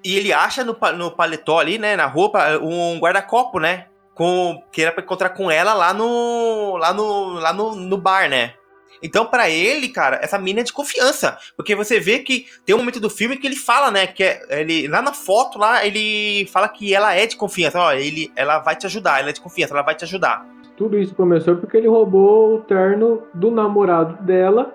e 0.04 0.16
ele 0.16 0.32
acha 0.32 0.64
no, 0.64 0.76
no 0.96 1.10
paletó 1.12 1.58
ali, 1.58 1.78
né, 1.78 1.94
na 1.94 2.06
roupa, 2.06 2.58
um 2.58 2.98
guarda-copo, 2.98 3.60
né? 3.60 3.86
Com, 4.14 4.62
que 4.72 4.82
era 4.82 4.92
pra 4.92 5.02
encontrar 5.02 5.30
com 5.30 5.50
ela 5.50 5.72
lá 5.72 5.94
no. 5.94 6.76
lá 6.76 6.92
no. 6.92 7.34
lá 7.34 7.52
no, 7.52 7.74
no 7.74 7.96
bar, 7.96 8.28
né? 8.28 8.54
Então, 9.02 9.26
pra 9.26 9.50
ele, 9.50 9.88
cara, 9.88 10.20
essa 10.22 10.38
mina 10.38 10.60
é 10.60 10.62
de 10.62 10.72
confiança. 10.72 11.36
Porque 11.56 11.74
você 11.74 11.98
vê 11.98 12.20
que 12.20 12.46
tem 12.64 12.74
um 12.74 12.78
momento 12.78 13.00
do 13.00 13.10
filme 13.10 13.36
que 13.36 13.46
ele 13.46 13.56
fala, 13.56 13.90
né? 13.90 14.06
Que 14.06 14.22
é, 14.22 14.60
ele, 14.60 14.86
lá 14.86 15.02
na 15.02 15.12
foto, 15.12 15.58
lá, 15.58 15.84
ele 15.84 16.46
fala 16.52 16.68
que 16.68 16.94
ela 16.94 17.14
é 17.14 17.26
de 17.26 17.36
confiança. 17.36 17.80
Ó, 17.80 17.92
ele, 17.92 18.30
ela 18.36 18.58
vai 18.60 18.76
te 18.76 18.86
ajudar, 18.86 19.20
ela 19.20 19.30
é 19.30 19.32
de 19.32 19.40
confiança, 19.40 19.74
ela 19.74 19.82
vai 19.82 19.94
te 19.94 20.04
ajudar. 20.04 20.46
Tudo 20.76 20.98
isso 20.98 21.14
começou 21.14 21.56
porque 21.56 21.76
ele 21.76 21.88
roubou 21.88 22.56
o 22.56 22.60
terno 22.60 23.22
do 23.34 23.50
namorado 23.50 24.22
dela, 24.24 24.74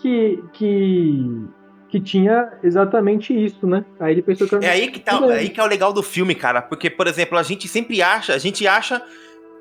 que, 0.00 0.42
que, 0.52 1.46
que 1.88 2.00
tinha 2.00 2.52
exatamente 2.62 3.32
isso, 3.32 3.66
né? 3.66 3.84
Aí 4.00 4.12
ele 4.12 4.22
pensou 4.22 4.48
que 4.48 4.54
era 4.54 4.64
É 4.64 4.70
aí 4.70 4.88
que 4.88 5.00
tá, 5.00 5.20
é 5.28 5.38
aí 5.38 5.48
que 5.48 5.60
é 5.60 5.64
o 5.64 5.68
legal 5.68 5.92
do 5.92 6.02
filme, 6.02 6.34
cara. 6.34 6.60
Porque, 6.60 6.90
por 6.90 7.06
exemplo, 7.06 7.38
a 7.38 7.42
gente 7.42 7.68
sempre 7.68 8.02
acha, 8.02 8.34
a 8.34 8.38
gente 8.38 8.66
acha 8.66 9.02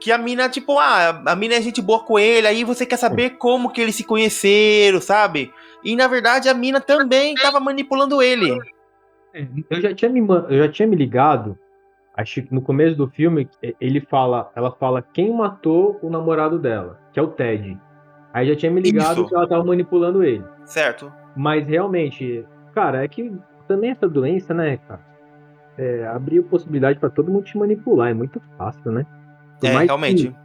que 0.01 0.11
a 0.11 0.17
mina, 0.17 0.49
tipo, 0.49 0.79
ah, 0.79 1.21
a 1.27 1.35
mina 1.35 1.53
é 1.53 1.61
gente 1.61 1.79
boa 1.79 2.03
com 2.03 2.17
ele, 2.17 2.47
aí 2.47 2.63
você 2.63 2.85
quer 2.85 2.97
saber 2.97 3.31
como 3.31 3.69
que 3.69 3.79
eles 3.79 3.95
se 3.95 4.03
conheceram, 4.03 4.99
sabe? 4.99 5.53
E 5.83 5.95
na 5.95 6.07
verdade 6.07 6.49
a 6.49 6.53
mina 6.53 6.81
também 6.81 7.35
tava 7.35 7.59
manipulando 7.59 8.21
ele. 8.21 8.57
Eu 9.69 9.79
já 9.79 9.93
tinha 9.93 10.11
me, 10.11 10.19
eu 10.49 10.57
já 10.57 10.67
tinha 10.69 10.87
me 10.87 10.95
ligado, 10.95 11.57
acho 12.15 12.41
que 12.41 12.53
no 12.53 12.61
começo 12.61 12.95
do 12.97 13.07
filme, 13.07 13.49
ele 13.79 14.01
fala, 14.01 14.51
ela 14.55 14.71
fala 14.71 15.01
quem 15.01 15.33
matou 15.33 15.99
o 16.01 16.09
namorado 16.09 16.59
dela, 16.59 16.99
que 17.13 17.19
é 17.19 17.23
o 17.23 17.27
Ted. 17.27 17.77
Aí 18.33 18.47
já 18.47 18.55
tinha 18.55 18.71
me 18.71 18.81
ligado 18.81 19.21
Isso. 19.21 19.27
que 19.27 19.35
ela 19.35 19.47
tava 19.47 19.63
manipulando 19.63 20.23
ele. 20.23 20.43
Certo? 20.65 21.11
Mas 21.35 21.67
realmente, 21.67 22.45
cara, 22.73 23.03
é 23.03 23.07
que 23.07 23.33
também 23.67 23.91
essa 23.91 24.07
doença, 24.07 24.53
né, 24.53 24.77
cara? 24.87 25.01
É, 25.77 26.05
abriu 26.07 26.43
possibilidade 26.43 26.99
pra 26.99 27.09
todo 27.09 27.31
mundo 27.31 27.43
te 27.45 27.57
manipular, 27.57 28.09
é 28.09 28.13
muito 28.13 28.41
fácil, 28.57 28.91
né? 28.91 29.05
Por 29.59 29.67
É, 29.67 29.77
realmente. 29.85 30.27
Que, 30.27 30.35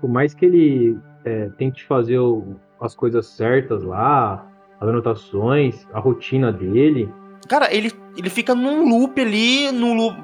por 0.00 0.08
mais 0.10 0.32
que 0.34 0.46
ele 0.46 0.98
é, 1.24 1.48
tente 1.58 1.84
fazer 1.84 2.18
o- 2.18 2.54
as 2.80 2.94
coisas 2.94 3.26
certas 3.26 3.82
lá, 3.82 4.46
as 4.80 4.88
anotações, 4.88 5.86
a 5.92 5.98
rotina 5.98 6.52
dele, 6.52 7.08
Cara, 7.48 7.72
ele, 7.72 7.92
ele 8.16 8.28
fica 8.28 8.56
num 8.56 8.88
loop 8.88 9.20
ali, 9.20 9.70
num 9.70 9.94
loop 9.94 10.16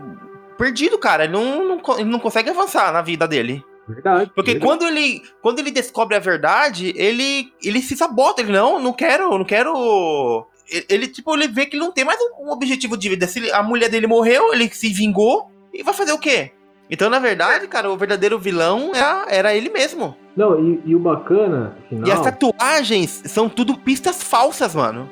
perdido, 0.57 0.99
cara. 0.99 1.25
Ele 1.25 1.33
não, 1.33 1.65
não, 1.65 1.99
ele 1.99 2.11
não 2.11 2.19
consegue 2.19 2.51
avançar 2.51 2.93
na 2.93 3.03
vida 3.03 3.27
dele. 3.27 3.65
verdade. 3.89 4.31
Porque 4.35 4.53
verdade. 4.53 4.67
quando 4.67 4.87
ele, 4.87 5.23
quando 5.41 5.59
ele 5.59 5.71
descobre 5.71 6.17
a 6.17 6.21
verdade, 6.21 6.93
ele, 6.97 7.53
ele 7.63 7.81
se 7.81 7.97
sabota. 7.97 8.41
Ele 8.43 8.53
não, 8.53 8.79
não 8.79 8.93
quero, 8.93 9.37
não 9.37 9.45
quero. 9.45 10.47
Ele, 10.69 10.87
ele, 10.89 11.09
tipo, 11.09 11.35
ele 11.35 11.49
vê 11.49 11.67
que 11.67 11.77
ele 11.77 11.85
não 11.85 11.93
tem 11.93 12.05
mais 12.05 12.19
um, 12.21 12.47
um 12.47 12.51
objetivo 12.51 12.97
de 12.97 13.09
vida. 13.09 13.27
Se 13.27 13.51
a 13.53 13.63
mulher 13.63 13.89
dele 13.89 14.07
morreu, 14.07 14.53
ele 14.53 14.69
se 14.71 14.89
vingou 14.89 15.51
e 15.73 15.83
vai 15.83 15.95
fazer 15.95 16.13
o 16.13 16.19
quê? 16.19 16.53
Então, 16.91 17.09
na 17.09 17.19
verdade, 17.19 17.67
cara, 17.69 17.91
o 17.91 17.97
verdadeiro 17.97 18.39
vilão 18.39 18.93
era, 18.95 19.25
era 19.29 19.55
ele 19.55 19.71
mesmo. 19.71 20.15
Não, 20.37 20.61
e, 20.61 20.83
e 20.85 20.95
o 20.95 20.99
bacana, 20.99 21.75
E 21.91 22.11
as 22.11 22.21
tatuagens 22.21 23.23
são 23.27 23.49
tudo 23.49 23.79
pistas 23.79 24.23
falsas, 24.23 24.75
mano. 24.75 25.09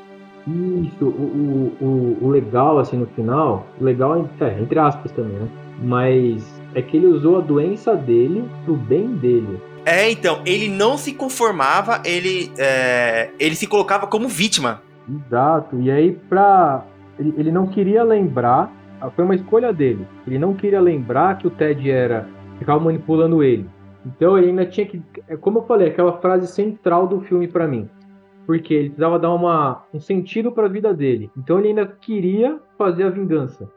Isso, 0.46 1.04
o, 1.04 1.76
o, 1.80 2.18
o, 2.22 2.28
legal, 2.28 2.78
assim, 2.78 2.96
no 2.96 3.06
final, 3.06 3.66
o 3.80 3.84
legal, 3.84 4.28
é, 4.40 4.60
entre 4.60 4.78
aspas 4.78 5.12
também, 5.12 5.36
né? 5.38 5.48
Mas 5.82 6.60
é 6.74 6.82
que 6.82 6.96
ele 6.96 7.06
usou 7.06 7.38
a 7.38 7.40
doença 7.40 7.94
dele 7.94 8.44
pro 8.64 8.74
bem 8.74 9.08
dele. 9.16 9.60
É, 9.84 10.10
então, 10.10 10.40
ele 10.44 10.68
não 10.68 10.96
se 10.96 11.12
conformava, 11.12 12.02
ele, 12.04 12.52
é, 12.58 13.30
ele 13.38 13.54
se 13.54 13.66
colocava 13.66 14.06
como 14.06 14.28
vítima. 14.28 14.82
Exato. 15.08 15.80
E 15.80 15.90
aí, 15.90 16.12
pra. 16.28 16.84
Ele, 17.18 17.34
ele 17.36 17.52
não 17.52 17.66
queria 17.66 18.02
lembrar. 18.02 18.72
Foi 19.16 19.24
uma 19.24 19.34
escolha 19.34 19.72
dele. 19.72 20.06
Ele 20.26 20.38
não 20.38 20.54
queria 20.54 20.80
lembrar 20.80 21.38
que 21.38 21.46
o 21.46 21.50
Ted 21.50 21.90
era. 21.90 22.28
ficava 22.58 22.78
manipulando 22.78 23.42
ele. 23.42 23.66
Então 24.04 24.36
ele 24.36 24.48
ainda 24.48 24.66
tinha 24.66 24.86
que. 24.86 25.02
É 25.28 25.36
como 25.36 25.58
eu 25.58 25.66
falei, 25.66 25.88
aquela 25.88 26.18
frase 26.20 26.46
central 26.46 27.06
do 27.06 27.20
filme 27.22 27.48
pra 27.48 27.66
mim. 27.66 27.88
Porque 28.50 28.74
ele 28.74 28.88
precisava 28.88 29.16
dar 29.16 29.32
uma, 29.32 29.84
um 29.94 30.00
sentido 30.00 30.50
pra 30.50 30.66
vida 30.66 30.92
dele. 30.92 31.30
Então 31.38 31.60
ele 31.60 31.68
ainda 31.68 31.86
queria 31.86 32.58
fazer 32.76 33.04
a 33.04 33.08
vingança. 33.08 33.70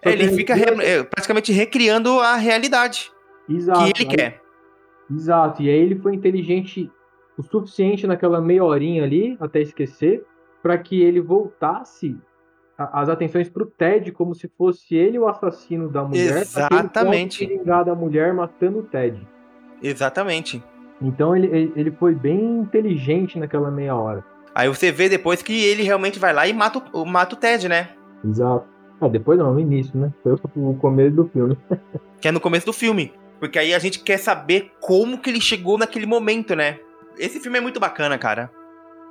É, 0.00 0.12
ele 0.12 0.28
fica 0.28 0.54
re- 0.54 0.80
é, 0.80 1.02
praticamente 1.02 1.50
recriando 1.50 2.20
a 2.20 2.36
realidade 2.36 3.10
Exato. 3.48 3.80
que 3.92 4.02
ele 4.02 4.10
aí- 4.10 4.16
quer. 4.16 4.40
Exato, 5.10 5.60
e 5.60 5.68
aí 5.68 5.76
ele 5.76 5.96
foi 5.98 6.14
inteligente 6.14 6.88
o 7.36 7.42
suficiente 7.42 8.06
naquela 8.06 8.40
meia 8.40 8.62
horinha 8.62 9.02
ali, 9.02 9.36
até 9.40 9.60
esquecer, 9.60 10.24
para 10.62 10.78
que 10.78 11.02
ele 11.02 11.20
voltasse 11.20 12.16
a- 12.78 13.00
as 13.02 13.08
atenções 13.08 13.48
pro 13.50 13.66
Ted, 13.66 14.12
como 14.12 14.36
se 14.36 14.46
fosse 14.56 14.94
ele 14.94 15.18
o 15.18 15.26
assassino 15.26 15.88
da 15.88 16.04
mulher, 16.04 16.30
ele 16.30 16.40
Exatamente. 16.42 17.44
vingar 17.44 17.84
da 17.84 17.94
mulher 17.96 18.32
matando 18.32 18.78
o 18.78 18.82
Ted. 18.84 19.20
Exatamente. 19.82 20.62
Então 21.02 21.36
ele, 21.36 21.72
ele, 21.76 21.90
foi 21.90 22.14
bem 22.14 22.60
inteligente 22.60 23.38
naquela 23.38 23.70
meia 23.70 23.94
hora. 23.94 24.24
Aí 24.54 24.68
você 24.68 24.92
vê 24.92 25.08
depois 25.08 25.42
que 25.42 25.64
ele 25.64 25.82
realmente 25.82 26.18
vai 26.18 26.32
lá 26.32 26.46
e 26.46 26.52
mata 26.52 26.82
o, 26.92 27.04
mata 27.04 27.34
o 27.34 27.38
Ted, 27.38 27.68
né? 27.68 27.90
Exato. 28.24 28.66
Ah, 29.00 29.08
depois 29.08 29.38
não, 29.38 29.54
no 29.54 29.60
início, 29.60 29.98
né? 29.98 30.12
Foi 30.22 30.36
o 30.56 30.74
começo 30.74 31.16
do 31.16 31.26
filme. 31.26 31.58
que 32.20 32.28
é 32.28 32.32
no 32.32 32.40
começo 32.40 32.66
do 32.66 32.72
filme. 32.72 33.12
Porque 33.40 33.58
aí 33.58 33.74
a 33.74 33.78
gente 33.78 33.98
quer 33.98 34.18
saber 34.18 34.70
como 34.80 35.18
que 35.18 35.28
ele 35.28 35.40
chegou 35.40 35.76
naquele 35.76 36.06
momento, 36.06 36.54
né? 36.54 36.78
Esse 37.18 37.40
filme 37.40 37.58
é 37.58 37.60
muito 37.60 37.80
bacana, 37.80 38.16
cara. 38.16 38.50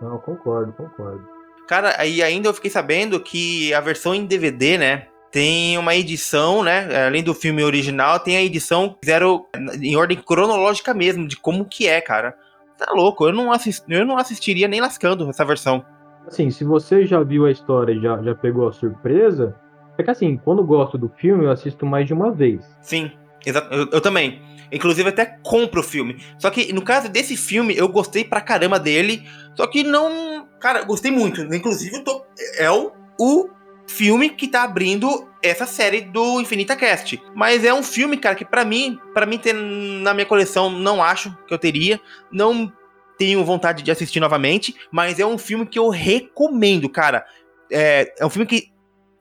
Não, 0.01 0.17
concordo, 0.19 0.71
concordo. 0.71 1.27
Cara, 1.67 1.95
aí 1.97 2.23
ainda 2.23 2.49
eu 2.49 2.53
fiquei 2.53 2.71
sabendo 2.71 3.19
que 3.19 3.73
a 3.73 3.81
versão 3.81 4.15
em 4.15 4.25
DVD, 4.25 4.77
né? 4.77 5.07
Tem 5.31 5.77
uma 5.77 5.95
edição, 5.95 6.61
né? 6.61 7.05
Além 7.07 7.23
do 7.23 7.33
filme 7.33 7.63
original, 7.63 8.19
tem 8.19 8.35
a 8.35 8.43
edição 8.43 8.97
fizeram 9.01 9.45
em 9.81 9.95
ordem 9.95 10.17
cronológica 10.17 10.93
mesmo, 10.93 11.27
de 11.27 11.37
como 11.37 11.65
que 11.65 11.87
é, 11.87 12.01
cara. 12.01 12.35
Tá 12.77 12.91
louco, 12.93 13.27
eu 13.27 13.31
não, 13.31 13.51
assist, 13.51 13.83
eu 13.87 14.05
não 14.05 14.17
assistiria 14.17 14.67
nem 14.67 14.81
lascando 14.81 15.29
essa 15.29 15.45
versão. 15.45 15.85
Assim, 16.27 16.49
se 16.49 16.63
você 16.63 17.05
já 17.05 17.23
viu 17.23 17.45
a 17.45 17.51
história 17.51 17.93
e 17.93 18.01
já, 18.01 18.21
já 18.21 18.35
pegou 18.35 18.67
a 18.67 18.73
surpresa, 18.73 19.55
é 19.97 20.03
que 20.03 20.11
assim, 20.11 20.37
quando 20.37 20.63
gosto 20.63 20.97
do 20.97 21.09
filme, 21.09 21.45
eu 21.45 21.51
assisto 21.51 21.85
mais 21.85 22.07
de 22.07 22.13
uma 22.13 22.31
vez. 22.31 22.65
Sim. 22.81 23.11
Eu, 23.45 23.53
eu, 23.91 24.01
também. 24.01 24.41
Inclusive, 24.71 25.09
até 25.09 25.25
compro 25.43 25.81
o 25.81 25.83
filme. 25.83 26.17
Só 26.37 26.49
que 26.49 26.71
no 26.73 26.81
caso 26.81 27.09
desse 27.09 27.35
filme, 27.35 27.75
eu 27.75 27.87
gostei 27.87 28.23
pra 28.23 28.41
caramba 28.41 28.79
dele. 28.79 29.23
Só 29.55 29.67
que 29.67 29.83
não. 29.83 30.47
Cara, 30.59 30.83
gostei 30.83 31.11
muito. 31.11 31.41
Inclusive, 31.53 31.97
eu 31.97 32.03
tô, 32.03 32.25
é 32.57 32.69
o, 32.69 32.91
o 33.19 33.49
filme 33.91 34.29
que 34.29 34.47
tá 34.47 34.63
abrindo 34.63 35.27
essa 35.43 35.65
série 35.65 36.01
do 36.01 36.39
Infinita 36.39 36.75
Cast. 36.75 37.21
Mas 37.35 37.65
é 37.65 37.73
um 37.73 37.83
filme, 37.83 38.17
cara, 38.17 38.35
que 38.35 38.45
para 38.45 38.63
mim, 38.63 38.97
para 39.13 39.25
mim 39.25 39.37
ter 39.37 39.53
na 39.53 40.13
minha 40.13 40.25
coleção, 40.25 40.69
não 40.69 41.03
acho 41.03 41.35
que 41.45 41.53
eu 41.53 41.57
teria. 41.57 41.99
Não 42.31 42.71
tenho 43.17 43.43
vontade 43.43 43.83
de 43.83 43.91
assistir 43.91 44.19
novamente, 44.19 44.75
mas 44.91 45.19
é 45.19 45.25
um 45.25 45.37
filme 45.37 45.65
que 45.65 45.77
eu 45.77 45.89
recomendo, 45.89 46.89
cara. 46.89 47.25
É, 47.71 48.13
é 48.19 48.25
um 48.25 48.29
filme 48.29 48.47
que 48.47 48.71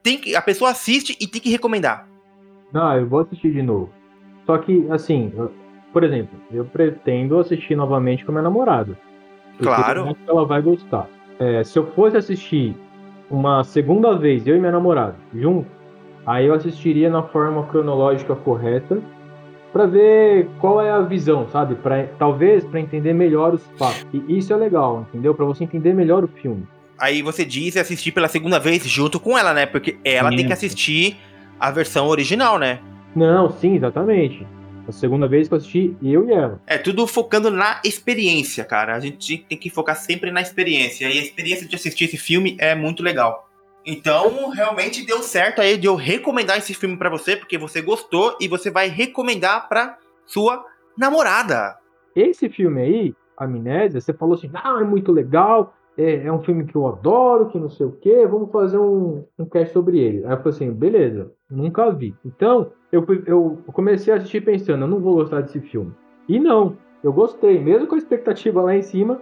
tem 0.03 0.19
que 0.19 0.35
a 0.35 0.43
pessoa 0.43 0.71
assiste 0.71 1.17
e 1.21 1.27
tem 1.27 1.41
que 1.41 1.51
recomendar. 1.51 2.09
Ah, 2.73 2.97
eu 2.97 3.09
vou 3.09 3.21
assistir 3.21 3.53
de 3.53 3.63
novo. 3.63 3.91
Só 4.47 4.57
que, 4.59 4.87
assim, 4.91 5.33
por 5.93 6.05
exemplo, 6.05 6.39
eu 6.53 6.65
pretendo 6.65 7.39
assistir 7.39 7.77
novamente 7.77 8.25
com 8.25 8.33
minha 8.33 8.43
namorada. 8.43 8.97
Claro. 9.59 10.17
ela 10.27 10.47
vai 10.47 10.63
gostar. 10.63 11.09
É, 11.39 11.63
se 11.65 11.79
eu 11.79 11.87
fosse 11.93 12.17
assistir 12.17 12.75
uma 13.31 13.63
segunda 13.65 14.17
vez, 14.17 14.47
eu 14.47 14.57
e 14.57 14.59
minha 14.59 14.73
namorada, 14.73 15.15
junto, 15.35 15.71
aí 16.27 16.47
eu 16.47 16.55
assistiria 16.55 17.09
na 17.09 17.23
forma 17.23 17.65
cronológica 17.67 18.35
correta 18.35 19.01
para 19.73 19.87
ver 19.87 20.49
qual 20.59 20.83
é 20.83 20.91
a 20.91 21.01
visão, 21.01 21.47
sabe? 21.49 21.77
Pra, 21.77 22.05
talvez 22.19 22.65
para 22.65 22.81
entender 22.81 23.13
melhor 23.13 23.55
os 23.55 23.65
fatos. 23.79 24.05
E 24.13 24.39
isso 24.39 24.53
é 24.53 24.57
legal, 24.57 25.07
entendeu? 25.09 25.35
Para 25.35 25.45
você 25.45 25.63
entender 25.65 25.95
melhor 25.95 26.25
o 26.25 26.29
filme. 26.29 26.67
Aí 26.99 27.23
você 27.23 27.45
diz 27.45 27.77
assistir 27.77 28.13
pela 28.13 28.29
segunda 28.29 28.59
vez 28.59 28.85
junto 28.85 29.19
com 29.21 29.39
ela, 29.39 29.55
né? 29.55 29.65
Porque 29.65 29.97
ela 30.05 30.29
tem 30.31 30.47
que 30.47 30.53
assistir 30.53 31.17
a 31.59 31.71
versão 31.71 32.09
original, 32.09 32.59
né? 32.59 32.81
Não, 33.15 33.51
sim, 33.51 33.77
exatamente. 33.77 34.47
A 34.91 34.93
segunda 34.93 35.29
vez 35.29 35.47
que 35.47 35.55
eu 35.55 35.59
assisti, 35.59 35.97
eu 36.03 36.29
e 36.29 36.33
ela. 36.33 36.61
É, 36.67 36.77
tudo 36.77 37.07
focando 37.07 37.49
na 37.49 37.81
experiência, 37.85 38.65
cara. 38.65 38.97
A 38.97 38.99
gente 38.99 39.39
tem 39.49 39.57
que 39.57 39.71
focar 39.71 39.95
sempre 39.95 40.33
na 40.33 40.41
experiência. 40.41 41.09
E 41.09 41.17
a 41.17 41.23
experiência 41.23 41.65
de 41.65 41.77
assistir 41.77 42.07
esse 42.07 42.17
filme 42.17 42.57
é 42.59 42.75
muito 42.75 43.01
legal. 43.01 43.49
Então, 43.87 44.51
realmente 44.51 45.07
deu 45.07 45.23
certo 45.23 45.61
aí 45.61 45.77
de 45.77 45.87
eu 45.87 45.95
recomendar 45.95 46.59
esse 46.59 46.75
filme 46.75 46.97
para 46.97 47.09
você, 47.09 47.37
porque 47.37 47.57
você 47.57 47.81
gostou 47.81 48.37
e 48.41 48.49
você 48.49 48.69
vai 48.69 48.89
recomendar 48.89 49.69
pra 49.69 49.97
sua 50.27 50.65
namorada. 50.99 51.79
Esse 52.15 52.49
filme 52.49 52.83
aí, 52.83 53.15
Amnésia, 53.39 54.01
você 54.01 54.13
falou 54.13 54.35
assim: 54.35 54.51
ah, 54.53 54.79
é 54.81 54.85
muito 54.85 55.13
legal, 55.13 55.73
é, 55.97 56.27
é 56.27 56.33
um 56.33 56.43
filme 56.43 56.65
que 56.65 56.77
eu 56.77 56.87
adoro, 56.87 57.49
que 57.49 57.59
não 57.59 57.69
sei 57.69 57.87
o 57.87 57.93
quê, 57.93 58.27
vamos 58.27 58.51
fazer 58.51 58.79
um, 58.79 59.25
um 59.39 59.45
cast 59.45 59.73
sobre 59.73 59.99
ele. 59.99 60.25
Aí 60.25 60.33
eu 60.33 60.37
falei 60.39 60.51
assim: 60.51 60.73
beleza, 60.73 61.33
nunca 61.51 61.91
vi. 61.91 62.15
Então, 62.25 62.73
eu, 62.91 63.05
fui, 63.05 63.23
eu 63.27 63.59
comecei 63.73 64.13
a 64.13 64.17
assistir 64.17 64.45
pensando: 64.45 64.85
eu 64.85 64.89
não 64.89 65.01
vou 65.01 65.15
gostar 65.15 65.41
desse 65.43 65.61
filme. 65.61 65.93
E 66.29 66.39
não, 66.39 66.77
eu 67.03 67.13
gostei, 67.13 67.59
mesmo 67.59 67.87
com 67.87 67.95
a 67.95 67.99
expectativa 67.99 68.63
lá 68.63 68.77
em 68.77 68.83
cima, 68.83 69.21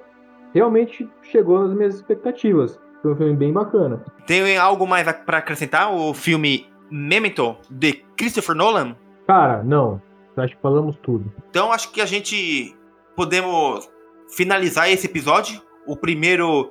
realmente 0.52 1.08
chegou 1.22 1.60
nas 1.60 1.72
minhas 1.72 1.94
expectativas. 1.94 2.78
Foi 3.02 3.12
um 3.12 3.16
filme 3.16 3.34
bem 3.34 3.52
bacana. 3.52 4.04
Tem 4.26 4.58
algo 4.58 4.86
mais 4.86 5.10
para 5.24 5.38
acrescentar? 5.38 5.94
O 5.94 6.12
filme 6.12 6.66
Memento, 6.90 7.56
de 7.70 7.92
Christopher 8.16 8.56
Nolan? 8.56 8.96
Cara, 9.26 9.62
não. 9.62 10.00
Acho 10.36 10.56
que 10.56 10.62
falamos 10.62 10.96
tudo. 11.02 11.32
Então 11.50 11.72
acho 11.72 11.92
que 11.92 12.00
a 12.00 12.06
gente 12.06 12.76
podemos 13.16 13.88
finalizar 14.34 14.90
esse 14.90 15.06
episódio. 15.06 15.60
O 15.88 15.96
primeiro 15.96 16.70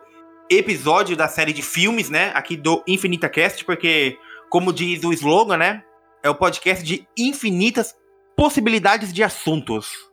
episódio 0.49 1.17
da 1.17 1.27
série 1.27 1.51
de 1.51 1.63
filmes, 1.63 2.07
né? 2.09 2.31
Aqui 2.35 2.55
do 2.55 2.83
Infinita 2.87 3.27
Cast, 3.27 3.65
porque, 3.65 4.15
como 4.47 4.71
diz 4.71 5.03
o 5.03 5.11
slogan, 5.11 5.57
né? 5.57 5.83
É 6.23 6.29
o 6.29 6.35
podcast 6.35 6.85
de 6.85 7.07
infinitas 7.17 7.95
possibilidades 8.35 9.11
de 9.11 9.23
assuntos. 9.23 10.07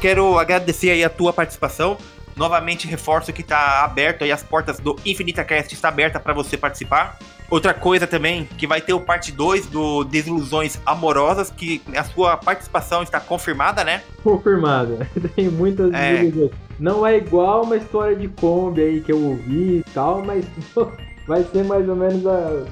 quero 0.00 0.38
agradecer 0.38 0.90
aí 0.90 1.04
a 1.04 1.10
tua 1.10 1.32
participação. 1.32 1.98
Novamente 2.40 2.88
reforço 2.88 3.34
que 3.34 3.42
está 3.42 3.84
aberto 3.84 4.24
aí 4.24 4.32
as 4.32 4.42
portas 4.42 4.80
do 4.80 4.96
Infinita 5.04 5.44
Cast 5.44 5.74
está 5.74 5.88
aberta 5.88 6.18
para 6.18 6.32
você 6.32 6.56
participar. 6.56 7.18
Outra 7.50 7.74
coisa 7.74 8.06
também, 8.06 8.46
que 8.56 8.66
vai 8.66 8.80
ter 8.80 8.94
o 8.94 9.00
parte 9.00 9.30
2 9.30 9.66
do 9.66 10.04
Desilusões 10.04 10.80
Amorosas, 10.86 11.50
que 11.50 11.82
a 11.94 12.02
sua 12.02 12.38
participação 12.38 13.02
está 13.02 13.20
confirmada, 13.20 13.84
né? 13.84 14.02
Confirmada. 14.24 15.06
Tem 15.36 15.50
muitas 15.50 15.92
é... 15.92 16.16
desilusões. 16.16 16.52
Não 16.78 17.06
é 17.06 17.18
igual 17.18 17.64
uma 17.64 17.76
história 17.76 18.16
de 18.16 18.26
Kombi 18.28 18.80
aí 18.80 19.00
que 19.02 19.12
eu 19.12 19.22
ouvi 19.22 19.80
e 19.80 19.84
tal, 19.92 20.24
mas 20.24 20.46
vai 21.28 21.44
ser 21.44 21.62
mais 21.64 21.86
ou 21.86 21.94
menos 21.94 22.26
a. 22.26 22.64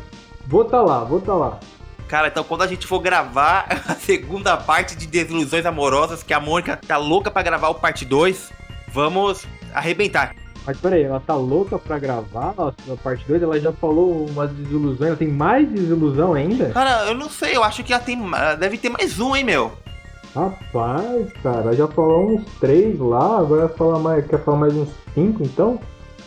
Vou 0.47 0.65
tá 0.65 0.81
lá, 0.81 1.05
vou 1.05 1.21
tá 1.21 1.35
lá. 1.35 1.61
Cara, 2.09 2.29
então 2.29 2.43
quando 2.43 2.63
a 2.63 2.67
gente 2.67 2.87
for 2.87 3.01
gravar 3.01 3.67
a 3.87 3.95
segunda 3.95 4.57
parte 4.57 4.97
de 4.97 5.07
Desilusões 5.07 5.67
Amorosas, 5.67 6.23
que 6.23 6.33
a 6.33 6.41
Mônica 6.41 6.75
tá 6.75 6.97
louca 6.97 7.31
para 7.31 7.43
gravar 7.43 7.69
o 7.69 7.75
parte 7.75 8.07
2, 8.07 8.57
vamos 8.93 9.47
arrebentar. 9.73 10.35
Mas 10.67 10.79
peraí, 10.79 11.03
ela 11.03 11.21
tá 11.21 11.35
louca 11.35 11.79
pra 11.79 11.99
gravar 11.99 12.55
a 12.59 12.97
parte 13.03 13.25
2? 13.27 13.43
Ela 13.43 13.59
já 13.59 13.73
falou 13.73 14.27
umas 14.27 14.51
desilusões, 14.51 15.09
ela 15.09 15.17
tem 15.17 15.29
mais 15.29 15.67
desilusão 15.67 16.35
ainda? 16.35 16.71
Cara, 16.71 17.07
eu 17.07 17.15
não 17.15 17.31
sei, 17.31 17.57
eu 17.57 17.65
acho 17.65 17.83
que 17.83 17.93
ela 17.93 18.03
tem. 18.03 18.19
Deve 18.59 18.77
ter 18.77 18.91
mais 18.91 19.19
um, 19.19 19.35
hein, 19.35 19.45
meu? 19.45 19.73
Rapaz, 20.35 21.33
cara, 21.43 21.75
já 21.75 21.89
falou 21.89 22.33
uns 22.33 22.45
três 22.61 22.99
lá, 22.99 23.39
agora 23.39 23.69
fala 23.71 23.99
mais, 23.99 24.27
quer 24.27 24.45
falar 24.45 24.59
mais 24.59 24.75
uns 24.75 24.91
cinco, 25.15 25.43
então? 25.43 25.81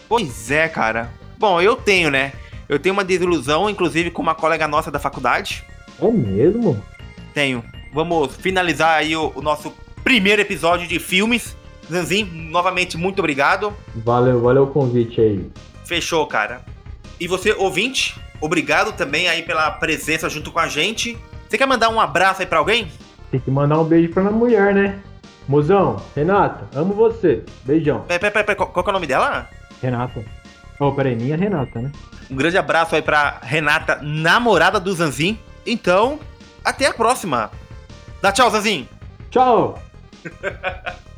Pois 0.10 0.50
é, 0.50 0.68
cara. 0.68 1.12
Bom, 1.38 1.62
eu 1.62 1.76
tenho, 1.76 2.10
né? 2.10 2.34
Eu 2.68 2.80
tenho 2.80 2.94
uma 2.94 3.04
desilusão, 3.04 3.70
inclusive, 3.70 4.10
com 4.10 4.22
uma 4.22 4.34
colega 4.34 4.68
nossa 4.68 4.90
da 4.90 4.98
faculdade. 4.98 5.64
É 6.02 6.10
mesmo? 6.10 6.84
Tenho. 7.34 7.64
Vamos 7.94 8.36
finalizar 8.36 8.98
aí 8.98 9.16
o, 9.16 9.32
o 9.36 9.42
nosso 9.42 9.72
primeiro 10.04 10.42
episódio 10.42 10.88
de 10.88 10.98
filmes. 10.98 11.56
Zanzin, 11.90 12.24
novamente, 12.50 12.98
muito 12.98 13.20
obrigado. 13.20 13.74
Valeu, 13.96 14.42
valeu 14.42 14.64
o 14.64 14.68
convite 14.68 15.20
aí. 15.22 15.50
Fechou, 15.86 16.26
cara. 16.28 16.62
E 17.20 17.28
você, 17.28 17.54
ouvinte, 17.54 18.20
obrigado 18.40 18.94
também 18.94 19.28
aí 19.28 19.44
pela 19.44 19.70
presença 19.72 20.30
junto 20.30 20.52
com 20.52 20.60
a 20.60 20.68
gente. 20.68 21.18
Você 21.48 21.58
quer 21.58 21.66
mandar 21.66 21.90
um 21.90 22.00
abraço 22.00 22.42
aí 22.42 22.48
pra 22.48 22.60
alguém? 22.60 22.88
Tem 23.30 23.40
que 23.40 23.52
mandar 23.52 23.80
um 23.80 23.84
beijo 23.84 24.12
pra 24.14 24.24
minha 24.24 24.36
mulher, 24.36 24.74
né? 24.74 25.00
Mozão, 25.48 26.02
Renata, 26.16 26.68
amo 26.78 26.94
você. 26.94 27.44
Beijão. 27.64 28.02
Peraí, 28.02 28.20
peraí, 28.20 28.46
peraí, 28.46 28.56
qual, 28.56 28.70
qual 28.70 28.86
é 28.86 28.90
o 28.90 28.94
nome 28.94 29.08
dela? 29.08 29.50
Renata. 29.82 30.24
Oh, 30.80 30.92
peraí, 30.92 31.16
minha 31.16 31.36
Renata, 31.36 31.82
né? 31.82 31.92
Um 32.30 32.36
grande 32.36 32.58
abraço 32.58 32.96
aí 32.96 33.02
pra 33.02 33.40
Renata, 33.42 34.00
namorada 34.02 34.80
do 34.80 34.94
Zanzin. 34.94 35.38
Então, 35.66 36.20
até 36.64 36.88
a 36.88 36.94
próxima. 36.94 37.52
Dá 38.22 38.32
tchau, 38.32 38.50
Zazinho. 38.50 38.88
Tchau. 39.30 39.82